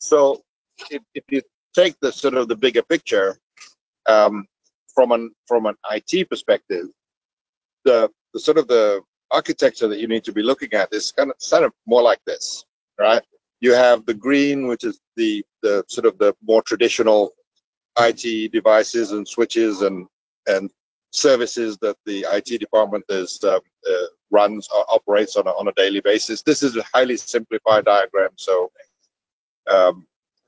So 0.00 0.42
if, 0.90 1.02
if 1.14 1.22
you 1.30 1.40
take 1.72 1.94
the 2.00 2.10
sort 2.10 2.34
of 2.34 2.48
the 2.48 2.56
bigger 2.56 2.82
picture 2.82 3.38
um, 4.08 4.46
from 4.94 5.12
an 5.12 5.30
from 5.46 5.66
an 5.66 5.74
IT 5.90 6.28
perspective, 6.28 6.86
the, 7.84 8.10
the 8.34 8.40
sort 8.40 8.58
of 8.58 8.68
the 8.68 9.00
architecture 9.30 9.88
that 9.88 9.98
you 9.98 10.08
need 10.08 10.24
to 10.24 10.32
be 10.32 10.42
looking 10.42 10.72
at 10.72 10.92
is 10.92 11.12
kind 11.12 11.30
of 11.30 11.36
kind 11.50 11.64
of 11.64 11.72
more 11.86 12.02
like 12.02 12.20
this, 12.26 12.64
right? 12.98 13.22
You 13.60 13.72
have 13.72 14.04
the 14.06 14.14
green, 14.14 14.66
which 14.66 14.84
is 14.84 15.00
the, 15.16 15.42
the 15.62 15.84
sort 15.88 16.06
of 16.06 16.18
the 16.18 16.34
more 16.42 16.62
traditional 16.62 17.32
IT 17.98 18.52
devices 18.52 19.12
and 19.12 19.26
switches 19.26 19.80
and, 19.80 20.06
and 20.46 20.70
services 21.12 21.78
that 21.80 21.96
the 22.04 22.26
IT 22.30 22.60
department 22.60 23.04
is 23.08 23.40
uh, 23.42 23.56
uh, 23.56 24.06
runs 24.30 24.68
or 24.74 24.84
operates 24.92 25.36
on 25.36 25.46
a, 25.46 25.50
on 25.50 25.68
a 25.68 25.72
daily 25.72 26.00
basis. 26.00 26.42
This 26.42 26.62
is 26.62 26.76
a 26.76 26.84
highly 26.92 27.16
simplified 27.16 27.86
diagram, 27.86 28.30
so 28.36 28.70
um, 29.70 30.06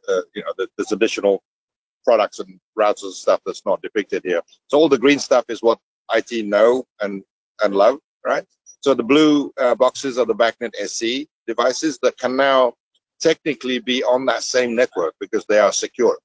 uh, 0.09 0.20
you 0.34 0.42
know 0.42 0.66
there's 0.76 0.92
additional 0.92 1.42
products 2.09 2.38
and 2.38 2.59
routers 2.82 3.02
and 3.02 3.12
stuff 3.24 3.40
that's 3.44 3.66
not 3.66 3.82
depicted 3.82 4.22
here. 4.24 4.40
So 4.68 4.78
all 4.78 4.88
the 4.88 5.04
green 5.04 5.18
stuff 5.18 5.44
is 5.50 5.62
what 5.62 5.78
IT 6.14 6.30
know 6.54 6.86
and 7.02 7.22
and 7.62 7.74
love, 7.74 7.98
right? 8.24 8.46
So 8.80 8.94
the 8.94 9.09
blue 9.12 9.52
uh, 9.61 9.74
boxes 9.74 10.16
are 10.18 10.24
the 10.24 10.40
BACnet 10.42 10.74
SC 10.90 11.28
devices 11.46 11.98
that 12.02 12.16
can 12.16 12.34
now 12.34 12.72
technically 13.20 13.78
be 13.80 14.02
on 14.04 14.24
that 14.26 14.42
same 14.42 14.74
network 14.74 15.14
because 15.20 15.44
they 15.46 15.59
are 15.59 15.72
secure, 15.84 16.16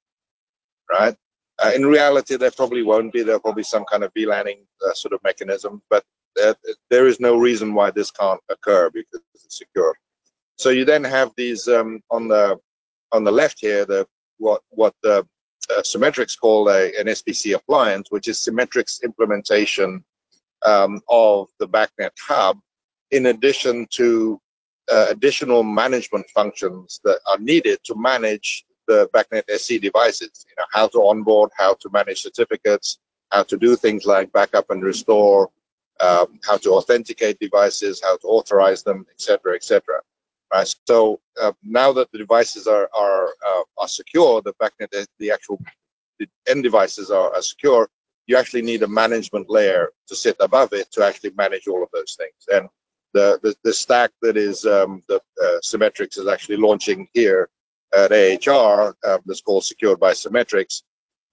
right? 0.90 1.14
Uh, 1.62 1.72
in 1.76 1.84
reality, 1.84 2.36
there 2.36 2.50
probably 2.60 2.82
won't 2.82 3.12
be. 3.12 3.22
There'll 3.22 3.48
probably 3.48 3.68
some 3.74 3.84
kind 3.90 4.04
of 4.04 4.14
VLANing 4.14 4.60
uh, 4.86 4.94
sort 4.94 5.12
of 5.12 5.20
mechanism, 5.22 5.82
but 5.90 6.02
uh, 6.42 6.54
there 6.90 7.06
is 7.06 7.20
no 7.20 7.36
reason 7.36 7.74
why 7.74 7.90
this 7.90 8.10
can't 8.10 8.40
occur 8.48 8.90
because 8.90 9.20
it's 9.34 9.58
secure. 9.58 9.94
So 10.56 10.70
you 10.70 10.84
then 10.86 11.04
have 11.04 11.30
these 11.36 11.68
um, 11.68 12.00
on 12.10 12.28
the 12.28 12.58
on 13.12 13.22
the 13.22 13.36
left 13.40 13.58
here, 13.60 13.84
the 13.84 14.06
what 14.38 14.62
what 14.70 14.94
the 15.02 15.26
uh, 15.70 15.82
Cimetrics 15.82 16.38
call 16.38 16.68
a, 16.68 16.92
an 16.98 17.06
SBC 17.06 17.54
appliance, 17.54 18.10
which 18.10 18.28
is 18.28 18.38
Cimetrics 18.38 19.02
implementation 19.02 20.04
um, 20.64 21.00
of 21.08 21.48
the 21.58 21.68
BACnet 21.68 22.10
hub, 22.20 22.58
in 23.10 23.26
addition 23.26 23.86
to 23.90 24.40
uh, 24.90 25.06
additional 25.10 25.62
management 25.62 26.26
functions 26.34 27.00
that 27.04 27.20
are 27.26 27.38
needed 27.38 27.78
to 27.84 27.94
manage 27.96 28.64
the 28.86 29.08
BACnet 29.14 29.44
SC 29.58 29.80
devices. 29.80 30.44
You 30.48 30.54
know, 30.58 30.66
how 30.72 30.88
to 30.88 30.98
onboard, 30.98 31.50
how 31.56 31.74
to 31.74 31.90
manage 31.92 32.22
certificates, 32.22 32.98
how 33.30 33.42
to 33.44 33.56
do 33.56 33.76
things 33.76 34.04
like 34.04 34.32
backup 34.32 34.70
and 34.70 34.82
restore, 34.82 35.50
um, 36.00 36.38
how 36.44 36.56
to 36.58 36.72
authenticate 36.72 37.38
devices, 37.38 38.00
how 38.02 38.16
to 38.18 38.26
authorize 38.26 38.82
them, 38.82 39.06
etc., 39.10 39.54
etc. 39.54 40.00
Right. 40.52 40.74
So 40.86 41.20
uh, 41.40 41.52
now 41.62 41.92
that 41.92 42.12
the 42.12 42.18
devices 42.18 42.66
are 42.66 42.88
are 42.94 43.28
uh, 43.46 43.62
are 43.78 43.88
secure, 43.88 44.40
the 44.42 44.52
fact 44.54 44.76
that 44.78 45.06
the 45.18 45.30
actual 45.30 45.60
the 46.18 46.28
end 46.48 46.62
devices 46.62 47.10
are, 47.10 47.34
are 47.34 47.42
secure. 47.42 47.88
You 48.26 48.36
actually 48.36 48.62
need 48.62 48.82
a 48.82 48.88
management 48.88 49.50
layer 49.50 49.90
to 50.08 50.16
sit 50.16 50.36
above 50.40 50.72
it 50.72 50.90
to 50.92 51.04
actually 51.04 51.32
manage 51.36 51.66
all 51.66 51.82
of 51.82 51.90
those 51.92 52.16
things. 52.18 52.34
And 52.52 52.68
the 53.14 53.38
the, 53.42 53.54
the 53.64 53.72
stack 53.72 54.12
that 54.22 54.36
is 54.36 54.64
um, 54.64 55.02
the 55.08 55.16
uh, 55.42 55.58
Cimetrics 55.62 56.18
is 56.18 56.28
actually 56.28 56.56
launching 56.56 57.08
here 57.14 57.48
at 57.94 58.12
AHR 58.12 58.94
um, 59.06 59.20
that's 59.26 59.40
called 59.40 59.64
Secured 59.64 60.00
by 60.00 60.12
Cimetrics 60.12 60.82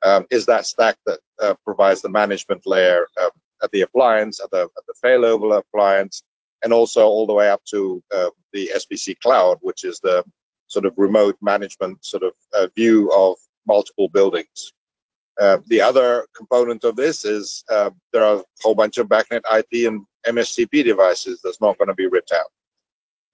um, 0.04 0.26
is 0.32 0.46
that 0.46 0.66
stack 0.66 0.98
that 1.06 1.20
uh, 1.42 1.54
provides 1.64 2.02
the 2.02 2.10
management 2.10 2.62
layer 2.66 3.08
um, 3.22 3.30
at 3.64 3.72
the 3.72 3.82
appliance, 3.82 4.40
at 4.40 4.50
the, 4.52 4.64
at 4.64 4.84
the 4.88 4.94
failover 5.04 5.58
appliance, 5.58 6.24
and 6.64 6.74
also 6.74 7.06
all 7.06 7.26
the 7.26 7.34
way 7.34 7.50
up 7.50 7.64
to 7.66 8.04
uh, 8.14 8.30
the 8.54 8.72
SBC 8.76 9.20
cloud, 9.20 9.58
which 9.62 9.84
is 9.84 10.00
the 10.00 10.24
sort 10.68 10.86
of 10.86 10.94
remote 10.98 11.38
management 11.42 12.04
sort 12.06 12.24
of 12.24 12.34
uh, 12.54 12.68
view 12.76 13.12
of 13.12 13.38
multiple 13.68 14.10
buildings. 14.10 14.74
Uh, 15.40 15.58
the 15.68 15.82
other 15.82 16.26
component 16.36 16.84
of 16.84 16.96
this 16.96 17.26
is 17.26 17.64
uh, 17.72 17.90
there 18.14 18.24
are 18.24 18.38
a 18.38 18.44
whole 18.62 18.76
bunch 18.76 18.98
of 18.98 19.08
BACnet 19.08 19.42
IP 19.58 19.88
and 19.88 20.06
MSTP 20.28 20.84
devices 20.84 21.42
that's 21.44 21.62
not 21.62 21.78
going 21.78 21.88
to 21.88 21.96
be 21.96 22.08
ripped 22.08 22.32
out. 22.32 22.52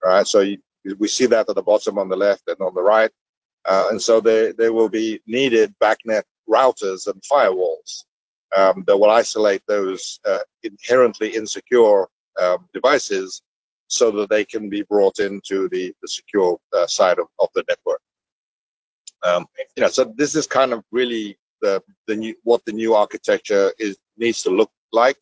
Right, 0.04 0.26
so 0.26 0.40
you, 0.40 0.58
we 0.98 1.08
see 1.08 1.26
that 1.26 1.48
at 1.48 1.54
the 1.54 1.62
bottom 1.62 1.98
on 1.98 2.08
the 2.08 2.16
left 2.16 2.42
and 2.46 2.60
on 2.60 2.74
the 2.74 2.82
right, 2.82 3.10
uh, 3.64 3.88
and 3.90 4.00
so 4.00 4.20
there 4.20 4.52
there 4.52 4.72
will 4.72 4.88
be 4.88 5.20
needed 5.26 5.74
BACnet 5.82 6.22
routers 6.48 7.08
and 7.08 7.20
firewalls 7.30 8.04
um, 8.56 8.84
that 8.86 8.96
will 8.96 9.10
isolate 9.10 9.62
those 9.66 10.20
uh, 10.24 10.38
inherently 10.62 11.34
insecure 11.34 12.06
um, 12.40 12.68
devices 12.72 13.42
so 13.88 14.10
that 14.10 14.30
they 14.30 14.44
can 14.44 14.68
be 14.68 14.82
brought 14.82 15.18
into 15.18 15.68
the, 15.70 15.92
the 16.02 16.08
secure 16.08 16.58
uh, 16.76 16.86
side 16.86 17.18
of, 17.18 17.26
of 17.40 17.48
the 17.54 17.64
network. 17.68 18.00
Um, 19.24 19.46
you 19.76 19.82
know, 19.82 19.88
so 19.88 20.12
this 20.16 20.34
is 20.34 20.46
kind 20.46 20.72
of 20.72 20.84
really 20.92 21.36
the 21.60 21.82
the 22.06 22.14
new 22.14 22.34
what 22.44 22.64
the 22.66 22.72
new 22.72 22.94
architecture 22.94 23.72
is 23.78 23.96
needs 24.16 24.42
to 24.44 24.50
look 24.50 24.70
like. 24.92 25.18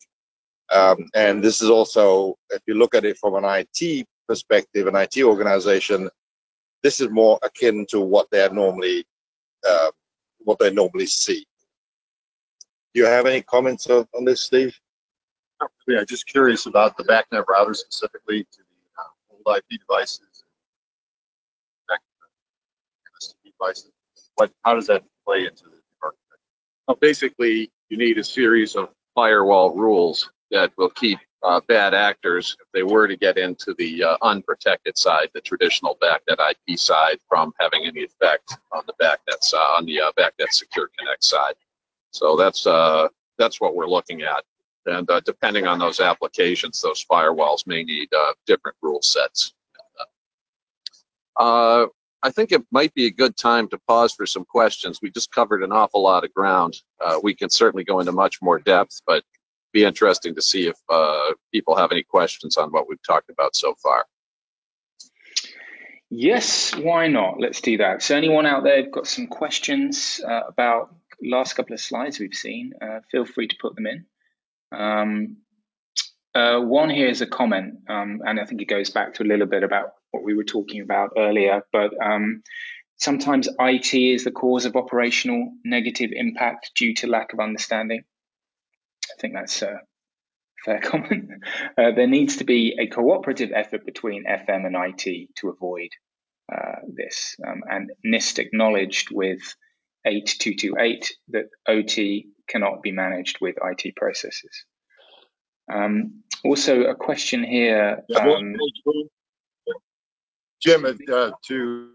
Um, 0.69 1.09
and 1.15 1.41
this 1.41 1.61
is 1.61 1.69
also, 1.69 2.35
if 2.49 2.61
you 2.67 2.73
look 2.73 2.93
at 2.93 3.05
it 3.05 3.17
from 3.17 3.35
an 3.35 3.45
IT 3.45 4.05
perspective, 4.27 4.87
an 4.87 4.95
IT 4.95 5.23
organization, 5.23 6.09
this 6.83 6.99
is 6.99 7.09
more 7.09 7.39
akin 7.41 7.85
to 7.89 8.01
what 8.01 8.27
they're 8.31 8.51
normally 8.51 9.05
uh, 9.67 9.91
what 10.39 10.59
they 10.59 10.71
normally 10.71 11.05
see. 11.05 11.45
Do 12.93 13.01
you 13.01 13.05
have 13.05 13.25
any 13.25 13.41
comments 13.41 13.87
on, 13.87 14.07
on 14.15 14.25
this, 14.25 14.41
Steve? 14.41 14.77
Yeah, 15.87 16.03
just 16.03 16.27
curious 16.27 16.65
about 16.65 16.97
the 16.97 17.03
BACnet 17.03 17.45
router 17.47 17.73
specifically 17.73 18.43
to 18.43 18.57
the 18.57 19.01
uh, 19.01 19.49
old 19.49 19.57
IP 19.57 19.79
devices, 19.79 20.43
MSTP 21.91 23.51
devices. 23.59 23.91
What, 24.35 24.51
how 24.63 24.75
does 24.75 24.87
that 24.87 25.03
play 25.25 25.45
into 25.45 25.63
the 25.63 25.79
architecture? 26.03 26.39
Well, 26.87 26.97
basically, 26.99 27.71
you 27.89 27.97
need 27.97 28.17
a 28.17 28.23
series 28.23 28.75
of 28.75 28.89
firewall 29.15 29.73
rules 29.73 30.29
that 30.51 30.71
will 30.77 30.89
keep 30.91 31.19
uh, 31.43 31.61
bad 31.67 31.93
actors, 31.93 32.55
if 32.59 32.67
they 32.73 32.83
were 32.83 33.07
to 33.07 33.15
get 33.15 33.37
into 33.37 33.73
the 33.77 34.03
uh, 34.03 34.17
unprotected 34.21 34.97
side, 34.97 35.29
the 35.33 35.41
traditional 35.41 35.97
BACnet 36.01 36.39
IP 36.49 36.77
side, 36.79 37.17
from 37.29 37.53
having 37.59 37.85
any 37.85 38.03
effect 38.03 38.57
on 38.71 38.83
the 38.87 38.93
BACnet 39.01 39.41
side, 39.41 39.75
on 39.77 39.85
the 39.85 40.01
uh, 40.01 40.11
BACnet 40.17 40.51
Secure 40.51 40.89
Connect 40.97 41.23
side. 41.23 41.53
So 42.11 42.35
that's 42.35 42.65
uh, 42.65 43.07
that's 43.37 43.61
what 43.61 43.75
we're 43.75 43.87
looking 43.87 44.23
at. 44.23 44.43
And 44.87 45.09
uh, 45.09 45.19
depending 45.19 45.67
on 45.67 45.79
those 45.79 45.99
applications, 45.99 46.81
those 46.81 47.05
firewalls 47.05 47.67
may 47.67 47.83
need 47.83 48.09
uh, 48.13 48.33
different 48.45 48.77
rule 48.81 49.01
sets. 49.01 49.53
Uh, 51.35 51.87
I 52.23 52.31
think 52.31 52.51
it 52.51 52.63
might 52.71 52.93
be 52.93 53.05
a 53.05 53.11
good 53.11 53.37
time 53.37 53.67
to 53.69 53.77
pause 53.87 54.13
for 54.13 54.25
some 54.25 54.43
questions. 54.43 54.99
We 55.01 55.11
just 55.11 55.31
covered 55.31 55.61
an 55.61 55.71
awful 55.71 56.01
lot 56.01 56.23
of 56.23 56.33
ground. 56.33 56.75
Uh, 56.99 57.19
we 57.21 57.35
can 57.35 57.49
certainly 57.49 57.83
go 57.83 57.99
into 57.99 58.11
much 58.11 58.41
more 58.41 58.59
depth, 58.59 59.01
but 59.05 59.23
be 59.71 59.83
interesting 59.83 60.33
to 60.35 60.41
see 60.41 60.67
if 60.67 60.75
uh, 60.89 61.33
people 61.51 61.75
have 61.75 61.91
any 61.91 62.03
questions 62.03 62.57
on 62.57 62.69
what 62.71 62.89
we've 62.89 63.03
talked 63.03 63.29
about 63.29 63.55
so 63.55 63.75
far. 63.83 64.05
Yes, 66.09 66.73
why 66.73 67.07
not? 67.07 67.39
Let's 67.39 67.61
do 67.61 67.77
that. 67.77 68.01
So, 68.01 68.15
anyone 68.15 68.45
out 68.45 68.63
there 68.63 68.89
got 68.89 69.07
some 69.07 69.27
questions 69.27 70.21
uh, 70.25 70.41
about 70.47 70.95
last 71.21 71.53
couple 71.53 71.73
of 71.73 71.81
slides 71.81 72.17
we've 72.17 72.33
seen? 72.33 72.73
Feel 73.11 73.25
free 73.25 73.49
to 73.49 73.55
put 73.61 73.75
them 73.75 73.85
in. 73.85 74.05
Um, 74.71 75.37
uh, 76.35 76.59
one 76.59 76.89
here 76.89 77.07
is 77.07 77.21
a 77.21 77.27
comment, 77.27 77.79
um, 77.89 78.21
and 78.23 78.39
I 78.39 78.45
think 78.45 78.61
it 78.61 78.65
goes 78.69 78.89
back 78.89 79.15
to 79.15 79.23
a 79.23 79.25
little 79.25 79.47
bit 79.47 79.63
about 79.63 79.93
what 80.11 80.23
we 80.23 80.35
were 80.35 80.43
talking 80.43 80.81
about 80.81 81.11
earlier. 81.17 81.61
But 81.71 81.91
um, 82.03 82.43
sometimes 82.97 83.49
IT 83.59 83.93
is 83.93 84.23
the 84.23 84.31
cause 84.31 84.65
of 84.65 84.75
operational 84.75 85.51
negative 85.65 86.11
impact 86.13 86.71
due 86.75 86.93
to 86.95 87.07
lack 87.07 87.33
of 87.33 87.39
understanding. 87.39 88.03
I 89.11 89.21
think 89.21 89.33
that's 89.33 89.61
a 89.61 89.79
fair 90.63 90.79
comment. 90.83 91.29
Uh, 91.77 91.91
there 91.95 92.07
needs 92.07 92.37
to 92.37 92.43
be 92.43 92.77
a 92.79 92.87
cooperative 92.87 93.51
effort 93.53 93.85
between 93.85 94.25
FM 94.25 94.65
and 94.65 94.75
IT 94.75 95.29
to 95.37 95.49
avoid 95.49 95.89
uh, 96.53 96.81
this. 96.87 97.35
Um, 97.45 97.61
and 97.69 97.89
NIST 98.05 98.39
acknowledged 98.39 99.09
with 99.11 99.41
8228 100.05 101.13
that 101.29 101.45
OT 101.67 102.27
cannot 102.47 102.81
be 102.81 102.91
managed 102.91 103.39
with 103.41 103.55
IT 103.63 103.95
processes. 103.95 104.65
Um, 105.71 106.23
also, 106.43 106.83
a 106.83 106.95
question 106.95 107.43
here. 107.43 108.03
Um, 108.15 108.55
Jim, 110.61 110.85
uh, 110.85 111.31
to 111.47 111.89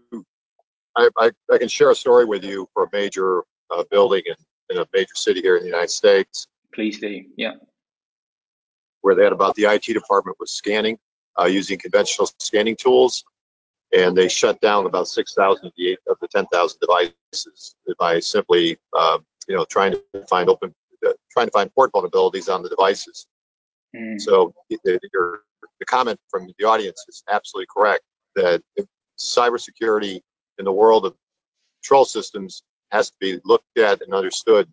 I, 0.95 1.09
I, 1.17 1.31
I, 1.51 1.57
can 1.57 1.67
share 1.67 1.89
a 1.89 1.95
story 1.95 2.25
with 2.25 2.43
you 2.43 2.69
for 2.73 2.83
a 2.83 2.89
major 2.93 3.43
uh, 3.71 3.83
building 3.89 4.21
in, 4.25 4.35
in 4.69 4.81
a 4.81 4.87
major 4.93 5.15
city 5.15 5.41
here 5.41 5.57
in 5.57 5.63
the 5.63 5.69
United 5.69 5.89
States. 5.89 6.47
Please 6.73 6.99
do, 6.99 7.23
yeah. 7.35 7.53
Where 9.01 9.15
they 9.15 9.23
had 9.23 9.33
about 9.33 9.55
the 9.55 9.65
IT 9.65 9.85
department 9.85 10.37
was 10.39 10.51
scanning 10.51 10.97
uh, 11.39 11.45
using 11.45 11.77
conventional 11.77 12.29
scanning 12.39 12.75
tools, 12.75 13.23
and 13.95 14.15
they 14.15 14.27
shut 14.27 14.59
down 14.61 14.85
about 14.85 15.07
6,000 15.07 15.65
of 15.65 15.71
the, 15.77 15.97
of 16.07 16.17
the 16.21 16.27
10,000 16.27 16.79
devices 16.79 17.75
by 17.99 18.19
simply, 18.19 18.77
uh, 18.97 19.19
you 19.47 19.55
know, 19.55 19.65
trying 19.65 19.93
to 19.93 20.25
find 20.29 20.49
open, 20.49 20.73
uh, 21.05 21.13
trying 21.31 21.47
to 21.47 21.51
find 21.51 21.73
port 21.73 21.91
vulnerabilities 21.91 22.53
on 22.53 22.63
the 22.63 22.69
devices. 22.69 23.27
Mm. 23.95 24.19
So 24.19 24.53
the, 24.69 24.99
your, 25.13 25.41
the 25.79 25.85
comment 25.85 26.19
from 26.29 26.47
the 26.57 26.65
audience 26.65 27.03
is 27.07 27.23
absolutely 27.31 27.67
correct 27.75 28.03
that 28.35 28.61
cybersecurity 29.19 30.21
in 30.59 30.65
the 30.65 30.71
world 30.71 31.05
of 31.05 31.15
control 31.81 32.05
systems 32.05 32.63
has 32.91 33.09
to 33.09 33.15
be 33.19 33.39
looked 33.45 33.77
at 33.77 34.01
and 34.01 34.13
understood 34.13 34.67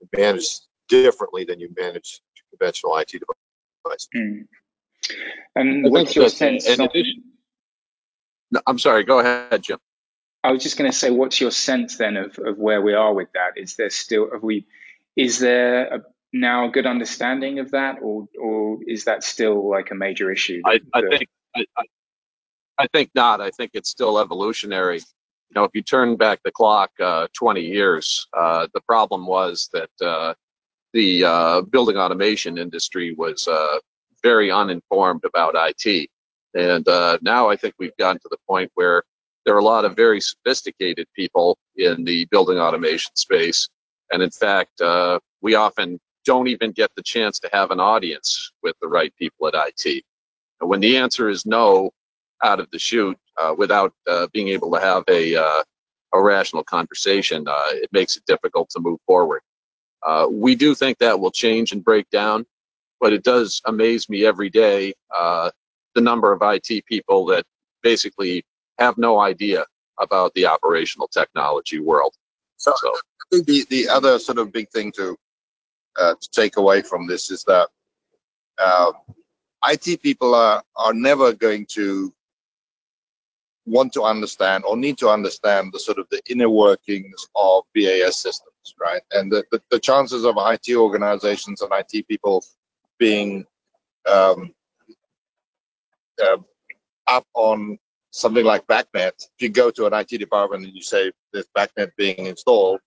and 0.00 0.10
managed 0.16 0.62
differently 0.88 1.44
than 1.44 1.60
you 1.60 1.68
manage 1.78 2.20
conventional 2.50 2.96
IT 2.98 3.12
devices. 3.12 4.08
Mm. 4.16 4.46
And 5.56 5.90
what's 5.90 6.14
your 6.14 6.28
sense? 6.28 6.68
In 6.68 6.80
addition, 6.80 7.22
no, 8.50 8.60
I'm 8.66 8.78
sorry. 8.78 9.04
Go 9.04 9.20
ahead, 9.20 9.62
Jim. 9.62 9.78
I 10.42 10.52
was 10.52 10.62
just 10.62 10.78
going 10.78 10.90
to 10.90 10.96
say, 10.96 11.10
what's 11.10 11.40
your 11.40 11.50
sense 11.50 11.96
then 11.96 12.16
of, 12.16 12.38
of 12.38 12.58
where 12.58 12.80
we 12.80 12.94
are 12.94 13.12
with 13.12 13.28
that? 13.34 13.52
Is 13.56 13.76
there 13.76 13.90
still 13.90 14.30
have 14.32 14.42
we? 14.42 14.66
Is 15.16 15.38
there 15.38 15.94
a, 15.94 16.02
now 16.32 16.66
a 16.66 16.70
good 16.70 16.86
understanding 16.86 17.58
of 17.58 17.72
that, 17.72 17.98
or 18.00 18.26
or 18.40 18.78
is 18.86 19.04
that 19.04 19.22
still 19.22 19.68
like 19.68 19.90
a 19.90 19.94
major 19.94 20.30
issue? 20.30 20.62
I, 20.64 20.80
I 20.94 21.02
think 21.02 21.28
I, 21.54 21.64
I 22.78 22.86
think 22.86 23.10
not. 23.14 23.40
I 23.40 23.50
think 23.50 23.72
it's 23.74 23.90
still 23.90 24.18
evolutionary. 24.18 24.98
You 24.98 25.54
know, 25.54 25.64
if 25.64 25.72
you 25.74 25.82
turn 25.82 26.16
back 26.16 26.40
the 26.44 26.52
clock 26.52 26.90
uh, 27.00 27.26
20 27.34 27.60
years, 27.60 28.26
uh, 28.38 28.68
the 28.72 28.80
problem 28.82 29.26
was 29.26 29.68
that 29.72 29.90
uh, 30.00 30.34
the 30.92 31.24
uh, 31.24 31.62
building 31.62 31.96
automation 31.96 32.56
industry 32.56 33.14
was 33.14 33.46
uh, 33.48 33.78
very 34.22 34.50
uninformed 34.50 35.24
about 35.24 35.54
IT. 35.56 36.08
And 36.54 36.86
uh, 36.88 37.18
now 37.20 37.48
I 37.48 37.56
think 37.56 37.74
we've 37.78 37.96
gotten 37.98 38.20
to 38.20 38.28
the 38.30 38.38
point 38.48 38.70
where 38.74 39.02
there 39.44 39.54
are 39.54 39.58
a 39.58 39.64
lot 39.64 39.84
of 39.84 39.96
very 39.96 40.20
sophisticated 40.20 41.06
people 41.14 41.58
in 41.76 42.04
the 42.04 42.26
building 42.26 42.58
automation 42.58 43.14
space. 43.14 43.68
And 44.12 44.22
in 44.22 44.30
fact, 44.30 44.80
uh, 44.80 45.18
we 45.40 45.54
often 45.54 45.98
don't 46.24 46.48
even 46.48 46.72
get 46.72 46.90
the 46.96 47.02
chance 47.02 47.38
to 47.40 47.50
have 47.52 47.70
an 47.70 47.80
audience 47.80 48.52
with 48.62 48.76
the 48.80 48.88
right 48.88 49.14
people 49.16 49.46
at 49.48 49.54
IT. 49.54 50.04
And 50.60 50.68
when 50.68 50.80
the 50.80 50.96
answer 50.96 51.28
is 51.28 51.46
no 51.46 51.90
out 52.42 52.60
of 52.60 52.70
the 52.70 52.78
chute, 52.78 53.16
uh, 53.38 53.54
without 53.56 53.92
uh, 54.06 54.26
being 54.32 54.48
able 54.48 54.70
to 54.72 54.80
have 54.80 55.04
a, 55.08 55.34
uh, 55.34 55.62
a 56.12 56.20
rational 56.20 56.62
conversation, 56.62 57.46
uh, 57.48 57.66
it 57.70 57.90
makes 57.92 58.16
it 58.16 58.24
difficult 58.26 58.68
to 58.70 58.80
move 58.80 58.98
forward. 59.06 59.40
Uh, 60.06 60.26
we 60.30 60.54
do 60.54 60.74
think 60.74 60.98
that 60.98 61.18
will 61.18 61.30
change 61.30 61.72
and 61.72 61.84
break 61.84 62.08
down, 62.10 62.44
but 63.00 63.12
it 63.12 63.22
does 63.22 63.60
amaze 63.66 64.08
me 64.08 64.24
every 64.24 64.50
day 64.50 64.92
uh, 65.16 65.50
the 65.94 66.00
number 66.00 66.32
of 66.32 66.40
IT 66.42 66.84
people 66.86 67.24
that 67.26 67.44
basically 67.82 68.44
have 68.80 68.98
no 68.98 69.20
idea 69.20 69.64
about 69.98 70.34
the 70.34 70.46
operational 70.46 71.08
technology 71.08 71.78
world. 71.78 72.14
So, 72.56 72.72
so. 72.76 72.88
I 72.88 73.36
think 73.36 73.46
the, 73.46 73.64
the 73.70 73.88
other 73.88 74.18
sort 74.18 74.38
of 74.38 74.52
big 74.52 74.68
thing 74.70 74.90
to 74.92 75.16
uh, 75.98 76.14
to 76.20 76.30
take 76.30 76.56
away 76.56 76.82
from 76.82 77.06
this 77.06 77.30
is 77.30 77.44
that 77.44 77.68
uh, 78.58 78.92
IT 79.66 80.02
people 80.02 80.34
are 80.34 80.62
are 80.76 80.94
never 80.94 81.32
going 81.32 81.66
to 81.66 82.12
want 83.66 83.92
to 83.92 84.02
understand 84.02 84.64
or 84.64 84.76
need 84.76 84.98
to 84.98 85.08
understand 85.08 85.72
the 85.72 85.78
sort 85.78 85.98
of 85.98 86.08
the 86.10 86.20
inner 86.28 86.48
workings 86.48 87.28
of 87.36 87.62
BAS 87.74 88.16
systems, 88.16 88.74
right? 88.80 89.02
And 89.12 89.30
the, 89.30 89.44
the, 89.52 89.62
the 89.70 89.78
chances 89.78 90.24
of 90.24 90.36
IT 90.38 90.74
organizations 90.74 91.62
and 91.62 91.70
IT 91.72 92.08
people 92.08 92.44
being 92.98 93.44
um, 94.10 94.52
uh, 96.22 96.38
up 97.06 97.26
on 97.34 97.78
something 98.10 98.44
like 98.44 98.66
BACnet, 98.66 99.12
if 99.16 99.40
you 99.40 99.48
go 99.48 99.70
to 99.70 99.86
an 99.86 99.94
IT 99.94 100.08
department 100.08 100.64
and 100.64 100.74
you 100.74 100.82
say 100.82 101.12
there's 101.32 101.48
BACnet 101.56 101.90
being 101.96 102.26
installed, 102.26 102.80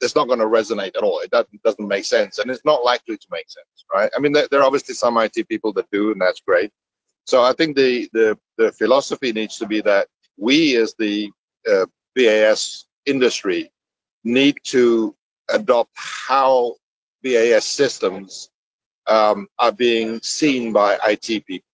it's 0.00 0.14
not 0.14 0.26
going 0.26 0.40
to 0.40 0.46
resonate 0.46 0.96
at 0.96 1.02
all. 1.02 1.20
It 1.20 1.30
doesn't, 1.30 1.62
doesn't 1.62 1.88
make 1.88 2.04
sense, 2.04 2.38
and 2.38 2.50
it's 2.50 2.64
not 2.64 2.84
likely 2.84 3.16
to 3.16 3.26
make 3.30 3.48
sense, 3.48 3.84
right? 3.94 4.10
I 4.14 4.20
mean, 4.20 4.32
there, 4.32 4.46
there, 4.50 4.60
are 4.60 4.66
obviously 4.66 4.94
some 4.94 5.16
IT 5.16 5.48
people 5.48 5.72
that 5.74 5.90
do, 5.90 6.12
and 6.12 6.20
that's 6.20 6.40
great. 6.40 6.70
So 7.24 7.42
I 7.42 7.52
think 7.52 7.76
the 7.76 8.08
the, 8.12 8.38
the 8.58 8.72
philosophy 8.72 9.32
needs 9.32 9.56
to 9.58 9.66
be 9.66 9.80
that 9.82 10.08
we, 10.36 10.76
as 10.76 10.94
the 10.98 11.30
uh, 11.70 11.86
BAS 12.14 12.84
industry, 13.06 13.72
need 14.22 14.56
to 14.64 15.14
adopt 15.48 15.92
how 15.94 16.74
BAS 17.22 17.64
systems 17.64 18.50
um, 19.06 19.48
are 19.58 19.72
being 19.72 20.20
seen 20.20 20.72
by 20.72 20.98
IT 21.06 21.46
people 21.46 21.66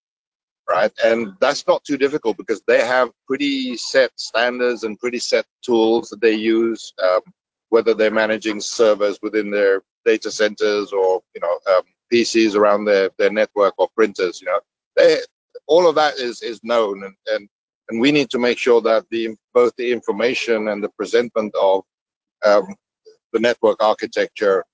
right? 0.71 0.91
And 1.03 1.33
that's 1.39 1.67
not 1.67 1.83
too 1.83 1.97
difficult 1.97 2.37
because 2.37 2.61
they 2.67 2.85
have 2.85 3.11
pretty 3.27 3.75
set 3.77 4.11
standards 4.15 4.83
and 4.83 4.99
pretty 4.99 5.19
set 5.19 5.45
tools 5.61 6.09
that 6.09 6.21
they 6.21 6.33
use, 6.33 6.93
um, 7.03 7.21
whether 7.69 7.93
they're 7.93 8.11
managing 8.11 8.61
servers 8.61 9.19
within 9.21 9.51
their 9.51 9.83
data 10.05 10.31
centers 10.31 10.91
or 10.91 11.21
you 11.35 11.41
know 11.41 11.75
um, 11.75 11.83
PCs 12.11 12.55
around 12.55 12.85
their 12.85 13.09
their 13.17 13.31
network 13.31 13.73
or 13.77 13.89
printers. 13.95 14.41
You 14.41 14.47
know, 14.47 14.59
they, 14.95 15.17
all 15.67 15.87
of 15.87 15.95
that 15.95 16.15
is 16.15 16.41
is 16.41 16.59
known, 16.63 17.03
and 17.03 17.15
and 17.27 17.49
and 17.89 17.99
we 17.99 18.11
need 18.11 18.29
to 18.29 18.39
make 18.39 18.57
sure 18.57 18.81
that 18.81 19.05
the 19.11 19.35
both 19.53 19.75
the 19.75 19.91
information 19.91 20.69
and 20.69 20.83
the 20.83 20.89
presentment 20.89 21.53
of 21.61 21.83
um, 22.45 22.75
the 23.33 23.39
network 23.39 23.81
architecture 23.83 24.65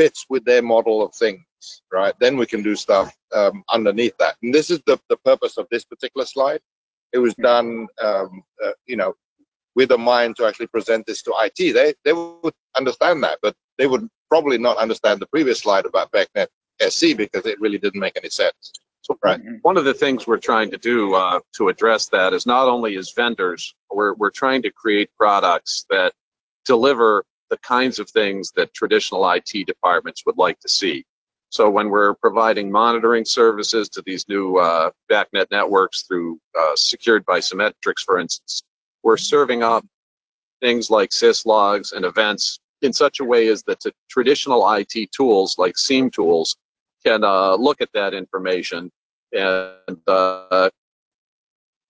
fits 0.00 0.26
with 0.28 0.44
their 0.44 0.62
model 0.62 1.02
of 1.04 1.14
things 1.14 1.44
right? 1.92 2.14
Then 2.20 2.36
we 2.36 2.46
can 2.46 2.62
do 2.62 2.76
stuff 2.76 3.14
um, 3.34 3.62
underneath 3.70 4.16
that. 4.18 4.36
And 4.42 4.52
this 4.52 4.70
is 4.70 4.80
the, 4.86 4.98
the 5.08 5.16
purpose 5.18 5.56
of 5.56 5.66
this 5.70 5.84
particular 5.84 6.26
slide. 6.26 6.60
It 7.12 7.18
was 7.18 7.34
done, 7.34 7.86
um, 8.02 8.42
uh, 8.64 8.72
you 8.86 8.96
know, 8.96 9.14
with 9.76 9.92
a 9.92 9.98
mind 9.98 10.36
to 10.36 10.46
actually 10.46 10.68
present 10.68 11.06
this 11.06 11.22
to 11.22 11.34
IT. 11.38 11.74
They, 11.74 11.94
they 12.04 12.12
would 12.12 12.54
understand 12.76 13.22
that, 13.24 13.38
but 13.42 13.54
they 13.78 13.86
would 13.86 14.08
probably 14.28 14.58
not 14.58 14.76
understand 14.78 15.20
the 15.20 15.26
previous 15.26 15.60
slide 15.60 15.86
about 15.86 16.12
BACnet 16.12 16.48
SC 16.88 17.16
because 17.16 17.46
it 17.46 17.60
really 17.60 17.78
didn't 17.78 18.00
make 18.00 18.16
any 18.16 18.30
sense. 18.30 18.72
So, 19.02 19.18
right. 19.24 19.40
One 19.62 19.76
of 19.76 19.84
the 19.84 19.94
things 19.94 20.26
we're 20.26 20.38
trying 20.38 20.70
to 20.72 20.76
do 20.76 21.14
uh, 21.14 21.40
to 21.56 21.68
address 21.68 22.08
that 22.08 22.32
is 22.32 22.46
not 22.46 22.68
only 22.68 22.96
as 22.96 23.12
vendors, 23.12 23.74
we're, 23.90 24.14
we're 24.14 24.30
trying 24.30 24.62
to 24.62 24.70
create 24.70 25.10
products 25.16 25.86
that 25.88 26.12
deliver 26.66 27.24
the 27.50 27.58
kinds 27.58 27.98
of 27.98 28.08
things 28.10 28.52
that 28.56 28.72
traditional 28.74 29.28
IT 29.30 29.66
departments 29.66 30.24
would 30.24 30.38
like 30.38 30.58
to 30.60 30.68
see. 30.68 31.04
So 31.50 31.68
when 31.68 31.90
we're 31.90 32.14
providing 32.14 32.70
monitoring 32.70 33.24
services 33.24 33.88
to 33.90 34.02
these 34.06 34.28
new 34.28 34.56
uh, 34.56 34.90
BACnet 35.10 35.46
networks 35.50 36.02
through 36.02 36.38
uh, 36.58 36.72
secured 36.76 37.26
by 37.26 37.40
Cimetrics, 37.40 38.04
for 38.06 38.18
instance, 38.18 38.62
we're 39.02 39.16
serving 39.16 39.64
up 39.64 39.84
things 40.60 40.90
like 40.90 41.10
syslogs 41.10 41.92
and 41.92 42.04
events 42.04 42.60
in 42.82 42.92
such 42.92 43.20
a 43.20 43.24
way 43.24 43.48
as 43.48 43.62
that 43.64 43.82
traditional 44.08 44.70
IT 44.74 45.10
tools 45.12 45.56
like 45.58 45.76
SIEM 45.76 46.10
tools 46.10 46.56
can 47.04 47.24
uh, 47.24 47.54
look 47.54 47.80
at 47.80 47.92
that 47.94 48.14
information 48.14 48.90
and 49.32 49.98
uh, 50.06 50.70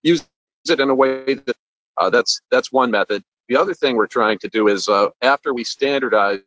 use 0.03 0.27
it 0.69 0.81
in 0.81 0.91
a 0.91 0.95
way 0.95 1.35
that 1.35 1.57
uh, 1.97 2.11
that's 2.11 2.41
that's 2.51 2.73
one 2.73 2.91
method. 2.91 3.23
The 3.51 3.57
other 3.57 3.75
thing 3.75 3.97
we're 3.97 4.07
trying 4.07 4.39
to 4.39 4.49
do 4.49 4.69
is 4.69 4.89
uh, 4.89 5.09
after 5.23 5.53
we 5.53 5.65
standardize 5.65 6.39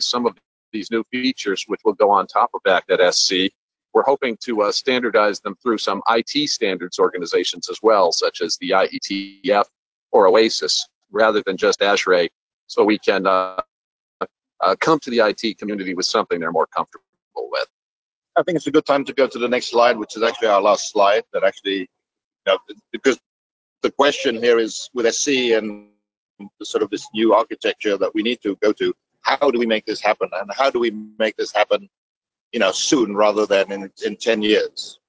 some 0.00 0.24
of 0.24 0.38
these 0.72 0.90
new 0.90 1.04
features, 1.10 1.64
which 1.66 1.82
will 1.84 1.92
go 1.92 2.10
on 2.10 2.26
top 2.26 2.48
of 2.54 2.62
BACnet 2.62 3.12
SC. 3.12 3.52
We're 3.92 4.04
hoping 4.04 4.38
to 4.38 4.62
uh, 4.62 4.72
standardize 4.72 5.40
them 5.40 5.54
through 5.62 5.76
some 5.76 6.00
IT 6.08 6.48
standards 6.48 6.98
organizations 6.98 7.68
as 7.68 7.78
well, 7.82 8.10
such 8.10 8.40
as 8.40 8.56
the 8.56 8.70
IETF 8.70 9.64
or 10.10 10.28
OASIS, 10.28 10.88
rather 11.10 11.42
than 11.44 11.58
just 11.58 11.80
ASHRAE, 11.80 12.30
so 12.68 12.84
we 12.84 12.98
can 12.98 13.26
uh, 13.26 13.60
uh, 14.60 14.76
come 14.80 14.98
to 15.00 15.10
the 15.10 15.18
IT 15.18 15.58
community 15.58 15.92
with 15.92 16.06
something 16.06 16.40
they're 16.40 16.52
more 16.52 16.68
comfortable 16.68 17.04
with. 17.36 17.66
I 18.36 18.42
think 18.44 18.56
it's 18.56 18.66
a 18.66 18.70
good 18.70 18.86
time 18.86 19.04
to 19.04 19.12
go 19.12 19.26
to 19.26 19.38
the 19.38 19.48
next 19.48 19.66
slide, 19.66 19.98
which 19.98 20.16
is 20.16 20.22
actually 20.22 20.48
our 20.48 20.62
last 20.62 20.90
slide. 20.90 21.24
That 21.34 21.44
actually, 21.44 21.80
you 21.80 21.86
know, 22.46 22.58
because 22.92 23.18
the 23.82 23.90
question 23.90 24.42
here 24.42 24.58
is 24.58 24.88
with 24.94 25.12
SC 25.14 25.52
and 25.52 25.88
sort 26.62 26.82
of 26.82 26.90
this 26.90 27.06
new 27.14 27.34
architecture 27.34 27.96
that 27.98 28.14
we 28.14 28.22
need 28.22 28.40
to 28.42 28.56
go 28.62 28.72
to. 28.72 28.94
How 29.22 29.50
do 29.50 29.58
we 29.58 29.66
make 29.66 29.84
this 29.84 30.00
happen? 30.00 30.28
And 30.32 30.50
how 30.54 30.70
do 30.70 30.78
we 30.78 30.90
make 31.18 31.36
this 31.36 31.52
happen 31.52 31.88
you 32.52 32.60
know 32.60 32.72
soon 32.72 33.14
rather 33.14 33.44
than 33.46 33.70
in, 33.70 33.90
in 34.04 34.16
10 34.16 34.42
years 34.42 35.00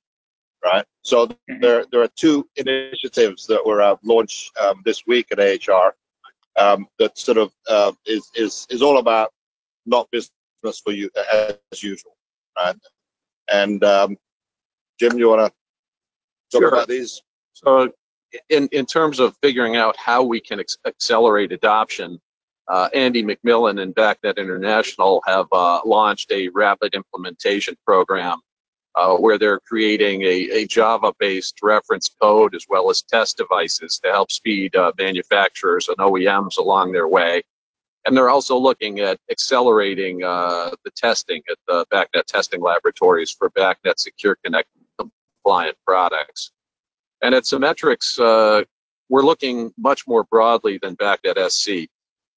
right? 0.64 0.86
So 1.04 1.28
mm-hmm. 1.28 1.62
there 1.62 1.86
there 1.92 2.02
are 2.02 2.10
two 2.16 2.48
initiatives 2.58 3.48
that 3.48 3.66
were 3.66 3.82
uh, 3.82 3.96
launched 4.04 4.52
um, 4.60 4.82
this 4.86 5.06
week 5.08 5.28
at 5.32 5.40
AHR 5.40 5.96
um, 6.58 6.88
that 7.00 7.18
sort 7.18 7.38
of 7.38 7.52
uh, 7.70 7.92
is 8.06 8.30
is 8.36 8.68
is 8.70 8.82
all 8.82 8.98
about 8.98 9.32
not 9.86 10.10
business 10.12 10.82
for 10.84 10.92
you 10.92 11.10
as 11.72 11.82
usual 11.82 12.16
right? 12.58 12.76
And 13.52 13.84
um, 13.84 14.18
Jim 15.00 15.18
you 15.18 15.30
want 15.30 15.48
to 15.48 15.54
talk 16.52 16.62
sure. 16.62 16.70
about 16.70 16.88
these? 16.88 17.22
So 17.54 17.92
in 18.50 18.68
in 18.72 18.86
terms 18.86 19.20
of 19.20 19.36
figuring 19.42 19.76
out 19.76 19.96
how 19.98 20.24
we 20.24 20.40
can 20.40 20.62
accelerate 20.86 21.52
adoption 21.52 22.20
uh, 22.70 22.88
Andy 22.94 23.24
McMillan 23.24 23.82
and 23.82 23.96
BACnet 23.96 24.38
International 24.38 25.24
have 25.26 25.48
uh, 25.52 25.82
launched 25.86 26.32
a 26.32 26.50
rapid 26.50 26.94
implementation 26.94 27.76
program 27.84 28.40
uh, 28.94 29.16
where 29.16 29.40
they're 29.40 29.60
creating 29.60 30.22
a, 30.22 30.50
a 30.52 30.68
Java-based 30.68 31.58
reference 31.64 32.10
code 32.22 32.54
as 32.54 32.66
well 32.70 32.92
as 32.92 33.02
test 33.02 33.38
devices 33.38 34.00
to 34.04 34.12
help 34.12 34.32
speed 34.32 34.76
uh, 34.76 34.92
manufacturers 35.00 35.88
and 35.88 35.98
OEMs 35.98 36.58
along 36.60 36.92
their 36.92 37.08
way. 37.08 37.42
And 38.06 38.16
they're 38.16 38.30
also 38.30 38.56
looking 38.56 39.00
at 39.00 39.20
accelerating 39.32 40.24
uh, 40.24 40.72
the 40.86 40.92
testing 40.92 41.42
at 41.50 41.58
the 41.68 41.86
BACnet 41.92 42.26
testing 42.26 42.62
laboratories 42.62 43.32
for 43.32 43.50
BACnet 43.50 43.98
Secure 43.98 44.38
Connect 44.44 44.70
compliant 45.00 45.76
products. 45.86 46.52
And 47.22 47.36
at 47.36 47.44
Cimetrics, 47.44 48.20
uh, 48.20 48.64
we're 49.10 49.24
looking 49.24 49.72
much 49.78 50.08
more 50.08 50.24
broadly 50.26 50.80
than 50.82 50.96
BACnet 50.96 51.50
SC 51.52 51.90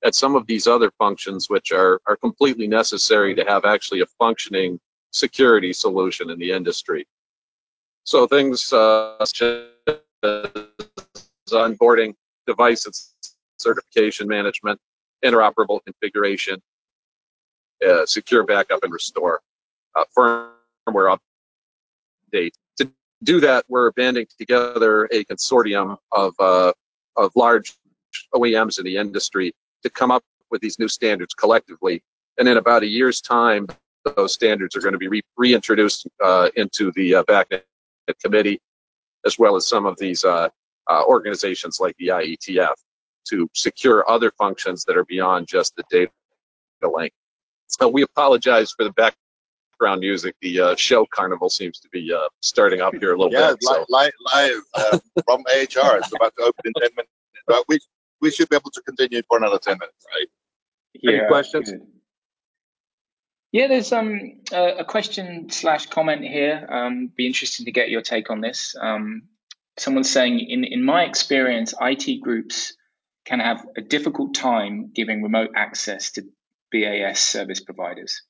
at 0.05 0.15
some 0.15 0.35
of 0.35 0.47
these 0.47 0.67
other 0.67 0.91
functions, 0.99 1.49
which 1.49 1.71
are, 1.71 2.01
are 2.07 2.17
completely 2.17 2.67
necessary 2.67 3.35
to 3.35 3.45
have 3.45 3.65
actually 3.65 4.01
a 4.01 4.07
functioning 4.19 4.81
security 5.13 5.73
solution 5.73 6.31
in 6.31 6.39
the 6.39 6.51
industry. 6.51 7.07
So 8.05 8.27
things 8.27 8.73
uh, 8.73 9.25
such 9.25 9.43
as 9.43 9.69
onboarding, 11.51 12.15
device 12.47 12.87
certification 13.59 14.27
management, 14.27 14.81
interoperable 15.25 15.81
configuration, 15.85 16.61
uh, 17.87 18.07
secure 18.07 18.45
backup 18.45 18.83
and 18.83 18.93
restore, 18.93 19.41
uh, 19.95 20.05
firmware 20.17 21.17
update. 22.33 22.53
Do 23.23 23.41
that, 23.41 23.65
we're 23.69 23.93
banding 23.93 24.27
together 24.39 25.05
a 25.07 25.25
consortium 25.25 25.97
of 26.13 26.35
uh, 26.39 26.73
of 27.17 27.31
large 27.35 27.75
OEMs 28.35 28.79
in 28.79 28.85
the 28.85 28.97
industry 28.97 29.53
to 29.83 29.91
come 29.91 30.11
up 30.11 30.23
with 30.51 30.61
these 30.61 30.79
new 30.79 30.89
standards 30.89 31.35
collectively. 31.35 32.03
And 32.39 32.49
in 32.49 32.57
about 32.57 32.83
a 32.83 32.87
year's 32.87 33.21
time, 33.21 33.67
those 34.17 34.33
standards 34.33 34.75
are 34.77 34.81
going 34.81 34.93
to 34.93 34.99
be 34.99 35.09
re- 35.09 35.23
reintroduced 35.37 36.07
uh, 36.23 36.51
into 36.57 36.91
the 36.93 37.17
uh, 37.17 37.45
committee, 38.23 38.61
as 39.27 39.39
well 39.39 39.57
as 39.57 39.67
some 39.67 39.87
of 39.87 39.99
these 39.99 40.25
uh, 40.25 40.49
uh 40.89 41.05
organizations 41.07 41.79
like 41.81 41.97
the 41.99 42.09
IETF 42.09 42.75
to 43.29 43.49
secure 43.55 44.09
other 44.11 44.33
functions 44.37 44.85
that 44.85 44.97
are 44.97 45.05
beyond 45.05 45.47
just 45.47 45.77
the 45.77 45.85
data 45.91 46.11
link. 46.83 47.13
So 47.69 47.89
we 47.89 48.03
apologize 48.03 48.73
for 48.73 48.85
the 48.85 48.93
background 49.83 50.01
music. 50.01 50.37
The 50.41 50.61
uh, 50.61 50.77
show 50.77 51.07
carnival 51.13 51.51
seems 51.51 51.81
to 51.81 51.89
be 51.89 52.13
uh, 52.13 52.29
starting 52.41 52.81
up 52.81 52.95
here 52.95 53.15
a 53.15 53.19
little 53.19 53.33
yeah, 53.33 53.51
bit. 53.51 53.59
Yeah, 53.63 53.75
so. 53.75 53.87
live, 53.89 54.13
live 54.33 55.01
from 55.25 55.41
AHR. 55.41 55.99
It's 55.99 56.13
about 56.15 56.35
to 56.39 56.45
open 56.45 56.63
in 56.65 56.73
10 56.75 56.91
minutes. 56.97 57.11
But 57.47 57.65
we, 57.69 57.81
we 58.21 58.31
should 58.31 58.49
be 58.49 58.57
able 58.57 58.71
to 58.71 58.83
continue 58.83 59.23
for 59.29 59.39
another 59.39 59.59
10 59.59 59.79
minutes, 59.79 60.07
right? 60.15 60.29
Yeah, 60.95 61.11
Any 61.11 61.29
questions? 61.29 61.73
Yeah, 63.51 63.69
there's 63.69 63.93
um 63.93 64.41
a 64.51 64.85
question 64.85 65.51
slash 65.51 65.87
comment 65.87 66.23
here. 66.23 66.67
Um, 66.71 67.11
be 67.15 67.27
interesting 67.27 67.67
to 67.67 67.73
get 67.73 67.91
your 67.91 68.01
take 68.01 68.31
on 68.31 68.41
this. 68.41 68.75
Um, 68.81 69.25
someone's 69.77 70.11
saying, 70.11 70.41
in 70.41 70.65
in 70.65 70.83
my 70.83 71.05
experience, 71.05 71.75
IT 71.79 72.23
groups 72.23 72.73
can 73.27 73.41
have 73.41 73.67
a 73.77 73.83
difficult 73.83 74.35
time 74.35 74.91
giving 74.95 75.23
remote 75.23 75.51
access 75.55 76.13
to 76.13 76.23
BAS 76.73 77.21
service 77.21 77.61
providers. 77.61 78.23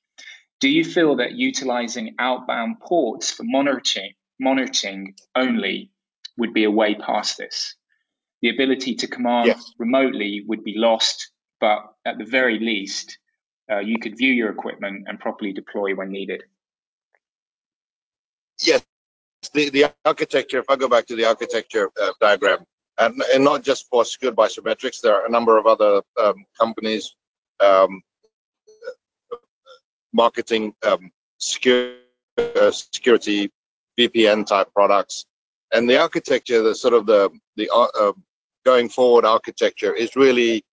Do 0.62 0.68
you 0.68 0.84
feel 0.84 1.16
that 1.16 1.32
utilizing 1.32 2.14
outbound 2.20 2.78
ports 2.78 3.32
for 3.32 3.42
monitoring 3.42 4.12
monitoring 4.38 5.16
only 5.34 5.90
would 6.38 6.54
be 6.54 6.62
a 6.62 6.70
way 6.70 6.94
past 6.94 7.36
this? 7.36 7.74
The 8.42 8.50
ability 8.50 8.94
to 8.94 9.08
command 9.08 9.48
yes. 9.48 9.72
remotely 9.80 10.44
would 10.46 10.62
be 10.62 10.74
lost, 10.76 11.32
but 11.60 11.80
at 12.06 12.16
the 12.18 12.24
very 12.24 12.60
least, 12.60 13.18
uh, 13.72 13.80
you 13.80 13.98
could 13.98 14.16
view 14.16 14.32
your 14.32 14.50
equipment 14.50 15.06
and 15.08 15.18
properly 15.18 15.52
deploy 15.52 15.96
when 15.96 16.12
needed. 16.12 16.44
Yes, 18.60 18.84
the, 19.54 19.68
the 19.70 19.92
architecture, 20.04 20.60
if 20.60 20.66
I 20.68 20.76
go 20.76 20.86
back 20.86 21.06
to 21.06 21.16
the 21.16 21.24
architecture 21.24 21.90
uh, 22.00 22.12
diagram, 22.20 22.60
and, 22.98 23.20
and 23.34 23.42
not 23.42 23.64
just 23.64 23.88
for 23.90 24.04
Secured 24.04 24.36
by 24.36 24.46
there 25.02 25.14
are 25.16 25.26
a 25.26 25.30
number 25.30 25.58
of 25.58 25.66
other 25.66 26.02
um, 26.22 26.36
companies 26.56 27.16
um, 27.58 28.00
marketing 30.12 30.74
um, 30.86 31.10
secure, 31.38 31.94
uh, 32.38 32.70
security 32.70 33.50
VPN 33.98 34.46
type 34.46 34.68
products. 34.74 35.26
And 35.72 35.88
the 35.88 36.00
architecture, 36.00 36.62
the 36.62 36.74
sort 36.74 36.94
of 36.94 37.06
the 37.06 37.30
the 37.56 37.68
uh, 37.70 37.86
uh 37.98 38.12
going 38.64 38.88
forward 38.88 39.24
architecture 39.24 39.94
is 39.94 40.14
really 40.14 40.64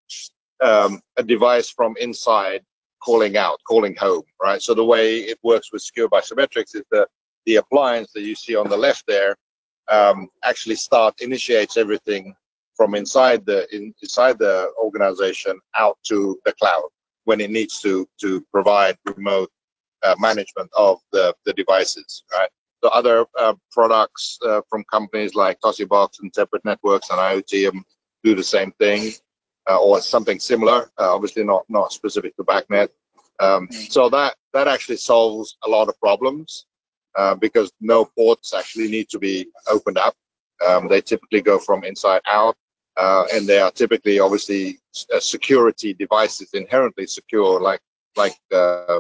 um, 0.62 1.02
a 1.18 1.24
device 1.24 1.70
from 1.70 1.96
inside 2.00 2.62
calling 3.04 3.38
out, 3.38 3.60
calling 3.68 3.96
home, 3.96 4.24
right? 4.42 4.62
So 4.62 4.74
the 4.74 4.86
way 4.86 5.20
it 5.20 5.40
works 5.42 5.72
with 5.72 5.82
Secure 5.82 6.10
by 6.10 6.20
Cimetrics 6.20 6.76
is 6.76 6.84
that 6.92 7.08
the 7.46 7.56
appliance 7.56 8.12
that 8.14 8.22
you 8.22 8.36
see 8.36 8.56
on 8.56 8.70
the 8.70 8.78
left 8.78 9.06
there 9.08 9.38
um, 9.90 10.28
actually 10.44 10.76
start 10.76 11.16
initiates 11.22 11.78
everything 11.78 12.36
from 12.76 12.96
inside 12.96 13.46
the 13.46 13.68
in, 13.76 13.94
inside 14.02 14.38
the 14.38 14.72
organization 14.82 15.60
out 15.76 15.98
to 16.04 16.40
the 16.46 16.54
cloud 16.54 16.90
when 17.30 17.40
it 17.40 17.52
needs 17.52 17.80
to 17.80 18.10
to 18.20 18.42
provide 18.52 18.98
remote 19.06 19.52
uh, 20.02 20.16
management 20.20 20.70
of 20.76 20.98
the 21.12 21.26
the 21.46 21.54
devices, 21.54 22.24
right? 22.34 22.50
The 22.82 22.90
other 22.90 23.18
uh, 23.38 23.54
products 23.72 24.40
uh, 24.48 24.62
from 24.70 24.84
companies 24.92 25.36
like 25.36 25.60
Tosibox 25.60 26.22
and 26.22 26.34
Separate 26.34 26.66
Networks 26.66 27.10
and 27.12 27.20
IoT 27.20 27.70
um, 27.70 27.86
do 28.24 28.34
the 28.34 28.50
same 28.56 28.72
thing 28.84 29.12
uh, 29.70 29.80
or 29.80 30.02
something 30.02 30.40
similar. 30.40 30.80
Uh, 31.00 31.14
obviously, 31.16 31.44
not 31.44 31.64
not 31.70 31.94
specific 31.94 32.36
to 32.38 32.44
BACnet. 32.44 32.90
Um, 33.40 33.68
mm. 33.68 33.92
so 33.96 34.10
that 34.10 34.36
that 34.56 34.68
actually 34.68 34.98
solves 34.98 35.58
a 35.68 35.70
lot 35.70 35.88
of 35.88 36.00
problems 36.00 36.66
uh, 37.20 37.36
because 37.36 37.72
no 37.80 38.06
ports 38.06 38.56
actually 38.56 38.90
need 38.90 39.08
to 39.10 39.20
be 39.20 39.36
opened 39.76 40.00
up. 40.00 40.16
Um, 40.68 40.88
they 40.88 41.02
typically 41.02 41.42
go 41.42 41.60
from 41.60 41.84
inside 41.84 42.22
out, 42.26 42.56
uh, 43.00 43.26
and 43.34 43.48
they 43.48 43.60
are 43.60 43.72
typically 43.72 44.20
obviously 44.20 44.80
uh, 45.14 45.20
security 45.20 45.94
devices 45.94 46.50
inherently 46.54 47.08
secure, 47.08 47.60
like 47.60 47.82
like 48.18 48.36
uh, 48.52 49.00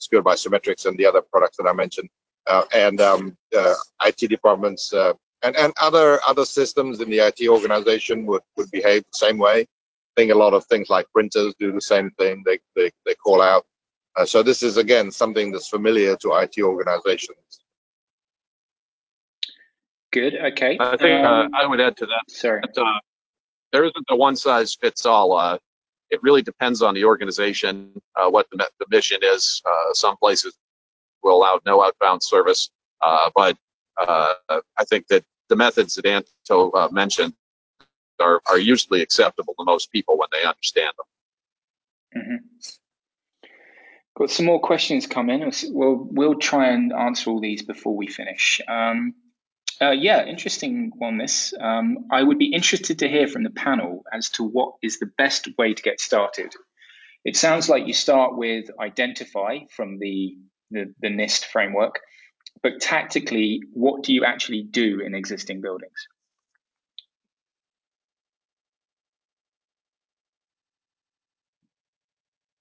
secured 0.00 0.24
by 0.24 0.34
Cimetrics 0.34 0.86
and 0.86 0.96
the 0.98 1.06
other 1.06 1.20
products 1.20 1.56
that 1.58 1.66
I 1.66 1.72
mentioned. 1.72 2.08
and 2.74 3.00
um, 3.00 3.36
IT 3.52 4.18
departments 4.28 4.92
and 5.42 5.56
and 5.56 5.72
other 5.80 6.20
other 6.26 6.44
systems 6.44 7.00
in 7.00 7.10
the 7.10 7.18
IT 7.18 7.48
organization 7.48 8.26
would 8.26 8.42
would 8.56 8.70
behave 8.70 9.02
the 9.02 9.26
same 9.26 9.38
way. 9.38 9.60
I 9.62 10.20
think 10.20 10.32
a 10.32 10.36
lot 10.36 10.54
of 10.54 10.64
things 10.66 10.90
like 10.90 11.06
printers 11.12 11.54
do 11.58 11.72
the 11.72 11.80
same 11.80 12.10
thing. 12.18 12.42
They 12.44 12.58
they, 12.76 12.90
they 13.04 13.14
call 13.14 13.40
out. 13.42 13.64
Uh, 14.16 14.24
so 14.24 14.42
this 14.42 14.62
is 14.62 14.76
again 14.76 15.10
something 15.10 15.50
that's 15.50 15.68
familiar 15.68 16.16
to 16.16 16.34
IT 16.34 16.62
organizations. 16.62 17.61
Good. 20.12 20.36
Okay. 20.36 20.76
I 20.78 20.96
think 20.96 21.24
uh, 21.24 21.28
um, 21.28 21.54
uh, 21.54 21.58
I 21.58 21.66
would 21.66 21.80
add 21.80 21.96
to 21.98 22.06
that. 22.06 22.22
Sorry. 22.28 22.60
That, 22.62 22.80
uh, 22.80 23.00
there 23.72 23.84
isn't 23.84 24.06
a 24.10 24.16
one 24.16 24.36
size 24.36 24.74
fits 24.74 25.06
all. 25.06 25.32
Uh, 25.32 25.58
it 26.10 26.22
really 26.22 26.42
depends 26.42 26.82
on 26.82 26.94
the 26.94 27.04
organization, 27.04 27.90
uh, 28.16 28.28
what 28.28 28.46
the, 28.50 28.68
the 28.78 28.86
mission 28.90 29.18
is. 29.22 29.62
some 29.94 30.16
places 30.18 30.54
will 31.22 31.36
allow 31.36 31.58
no 31.64 31.82
outbound 31.82 32.22
service, 32.22 32.70
but 33.34 33.56
I 33.98 34.84
think 34.86 35.06
that 35.08 35.24
the 35.48 35.56
methods 35.56 35.94
that 35.94 36.06
Anto 36.06 36.70
uh, 36.70 36.88
mentioned 36.92 37.34
are, 38.20 38.40
are 38.46 38.58
usually 38.58 39.02
acceptable 39.02 39.54
to 39.58 39.64
most 39.64 39.90
people 39.92 40.18
when 40.18 40.28
they 40.32 40.46
understand 40.46 40.92
them. 40.96 42.22
Mm-hmm. 42.22 43.48
Got 44.16 44.30
some 44.30 44.46
more 44.46 44.60
questions 44.60 45.06
coming. 45.06 45.50
We'll 45.68 46.06
we'll 46.10 46.34
try 46.34 46.68
and 46.68 46.92
answer 46.92 47.30
all 47.30 47.40
these 47.40 47.62
before 47.62 47.96
we 47.96 48.06
finish. 48.06 48.60
Um, 48.68 49.14
uh, 49.82 49.90
yeah, 49.90 50.24
interesting 50.24 50.92
one. 50.96 51.18
This 51.18 51.52
um, 51.60 52.06
I 52.10 52.22
would 52.22 52.38
be 52.38 52.52
interested 52.52 53.00
to 53.00 53.08
hear 53.08 53.26
from 53.26 53.42
the 53.42 53.50
panel 53.50 54.04
as 54.12 54.30
to 54.30 54.44
what 54.44 54.74
is 54.82 54.98
the 54.98 55.10
best 55.18 55.48
way 55.58 55.74
to 55.74 55.82
get 55.82 56.00
started. 56.00 56.52
It 57.24 57.36
sounds 57.36 57.68
like 57.68 57.86
you 57.86 57.92
start 57.92 58.36
with 58.36 58.66
identify 58.80 59.60
from 59.74 59.98
the 59.98 60.36
the, 60.70 60.94
the 61.00 61.08
NIST 61.08 61.46
framework, 61.46 62.00
but 62.62 62.80
tactically, 62.80 63.60
what 63.72 64.04
do 64.04 64.14
you 64.14 64.24
actually 64.24 64.62
do 64.62 65.00
in 65.00 65.14
existing 65.14 65.60
buildings? 65.60 66.08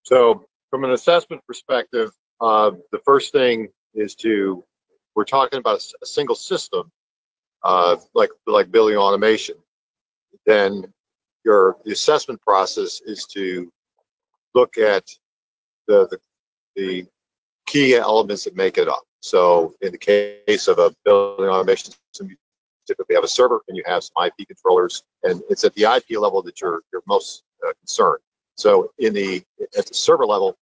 So, 0.04 0.46
from 0.70 0.84
an 0.84 0.92
assessment 0.92 1.42
perspective, 1.48 2.12
uh, 2.42 2.72
the 2.92 3.00
first 3.06 3.32
thing 3.32 3.70
is 3.94 4.16
to 4.16 4.66
we're 5.16 5.26
talking 5.26 5.60
about 5.60 5.82
a, 6.02 6.06
single 6.06 6.36
system, 6.36 6.92
uh, 7.64 7.98
like 8.14 8.30
like 8.48 8.72
building 8.72 8.98
automation. 8.98 9.56
Then 10.46 10.92
your 11.46 11.78
the 11.86 11.92
assessment 11.92 12.42
process 12.42 13.02
is 13.06 13.26
to 13.34 13.72
look 14.54 14.78
at 14.78 15.06
the 15.88 16.08
the, 16.08 16.20
the 16.76 17.06
key 17.66 17.96
elements 17.96 18.44
that 18.44 18.56
make 18.56 18.78
it 18.78 18.88
up. 18.88 19.04
So 19.22 19.76
in 19.82 19.92
the 19.92 19.98
case 19.98 20.68
of 20.68 20.80
a 20.80 20.94
building 21.06 21.48
automation 21.48 21.94
system, 22.12 22.30
you 22.30 22.36
typically 22.88 23.16
have 23.16 23.24
a 23.24 23.30
server 23.30 23.62
and 23.68 23.78
you 23.78 23.84
have 23.86 24.04
some 24.04 24.26
IP 24.26 24.48
controllers, 24.48 25.04
and 25.24 25.42
it's 25.50 25.64
at 25.64 25.74
the 25.76 25.84
IP 25.84 26.20
level 26.20 26.42
that 26.44 26.60
you're 26.62 26.82
you're 26.92 27.04
most 27.08 27.44
uh, 27.66 27.74
concerned. 27.80 28.22
So 28.56 28.92
in 29.00 29.14
the 29.14 29.44
at 29.78 29.86
the 29.86 29.94
server 29.94 30.26
level, 30.26 30.58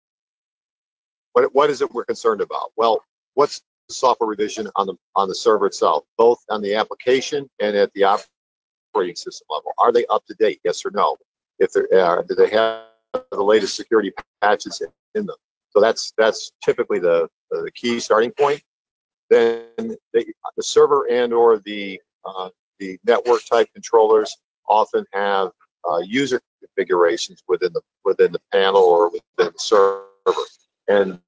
what 1.34 1.54
what 1.54 1.70
is 1.70 1.82
it 1.82 1.93
we're 1.93 2.06
concerned 2.06 2.41
about? 2.41 2.72
Well, 2.76 3.04
what's 3.36 3.62
software 3.89 4.29
revision 4.29 4.69
on 4.75 4.88
the 4.88 4.95
on 5.15 5.27
the 5.27 5.35
server 5.35 5.67
itself, 5.67 6.05
both 6.17 6.39
on 6.49 6.61
the 6.61 6.75
application 6.75 7.49
and 7.59 7.75
at 7.75 7.91
the 7.93 8.03
operating 8.03 9.15
system 9.15 9.47
level? 9.49 9.71
Are 9.77 9.91
they 9.91 10.05
up 10.07 10.25
to 10.25 10.35
date? 10.35 10.59
Yes 10.63 10.85
or 10.85 10.91
no? 10.91 11.17
If 11.59 11.71
they 11.71 11.99
are, 11.99 12.19
uh, 12.19 12.23
do 12.23 12.35
they 12.35 12.49
have 12.49 12.83
the 13.31 13.41
latest 13.41 13.75
security 13.75 14.11
patches 14.41 14.81
in, 15.15 15.25
them? 15.25 15.35
So 15.71 15.81
that's 15.81 16.13
that's 16.17 16.51
typically 16.63 16.99
the 16.99 17.27
the 17.51 17.71
key 17.75 17.99
starting 17.99 18.31
point. 18.31 18.61
Then 19.29 19.65
the, 20.13 20.25
the 20.55 20.63
server 20.63 21.07
and 21.09 21.33
or 21.33 21.59
the 21.59 21.99
uh, 22.25 22.49
the 22.79 22.97
network 23.05 23.41
type 23.45 23.67
controllers 23.73 24.35
often 24.69 25.05
have 25.13 25.51
uh, 25.89 25.99
user 25.99 26.41
configurations 26.61 27.43
within 27.47 27.71
the 27.73 27.81
within 28.05 28.31
the 28.31 28.41
panel 28.51 28.81
or 28.81 29.09
within 29.09 29.23
the 29.38 29.53
server, 29.57 30.03
and 30.88 31.19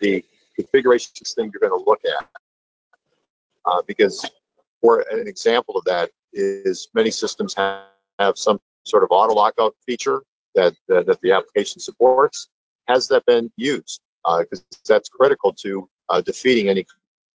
the 0.00 0.24
configurations 0.54 1.34
thing 1.34 1.50
you're 1.52 1.68
going 1.68 1.78
to 1.78 1.90
look 1.90 2.00
at 2.04 2.28
uh, 3.66 3.82
because 3.86 4.24
for 4.80 5.04
an 5.10 5.26
example 5.26 5.76
of 5.76 5.84
that 5.84 6.10
is 6.32 6.88
many 6.94 7.10
systems 7.10 7.54
have, 7.54 7.84
have 8.18 8.36
some 8.36 8.60
sort 8.84 9.02
of 9.02 9.08
auto 9.10 9.34
lockout 9.34 9.74
feature 9.86 10.22
that, 10.54 10.74
that, 10.88 11.06
that 11.06 11.20
the 11.22 11.32
application 11.32 11.80
supports 11.80 12.48
has 12.88 13.08
that 13.08 13.24
been 13.26 13.50
used? 13.56 14.00
Because 14.24 14.60
uh, 14.60 14.76
that's 14.86 15.08
critical 15.08 15.52
to 15.52 15.88
uh, 16.08 16.20
defeating 16.20 16.68
any 16.68 16.86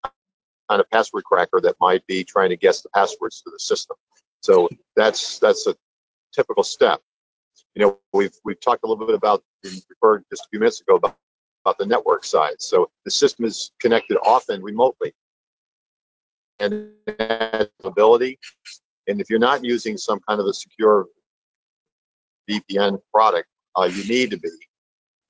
kind 0.04 0.80
of 0.80 0.88
password 0.90 1.24
cracker 1.24 1.60
that 1.60 1.74
might 1.80 2.06
be 2.06 2.22
trying 2.24 2.50
to 2.50 2.56
guess 2.56 2.82
the 2.82 2.88
passwords 2.90 3.42
to 3.42 3.50
the 3.50 3.58
system. 3.58 3.96
So 4.40 4.68
that's 4.96 5.38
that's 5.38 5.66
a 5.66 5.74
typical 6.32 6.62
step. 6.62 7.00
You 7.74 7.82
know, 7.82 7.98
we've 8.12 8.34
we've 8.44 8.60
talked 8.60 8.84
a 8.84 8.86
little 8.86 9.06
bit 9.06 9.14
about 9.14 9.42
referred 9.64 10.24
just 10.30 10.44
a 10.44 10.48
few 10.50 10.60
minutes 10.60 10.80
ago 10.80 10.96
about, 10.96 11.16
about 11.64 11.78
the 11.78 11.86
network 11.86 12.24
side. 12.24 12.56
So 12.58 12.90
the 13.04 13.10
system 13.10 13.44
is 13.44 13.72
connected 13.80 14.18
often 14.24 14.62
remotely. 14.62 15.12
And 16.58 16.90
ability. 17.84 18.38
And 19.06 19.20
if 19.20 19.30
you're 19.30 19.38
not 19.38 19.64
using 19.64 19.96
some 19.96 20.20
kind 20.28 20.40
of 20.40 20.46
a 20.46 20.52
secure 20.52 21.06
VPN 22.50 23.00
product, 23.12 23.48
uh, 23.76 23.84
you 23.92 24.04
need 24.08 24.30
to 24.30 24.38
be, 24.38 24.50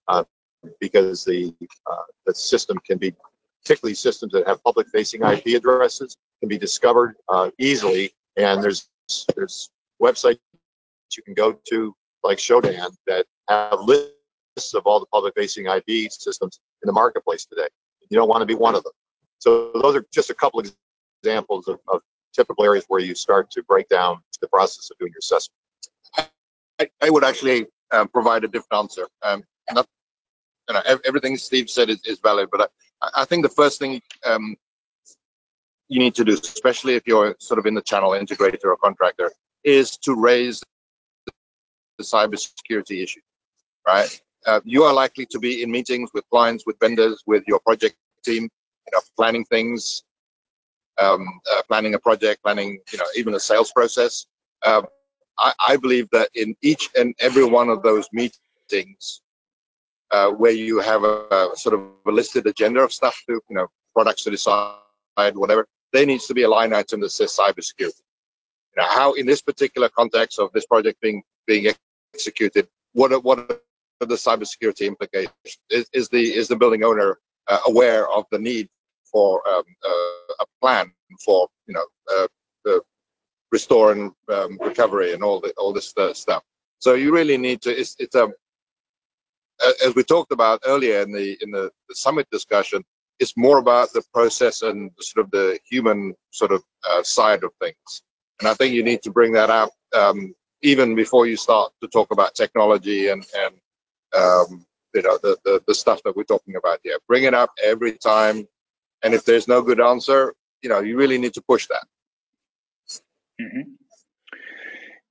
uh, 0.09 0.25
because 0.81 1.25
the 1.25 1.55
uh, 1.91 2.03
the 2.27 2.35
system 2.35 2.79
can 2.85 2.99
be, 2.99 3.15
particularly 3.63 3.95
systems 3.95 4.33
that 4.33 4.47
have 4.47 4.63
public-facing 4.65 5.23
IP 5.23 5.57
addresses, 5.57 6.17
can 6.41 6.49
be 6.49 6.59
discovered 6.59 7.15
uh, 7.29 7.51
easily. 7.59 8.13
And 8.37 8.63
there's 8.63 8.89
there's 9.37 9.71
websites 10.03 10.39
you 11.17 11.23
can 11.23 11.35
go 11.35 11.59
to 11.71 11.95
like 12.23 12.39
Shodan 12.39 12.91
that 13.07 13.27
have 13.49 13.81
lists 13.81 14.15
of 14.75 14.87
all 14.87 15.01
the 15.01 15.07
public-facing 15.07 15.67
IP 15.67 16.11
systems 16.11 16.61
in 16.83 16.87
the 16.87 16.93
marketplace 16.93 17.45
today. 17.45 17.69
You 18.09 18.17
don't 18.17 18.29
want 18.29 18.43
to 18.43 18.47
be 18.47 18.55
one 18.55 18.75
of 18.75 18.83
them. 18.83 18.93
So 19.39 19.71
those 19.75 19.97
are 19.97 20.05
just 20.13 20.31
a 20.31 20.35
couple 20.35 20.61
of 20.61 20.73
examples 21.23 21.69
of, 21.69 21.79
of 21.89 22.01
typical 22.35 22.65
areas 22.65 22.85
where 22.89 23.01
you 23.01 23.15
start 23.15 23.51
to 23.53 23.63
break 23.65 23.89
down 23.89 24.19
the 24.41 24.49
process 24.49 24.91
of 24.91 24.99
doing 24.99 25.13
your 25.13 25.19
assessment. 25.21 25.57
I, 26.79 26.89
I 27.03 27.11
would 27.11 27.25
actually 27.25 27.67
um, 27.93 28.09
provide 28.09 28.45
a 28.45 28.49
different 28.49 28.83
answer. 28.83 29.07
Um, 29.23 29.45
not, 29.73 29.87
you 30.69 30.75
know, 30.75 30.83
everything 31.05 31.37
Steve 31.37 31.69
said 31.69 31.91
is, 31.91 32.01
is 32.05 32.21
valid, 32.21 32.49
but 32.51 32.71
I, 33.03 33.23
I 33.23 33.25
think 33.25 33.43
the 33.43 33.51
first 33.51 33.79
thing 33.79 34.01
um, 34.27 34.57
you 35.89 35.99
need 35.99 36.15
to 36.15 36.25
do, 36.25 36.33
especially 36.35 36.95
if 36.95 37.07
you're 37.07 37.35
sort 37.41 37.59
of 37.59 37.67
in 37.67 37.75
the 37.75 37.83
channel 37.83 38.11
integrator 38.11 38.65
or 38.65 38.77
contractor, 38.77 39.31
is 39.65 39.97
to 39.99 40.15
raise 40.15 40.63
the 41.99 42.05
cybersecurity 42.05 43.03
issue, 43.03 43.21
right? 43.87 44.21
Uh, 44.47 44.61
you 44.65 44.85
are 44.85 44.93
likely 44.93 45.27
to 45.27 45.39
be 45.39 45.63
in 45.63 45.71
meetings 45.71 46.11
with 46.15 46.25
clients, 46.31 46.65
with 46.67 46.77
vendors, 46.81 47.23
with 47.27 47.45
your 47.47 47.61
project 47.61 47.97
team, 48.25 48.45
you 48.45 48.93
know, 48.93 49.01
planning 49.17 49.45
things, 49.45 50.03
um, 50.99 51.27
uh, 51.53 51.63
planning 51.69 51.95
a 51.95 51.99
project, 51.99 52.43
planning, 52.43 52.79
you 52.93 52.99
know, 52.99 53.05
even 53.17 53.35
a 53.35 53.41
sales 53.41 53.73
process. 53.73 54.27
Uh, 54.63 54.83
I, 55.39 55.53
I, 55.69 55.77
believe 55.77 56.09
that 56.13 56.29
in 56.35 56.55
each 56.63 56.91
and 56.99 57.15
every 57.21 57.45
one 57.45 57.69
of 57.69 57.83
those 57.83 58.07
meetings, 58.13 59.23
uh, 60.11 60.31
where 60.31 60.53
you 60.53 60.81
have 60.81 61.05
a, 61.05 61.25
a, 61.31 61.51
sort 61.55 61.75
of 61.75 61.83
a 62.07 62.11
listed 62.11 62.47
agenda 62.47 62.81
of 62.81 62.93
stuff 62.93 63.23
to, 63.29 63.41
you 63.49 63.57
know, 63.57 63.69
products 63.95 64.25
to 64.25 64.31
decide, 64.31 64.75
whatever, 65.35 65.67
there 65.93 66.07
needs 66.07 66.27
to 66.27 66.35
be 66.35 66.43
a 66.43 66.49
line 66.49 66.73
item 66.73 67.01
that 67.01 67.11
says 67.11 67.37
cybersecurity. 67.37 68.03
You 68.77 68.83
know, 68.83 68.87
how 68.89 69.13
in 69.15 69.27
this 69.27 69.43
particular 69.43 69.89
context 69.89 70.39
of 70.39 70.53
this 70.53 70.67
project 70.67 71.01
being 71.01 71.23
being 71.47 71.73
executed, 72.15 72.69
what 72.93 73.13
are, 73.13 73.21
what 73.21 73.63
the 74.07 74.15
cybersecurity 74.15 74.87
implications? 74.87 75.35
Is, 75.71 75.89
is 75.93 76.09
the 76.09 76.35
is 76.35 76.49
the 76.49 76.57
building 76.57 76.85
owner 76.85 77.19
uh, 77.49 77.59
aware 77.67 78.09
of 78.11 78.25
the 78.31 78.39
need 78.39 78.69
for 79.11 79.47
um, 79.49 79.65
uh, 79.85 80.35
a 80.41 80.45
plan 80.61 80.93
for 81.25 81.49
you 81.67 81.75
know 81.75 81.85
uh, 82.13 82.27
the 82.65 82.81
restore 83.51 83.93
and 83.93 84.13
um, 84.29 84.59
recovery 84.61 85.13
and 85.13 85.23
all 85.23 85.41
the 85.41 85.53
all 85.59 85.73
this 85.73 85.95
stuff. 86.13 86.43
So 86.79 86.95
you 86.95 87.13
really 87.13 87.37
need 87.37 87.61
to. 87.63 87.71
It's, 87.79 87.97
it's 87.99 88.15
a 88.15 88.25
um, 88.25 88.33
as 89.85 89.95
we 89.95 90.03
talked 90.03 90.33
about 90.33 90.61
earlier 90.67 91.01
in 91.01 91.13
the 91.13 91.37
in 91.43 91.51
the, 91.51 91.71
the, 91.89 91.95
summit 91.95 92.27
discussion. 92.31 92.83
It's 93.19 93.37
more 93.37 93.59
about 93.59 93.93
the 93.93 94.03
process 94.15 94.63
and 94.63 94.91
sort 94.99 95.27
of 95.27 95.31
the 95.31 95.59
human 95.69 96.15
sort 96.31 96.53
of 96.53 96.63
uh, 96.89 97.03
side 97.03 97.45
of 97.45 97.51
things. 97.61 98.03
And 98.41 98.49
I 98.49 98.55
think 98.55 98.73
you 98.73 98.83
need 98.83 99.03
to 99.03 99.11
bring 99.11 99.33
that 99.35 99.51
up 99.51 99.73
um, 99.95 100.35
even 100.63 100.95
before 100.95 101.27
you 101.27 101.37
start 101.37 101.71
to 101.83 101.89
talk 101.89 102.13
about 102.13 102.35
technology 102.35 103.09
and 103.09 103.27
and 103.37 103.55
um, 104.17 104.67
you 104.95 105.03
know 105.03 105.19
the, 105.23 105.39
the 105.45 105.63
the 105.67 105.75
stuff 105.75 106.03
that 106.05 106.17
we're 106.17 106.25
talking 106.25 106.57
about 106.57 106.81
here. 106.83 106.99
Bring 107.07 107.25
it 107.25 107.35
up 107.35 107.53
every 107.63 107.93
time 107.93 108.47
and 109.03 109.15
if 109.15 109.25
there's 109.25 109.49
no 109.49 109.63
good 109.63 109.81
answer, 109.81 110.35
you 110.63 110.69
know, 110.69 110.81
you 110.81 110.97
really 110.97 111.19
need 111.19 111.35
to 111.35 111.43
push 111.43 111.67
that. 111.69 111.87
Mm-hmm. 113.41 113.73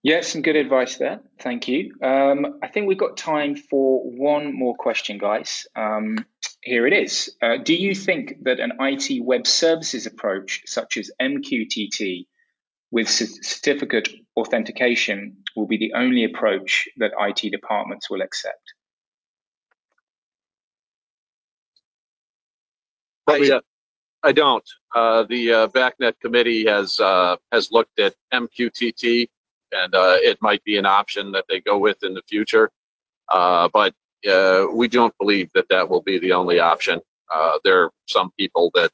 Yeah, 0.01 0.21
some 0.21 0.41
good 0.41 0.55
advice 0.55 0.97
there. 0.97 1.19
Thank 1.41 1.67
you. 1.67 1.93
Um, 2.01 2.59
I 2.63 2.67
think 2.67 2.87
we've 2.87 2.97
got 2.97 3.17
time 3.17 3.57
for 3.57 4.01
one 4.01 4.57
more 4.57 4.75
question, 4.75 5.17
guys. 5.17 5.67
Um, 5.75 6.25
here 6.61 6.87
it 6.87 6.93
is. 6.93 7.35
Uh, 7.41 7.57
do 7.57 7.75
you 7.75 7.93
think 7.93 8.43
that 8.43 8.59
an 8.61 8.73
IT 8.79 9.21
web 9.23 9.45
services 9.45 10.05
approach, 10.05 10.61
such 10.67 10.95
as 10.97 11.11
MQTT, 11.21 12.27
with 12.91 13.09
certificate 13.09 14.09
authentication, 14.37 15.37
will 15.55 15.67
be 15.67 15.77
the 15.77 15.93
only 15.93 16.23
approach 16.23 16.87
that 16.97 17.11
IT 17.19 17.51
departments 17.51 18.09
will 18.09 18.21
accept? 18.21 18.73
Probably, 23.29 23.51
uh, 23.51 23.61
I 24.23 24.31
don't. 24.31 24.63
Uh, 24.95 25.23
the 25.23 25.53
uh, 25.53 25.67
BACnet 25.67 26.19
committee 26.19 26.65
has 26.65 26.99
uh, 26.99 27.37
has 27.51 27.71
looked 27.71 27.99
at 27.99 28.15
MQTT, 28.33 29.29
and 29.71 29.95
uh, 29.95 30.17
it 30.21 30.41
might 30.41 30.63
be 30.63 30.77
an 30.77 30.85
option 30.85 31.31
that 31.31 31.45
they 31.47 31.61
go 31.61 31.77
with 31.77 32.03
in 32.03 32.13
the 32.13 32.23
future. 32.27 32.71
Uh, 33.31 33.69
but 33.71 33.93
uh, 34.29 34.65
we 34.73 34.87
don't 34.87 35.15
believe 35.19 35.49
that 35.53 35.69
that 35.69 35.87
will 35.87 36.01
be 36.01 36.17
the 36.17 36.33
only 36.33 36.59
option. 36.59 36.99
there 37.63 37.83
are 37.83 37.91
some 38.07 38.31
people 38.37 38.71
that 38.73 38.91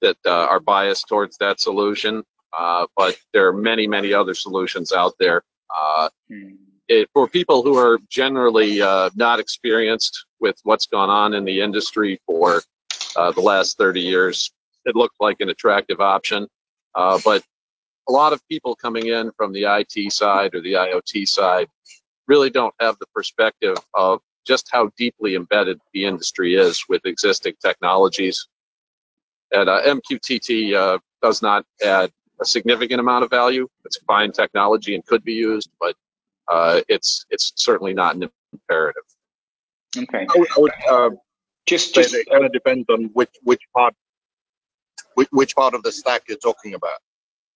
that 0.00 0.16
are 0.26 0.60
biased 0.60 1.08
towards 1.08 1.36
that 1.38 1.60
solution, 1.60 2.22
but 2.96 3.16
there 3.32 3.48
are 3.48 3.52
many, 3.52 3.86
many 3.86 4.12
other 4.12 4.34
solutions 4.34 4.92
out 4.92 5.14
there. 5.18 5.42
Hmm. 6.28 6.54
It, 6.86 7.08
for 7.14 7.26
people 7.26 7.62
who 7.62 7.78
are 7.78 7.98
generally 8.10 8.78
not 9.16 9.40
experienced 9.40 10.26
with 10.40 10.56
what's 10.62 10.86
gone 10.86 11.10
on 11.10 11.34
in 11.34 11.44
the 11.44 11.60
industry 11.60 12.20
for 12.26 12.62
uh, 13.16 13.32
the 13.32 13.40
last 13.40 13.78
30 13.78 14.00
years. 14.00 14.50
It 14.84 14.96
looked 14.96 15.16
like 15.20 15.40
an 15.40 15.48
attractive 15.48 16.00
option, 16.00 16.46
uh, 16.94 17.18
but 17.24 17.42
a 18.08 18.12
lot 18.12 18.32
of 18.32 18.46
people 18.48 18.76
coming 18.76 19.06
in 19.06 19.30
from 19.36 19.52
the 19.52 19.64
IT 19.64 20.12
side 20.12 20.54
or 20.54 20.60
the 20.60 20.74
IoT 20.74 21.26
side 21.26 21.68
really 22.28 22.50
don't 22.50 22.74
have 22.80 22.98
the 22.98 23.06
perspective 23.14 23.76
of 23.94 24.20
just 24.46 24.68
how 24.70 24.90
deeply 24.98 25.36
embedded 25.36 25.80
the 25.92 26.04
industry 26.04 26.54
is 26.54 26.84
with 26.88 27.04
existing 27.06 27.54
technologies. 27.64 28.46
And 29.52 29.68
uh, 29.68 29.82
MQTT 29.82 30.74
uh, 30.74 30.98
does 31.22 31.40
not 31.40 31.64
add 31.82 32.10
a 32.40 32.44
significant 32.44 33.00
amount 33.00 33.24
of 33.24 33.30
value. 33.30 33.68
It's 33.84 33.98
fine 34.06 34.32
technology 34.32 34.94
and 34.94 35.04
could 35.06 35.24
be 35.24 35.34
used, 35.34 35.70
but 35.80 35.94
uh, 36.48 36.80
it's 36.88 37.24
it's 37.30 37.52
certainly 37.56 37.94
not 37.94 38.16
an 38.16 38.28
imperative. 38.52 39.02
Okay. 39.96 40.26
I 40.28 40.38
would, 40.38 40.48
I 40.56 40.60
would, 40.60 41.18
just, 41.66 41.94
just 41.94 42.14
it 42.14 42.28
kind 42.30 42.44
of 42.44 42.52
depends 42.52 42.86
on 42.90 43.10
which 43.14 43.30
which 43.42 43.62
part 43.74 43.94
which, 45.14 45.28
which 45.30 45.54
part 45.54 45.74
of 45.74 45.82
the 45.82 45.92
stack 45.92 46.22
you're 46.28 46.38
talking 46.38 46.74
about, 46.74 46.98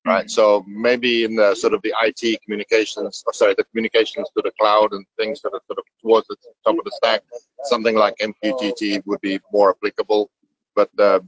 right? 0.06 0.26
Mm-hmm. 0.26 0.28
So 0.28 0.64
maybe 0.66 1.24
in 1.24 1.36
the 1.36 1.54
sort 1.54 1.74
of 1.74 1.82
the 1.82 1.94
IT 2.02 2.40
communications, 2.42 3.22
or 3.26 3.32
sorry, 3.32 3.54
the 3.56 3.64
communications 3.64 4.28
to 4.36 4.42
the 4.42 4.52
cloud 4.58 4.92
and 4.92 5.04
things 5.18 5.42
that 5.42 5.50
are 5.52 5.60
sort 5.66 5.78
of 5.78 5.84
towards 6.02 6.26
the 6.28 6.36
top 6.64 6.78
of 6.78 6.84
the 6.84 6.92
stack, 6.94 7.22
something 7.64 7.96
like 7.96 8.14
MQTT 8.20 9.02
would 9.06 9.20
be 9.20 9.40
more 9.52 9.70
applicable. 9.70 10.30
But 10.74 10.90
uh, 10.98 11.20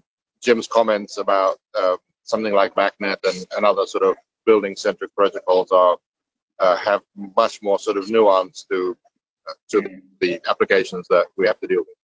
Jim's 0.42 0.66
comments 0.66 1.18
about 1.18 1.58
uh, 1.74 1.96
something 2.22 2.54
like 2.54 2.74
BACnet 2.74 3.18
and, 3.24 3.46
and 3.56 3.66
other 3.66 3.86
sort 3.86 4.04
of 4.04 4.16
building-centric 4.46 5.14
protocols 5.14 5.70
are 5.72 5.96
uh, 6.60 6.76
have 6.76 7.00
much 7.36 7.62
more 7.62 7.78
sort 7.78 7.96
of 7.96 8.10
nuance 8.10 8.66
to 8.70 8.96
uh, 9.48 9.52
to 9.70 9.80
the, 9.80 10.00
the 10.20 10.40
applications 10.48 11.08
that 11.08 11.26
we 11.36 11.46
have 11.46 11.58
to 11.60 11.66
deal 11.66 11.80
with. 11.80 11.99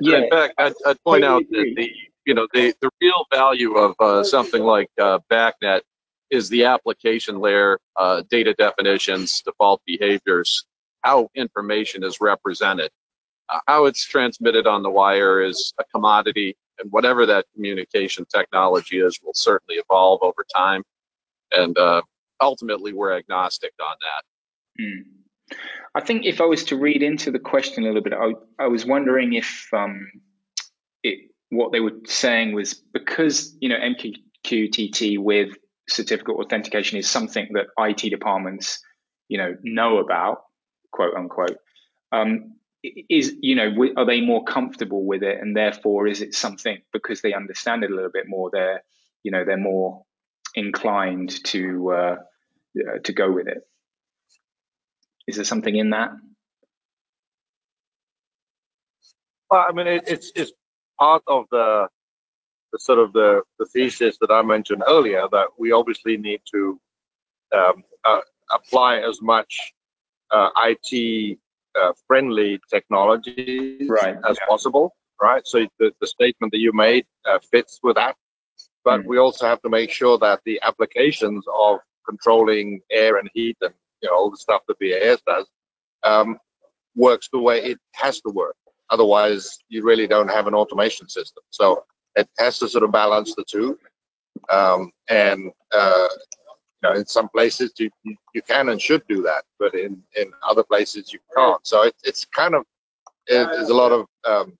Yeah. 0.00 0.18
In 0.18 0.30
fact, 0.30 0.54
I'd, 0.58 0.74
I'd 0.84 1.02
point 1.02 1.24
out 1.24 1.42
that 1.50 1.72
the 1.76 1.90
you 2.24 2.34
know 2.34 2.46
the 2.52 2.74
the 2.80 2.90
real 3.00 3.24
value 3.32 3.74
of 3.76 3.94
uh, 4.00 4.24
something 4.24 4.62
like 4.62 4.90
uh, 5.00 5.18
BACnet 5.30 5.80
is 6.30 6.48
the 6.48 6.64
application 6.64 7.38
layer, 7.38 7.78
uh, 7.96 8.22
data 8.30 8.52
definitions, 8.54 9.42
default 9.42 9.80
behaviors, 9.86 10.66
how 11.02 11.28
information 11.36 12.02
is 12.02 12.20
represented, 12.20 12.90
uh, 13.48 13.60
how 13.68 13.84
it's 13.84 14.04
transmitted 14.04 14.66
on 14.66 14.82
the 14.82 14.90
wire 14.90 15.40
is 15.40 15.72
a 15.78 15.84
commodity, 15.84 16.56
and 16.78 16.90
whatever 16.90 17.26
that 17.26 17.46
communication 17.54 18.26
technology 18.34 18.98
is 18.98 19.20
will 19.22 19.34
certainly 19.34 19.76
evolve 19.76 20.20
over 20.22 20.44
time, 20.54 20.82
and 21.52 21.78
uh, 21.78 22.02
ultimately 22.40 22.92
we're 22.92 23.12
agnostic 23.12 23.72
on 23.80 23.96
that. 24.00 24.82
Mm. 24.82 25.15
I 25.96 26.02
think 26.02 26.26
if 26.26 26.42
I 26.42 26.44
was 26.44 26.64
to 26.64 26.76
read 26.76 27.02
into 27.02 27.30
the 27.30 27.38
question 27.38 27.84
a 27.84 27.86
little 27.86 28.02
bit, 28.02 28.12
I, 28.12 28.32
I 28.62 28.66
was 28.66 28.84
wondering 28.84 29.32
if 29.32 29.66
um, 29.72 30.06
it, 31.02 31.30
what 31.48 31.72
they 31.72 31.80
were 31.80 31.98
saying 32.04 32.52
was 32.52 32.74
because 32.74 33.56
you 33.60 33.70
know 33.70 33.76
MQTT 33.78 35.18
with 35.18 35.56
certificate 35.88 36.36
authentication 36.36 36.98
is 36.98 37.08
something 37.08 37.48
that 37.54 37.68
IT 37.78 38.10
departments 38.10 38.78
you 39.28 39.38
know 39.38 39.56
know 39.62 39.96
about, 39.96 40.42
quote 40.92 41.14
unquote. 41.14 41.56
Um, 42.12 42.56
is 42.82 43.32
you 43.40 43.54
know 43.54 43.72
are 43.96 44.04
they 44.04 44.20
more 44.20 44.44
comfortable 44.44 45.06
with 45.06 45.22
it 45.22 45.38
and 45.40 45.56
therefore 45.56 46.06
is 46.06 46.20
it 46.20 46.34
something 46.34 46.78
because 46.92 47.22
they 47.22 47.32
understand 47.32 47.82
it 47.82 47.90
a 47.90 47.94
little 47.94 48.10
bit 48.12 48.28
more 48.28 48.50
they're 48.52 48.82
you 49.24 49.32
know 49.32 49.44
they're 49.44 49.56
more 49.56 50.04
inclined 50.54 51.42
to 51.44 51.90
uh, 51.90 52.16
uh, 52.78 52.98
to 53.02 53.12
go 53.12 53.32
with 53.32 53.48
it 53.48 53.62
is 55.26 55.36
there 55.36 55.44
something 55.44 55.76
in 55.76 55.90
that 55.90 56.10
well 59.50 59.64
i 59.68 59.72
mean 59.72 59.86
it, 59.86 60.04
it's 60.06 60.32
it's 60.34 60.52
part 60.98 61.22
of 61.26 61.44
the 61.50 61.88
the 62.72 62.78
sort 62.78 62.98
of 62.98 63.12
the 63.12 63.42
the 63.58 63.66
thesis 63.66 64.16
that 64.20 64.30
i 64.30 64.42
mentioned 64.42 64.82
earlier 64.88 65.26
that 65.30 65.48
we 65.58 65.72
obviously 65.72 66.16
need 66.16 66.40
to 66.50 66.80
um, 67.54 67.84
uh, 68.04 68.20
apply 68.50 68.98
as 68.98 69.20
much 69.22 69.72
uh, 70.30 70.50
it 70.64 71.38
uh, 71.80 71.92
friendly 72.06 72.60
technologies 72.70 73.88
right. 73.88 74.16
as 74.28 74.36
yeah. 74.40 74.46
possible, 74.48 74.94
right? 75.20 75.46
So 75.46 75.66
the, 75.78 75.92
the 76.00 76.06
statement 76.06 76.52
that 76.52 76.58
you 76.58 76.72
made 76.72 77.04
uh, 77.28 77.38
fits 77.50 77.80
with 77.82 77.96
that. 77.96 78.16
But 78.84 79.00
mm. 79.00 79.06
we 79.06 79.18
also 79.18 79.46
have 79.46 79.60
to 79.62 79.68
make 79.68 79.90
sure 79.90 80.18
that 80.18 80.40
the 80.44 80.60
applications 80.62 81.44
of 81.54 81.78
controlling 82.06 82.80
air 82.90 83.18
and 83.18 83.28
heat 83.34 83.56
and 83.60 83.74
you 84.02 84.08
know 84.08 84.14
all 84.14 84.30
the 84.30 84.36
stuff 84.36 84.62
that 84.68 84.78
BAS 84.78 85.20
does 85.26 85.46
um, 86.02 86.38
works 86.94 87.28
the 87.32 87.38
way 87.38 87.62
it 87.62 87.78
has 87.92 88.20
to 88.20 88.32
work. 88.32 88.56
Otherwise, 88.90 89.58
you 89.68 89.82
really 89.84 90.06
don't 90.06 90.28
have 90.28 90.46
an 90.46 90.54
automation 90.54 91.08
system. 91.08 91.42
So 91.50 91.84
it 92.14 92.28
has 92.38 92.58
to 92.60 92.68
sort 92.68 92.84
of 92.84 92.92
balance 92.92 93.34
the 93.34 93.44
two. 93.48 93.78
Um, 94.50 94.92
and 95.08 95.50
uh, 95.72 96.08
know, 96.86 96.94
in 96.94 97.06
some 97.06 97.28
places 97.28 97.72
you, 97.78 97.90
you, 98.04 98.16
you 98.34 98.42
can 98.42 98.68
and 98.68 98.80
should 98.80 99.02
do 99.08 99.22
that, 99.22 99.44
but 99.58 99.74
in, 99.74 100.02
in 100.16 100.32
other 100.48 100.62
places 100.62 101.12
you 101.12 101.18
can't. 101.36 101.64
So 101.66 101.82
it, 101.82 101.94
it's 102.04 102.24
kind 102.24 102.54
of 102.54 102.64
it, 103.26 103.48
there's 103.52 103.70
a 103.70 103.74
lot 103.74 103.92
of 103.92 104.06
um, 104.24 104.56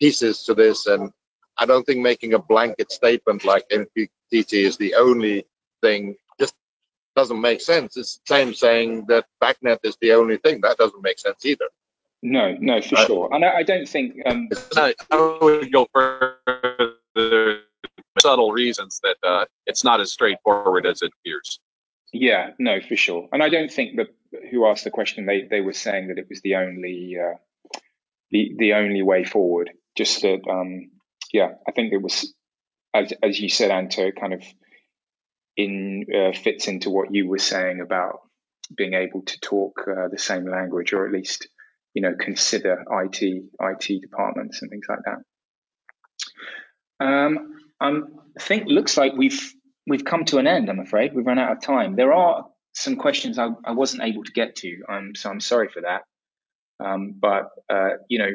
pieces 0.00 0.44
to 0.44 0.54
this, 0.54 0.86
and 0.86 1.10
I 1.58 1.66
don't 1.66 1.84
think 1.84 2.00
making 2.00 2.34
a 2.34 2.38
blanket 2.38 2.92
statement 2.92 3.44
like 3.44 3.68
MQTT 3.70 4.08
is 4.52 4.76
the 4.76 4.94
only 4.94 5.44
thing 5.82 6.16
doesn't 7.18 7.40
make 7.40 7.60
sense. 7.60 7.96
It's 7.96 8.18
the 8.18 8.34
same 8.34 8.54
saying 8.54 9.06
that 9.08 9.26
BACnet 9.42 9.80
is 9.82 9.96
the 10.00 10.12
only 10.12 10.36
thing. 10.36 10.60
That 10.60 10.78
doesn't 10.78 11.02
make 11.02 11.18
sense 11.18 11.44
either. 11.44 11.68
No, 12.22 12.56
no, 12.60 12.80
for 12.80 12.96
sure. 12.96 13.28
And 13.32 13.44
I, 13.44 13.58
I 13.58 13.62
don't 13.64 13.88
think. 13.88 14.14
Um, 14.24 14.48
I, 14.76 14.94
I 15.10 15.38
would 15.42 15.72
go 15.72 15.88
further 15.92 17.60
subtle 18.20 18.52
reasons 18.52 19.00
that 19.02 19.16
uh, 19.22 19.46
it's 19.66 19.82
not 19.82 20.00
as 20.00 20.12
straightforward 20.12 20.86
as 20.86 21.02
it 21.02 21.10
appears. 21.20 21.58
Yeah, 22.12 22.50
no, 22.58 22.80
for 22.80 22.96
sure. 22.96 23.28
And 23.32 23.42
I 23.42 23.48
don't 23.48 23.70
think 23.70 23.96
that 23.96 24.08
who 24.50 24.66
asked 24.66 24.84
the 24.84 24.90
question 24.90 25.26
they 25.26 25.42
they 25.42 25.60
were 25.60 25.72
saying 25.72 26.08
that 26.08 26.18
it 26.18 26.26
was 26.28 26.40
the 26.42 26.54
only 26.54 27.16
uh, 27.18 27.36
the 28.30 28.54
the 28.58 28.74
only 28.74 29.02
way 29.02 29.24
forward. 29.24 29.70
Just 29.96 30.22
that, 30.22 30.40
um, 30.48 30.90
yeah, 31.32 31.50
I 31.66 31.72
think 31.72 31.92
it 31.92 32.02
was 32.02 32.32
as 32.94 33.12
as 33.22 33.40
you 33.40 33.48
said, 33.48 33.72
Anto, 33.72 34.12
kind 34.12 34.34
of 34.34 34.42
in 35.58 36.06
uh, 36.14 36.32
fits 36.32 36.68
into 36.68 36.88
what 36.88 37.12
you 37.12 37.28
were 37.28 37.38
saying 37.38 37.80
about 37.80 38.20
being 38.74 38.94
able 38.94 39.22
to 39.22 39.40
talk 39.40 39.84
uh, 39.88 40.08
the 40.08 40.18
same 40.18 40.48
language, 40.48 40.92
or 40.92 41.04
at 41.04 41.12
least 41.12 41.48
you 41.92 42.00
know 42.00 42.14
consider 42.18 42.84
IT 43.02 43.20
IT 43.22 44.00
departments 44.00 44.62
and 44.62 44.70
things 44.70 44.86
like 44.88 45.00
that. 45.04 45.18
Um, 47.04 47.56
um, 47.80 48.06
I 48.38 48.42
think 48.42 48.68
looks 48.68 48.96
like 48.96 49.14
we've 49.14 49.52
we've 49.86 50.04
come 50.04 50.24
to 50.26 50.38
an 50.38 50.46
end. 50.46 50.70
I'm 50.70 50.78
afraid 50.78 51.12
we've 51.12 51.26
run 51.26 51.40
out 51.40 51.52
of 51.52 51.60
time. 51.60 51.96
There 51.96 52.12
are 52.12 52.46
some 52.74 52.96
questions 52.96 53.38
I, 53.38 53.48
I 53.64 53.72
wasn't 53.72 54.04
able 54.04 54.22
to 54.22 54.32
get 54.32 54.54
to, 54.56 54.78
um, 54.88 55.12
so 55.16 55.28
I'm 55.28 55.40
sorry 55.40 55.68
for 55.68 55.82
that. 55.82 56.02
Um, 56.84 57.16
but 57.20 57.48
uh, 57.68 57.96
you 58.08 58.20
know, 58.20 58.30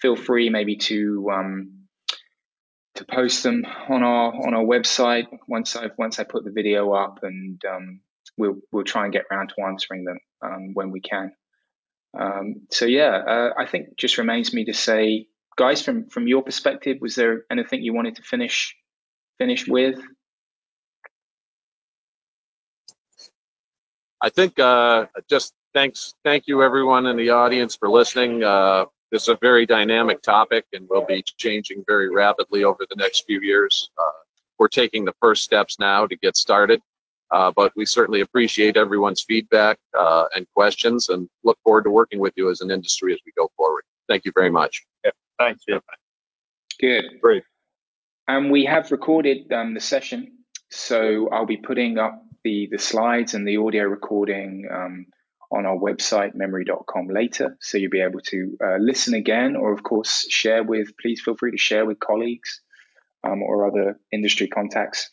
feel 0.00 0.16
free 0.16 0.48
maybe 0.48 0.76
to 0.76 1.28
um, 1.30 1.81
to 3.02 3.14
post 3.14 3.42
them 3.42 3.64
on 3.88 4.02
our 4.02 4.32
on 4.46 4.54
our 4.54 4.64
website 4.64 5.26
once 5.46 5.76
I 5.76 5.90
once 5.98 6.18
I 6.18 6.24
put 6.24 6.44
the 6.44 6.50
video 6.50 6.92
up, 6.92 7.20
and 7.22 7.62
um, 7.64 8.00
we'll 8.36 8.56
we'll 8.70 8.84
try 8.84 9.04
and 9.04 9.12
get 9.12 9.24
around 9.30 9.48
to 9.48 9.64
answering 9.66 10.04
them 10.04 10.18
um, 10.42 10.74
when 10.74 10.90
we 10.90 11.00
can. 11.00 11.32
Um, 12.18 12.62
so 12.70 12.84
yeah, 12.84 13.16
uh, 13.16 13.50
I 13.58 13.66
think 13.66 13.96
just 13.96 14.18
remains 14.18 14.52
me 14.52 14.66
to 14.66 14.74
say, 14.74 15.26
guys, 15.56 15.82
from 15.82 16.08
from 16.08 16.26
your 16.26 16.42
perspective, 16.42 16.98
was 17.00 17.14
there 17.14 17.44
anything 17.50 17.82
you 17.82 17.94
wanted 17.94 18.16
to 18.16 18.22
finish 18.22 18.76
finish 19.38 19.66
with? 19.66 20.00
I 24.20 24.30
think 24.30 24.58
uh, 24.60 25.06
just 25.28 25.52
thanks, 25.74 26.14
thank 26.22 26.46
you 26.46 26.62
everyone 26.62 27.06
in 27.06 27.16
the 27.16 27.30
audience 27.30 27.74
for 27.74 27.88
listening. 27.90 28.44
Uh, 28.44 28.84
this 29.12 29.22
is 29.24 29.28
a 29.28 29.38
very 29.42 29.66
dynamic 29.66 30.22
topic 30.22 30.64
and 30.72 30.88
will 30.88 31.04
be 31.04 31.22
changing 31.36 31.84
very 31.86 32.08
rapidly 32.08 32.64
over 32.64 32.86
the 32.88 32.96
next 32.96 33.26
few 33.26 33.40
years. 33.42 33.90
Uh, 33.98 34.10
we're 34.58 34.68
taking 34.68 35.04
the 35.04 35.14
first 35.20 35.44
steps 35.44 35.78
now 35.78 36.06
to 36.06 36.16
get 36.16 36.34
started, 36.34 36.80
uh, 37.30 37.52
but 37.54 37.72
we 37.76 37.84
certainly 37.84 38.22
appreciate 38.22 38.78
everyone's 38.78 39.22
feedback 39.22 39.78
uh, 39.96 40.24
and 40.34 40.46
questions 40.56 41.10
and 41.10 41.28
look 41.44 41.58
forward 41.62 41.84
to 41.84 41.90
working 41.90 42.20
with 42.20 42.32
you 42.36 42.50
as 42.50 42.62
an 42.62 42.70
industry 42.70 43.12
as 43.12 43.20
we 43.26 43.32
go 43.36 43.50
forward. 43.56 43.84
Thank 44.08 44.24
you 44.24 44.32
very 44.34 44.50
much. 44.50 44.82
Yeah, 45.04 45.10
thanks. 45.38 45.62
Yeah. 45.68 45.78
Good. 46.80 47.04
Great. 47.20 47.44
And 48.28 48.50
we 48.50 48.64
have 48.64 48.90
recorded 48.90 49.52
um, 49.52 49.74
the 49.74 49.80
session, 49.80 50.38
so 50.70 51.28
I'll 51.30 51.44
be 51.44 51.58
putting 51.58 51.98
up 51.98 52.24
the, 52.44 52.68
the 52.72 52.78
slides 52.78 53.34
and 53.34 53.46
the 53.46 53.58
audio 53.58 53.84
recording 53.84 54.66
um, 54.72 55.06
on 55.52 55.66
our 55.66 55.76
website, 55.76 56.34
memoori.com, 56.34 57.08
later. 57.08 57.56
So 57.60 57.78
you'll 57.78 57.90
be 57.90 58.00
able 58.00 58.20
to 58.20 58.56
uh, 58.64 58.76
listen 58.78 59.14
again, 59.14 59.54
or 59.54 59.72
of 59.72 59.82
course, 59.82 60.26
share 60.30 60.62
with, 60.62 60.88
please 61.00 61.20
feel 61.20 61.36
free 61.36 61.50
to 61.50 61.58
share 61.58 61.84
with 61.84 62.00
colleagues 62.00 62.60
um, 63.24 63.42
or 63.42 63.66
other 63.66 64.00
industry 64.10 64.48
contacts 64.48 65.10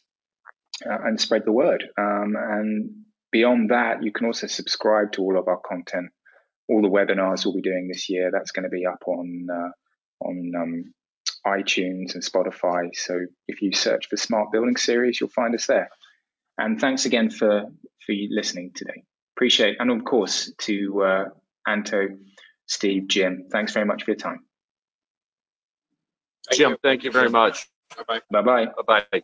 uh, 0.85 0.97
and 1.05 1.19
spread 1.19 1.43
the 1.45 1.51
word. 1.51 1.83
Um, 1.97 2.35
and 2.37 2.89
beyond 3.31 3.71
that, 3.71 4.01
you 4.01 4.11
can 4.11 4.27
also 4.27 4.47
subscribe 4.47 5.11
to 5.13 5.21
all 5.21 5.37
of 5.37 5.47
our 5.47 5.59
content. 5.59 6.11
All 6.69 6.81
the 6.81 6.87
webinars 6.87 7.45
we'll 7.45 7.55
be 7.55 7.61
doing 7.61 7.87
this 7.87 8.09
year, 8.09 8.29
that's 8.31 8.51
going 8.51 8.63
to 8.63 8.69
be 8.69 8.85
up 8.85 9.03
on 9.07 9.47
uh, 9.51 9.69
on 10.21 10.51
um, 10.55 10.93
iTunes 11.45 12.13
and 12.13 12.23
Spotify. 12.23 12.89
So 12.93 13.19
if 13.47 13.61
you 13.61 13.73
search 13.73 14.07
for 14.07 14.17
Smart 14.17 14.51
Building 14.51 14.77
Series, 14.77 15.19
you'll 15.19 15.29
find 15.29 15.55
us 15.55 15.65
there. 15.65 15.89
And 16.57 16.79
thanks 16.79 17.05
again 17.05 17.31
for 17.31 17.63
for 18.05 18.13
listening 18.29 18.71
today. 18.75 19.03
Appreciate, 19.39 19.77
and 19.79 19.89
of 19.89 20.03
course 20.03 20.51
to 20.57 21.01
uh, 21.01 21.25
Anto, 21.65 22.09
Steve, 22.65 23.07
Jim. 23.07 23.45
Thanks 23.49 23.71
very 23.71 23.85
much 23.85 24.03
for 24.03 24.11
your 24.11 24.17
time. 24.17 24.41
Jim, 26.51 26.75
thank 26.83 27.05
you 27.05 27.11
very 27.13 27.29
much. 27.29 27.65
Bye 27.95 28.03
bye. 28.05 28.21
Bye 28.29 28.65
bye. 28.65 28.65
Bye 28.85 29.05
bye. 29.13 29.21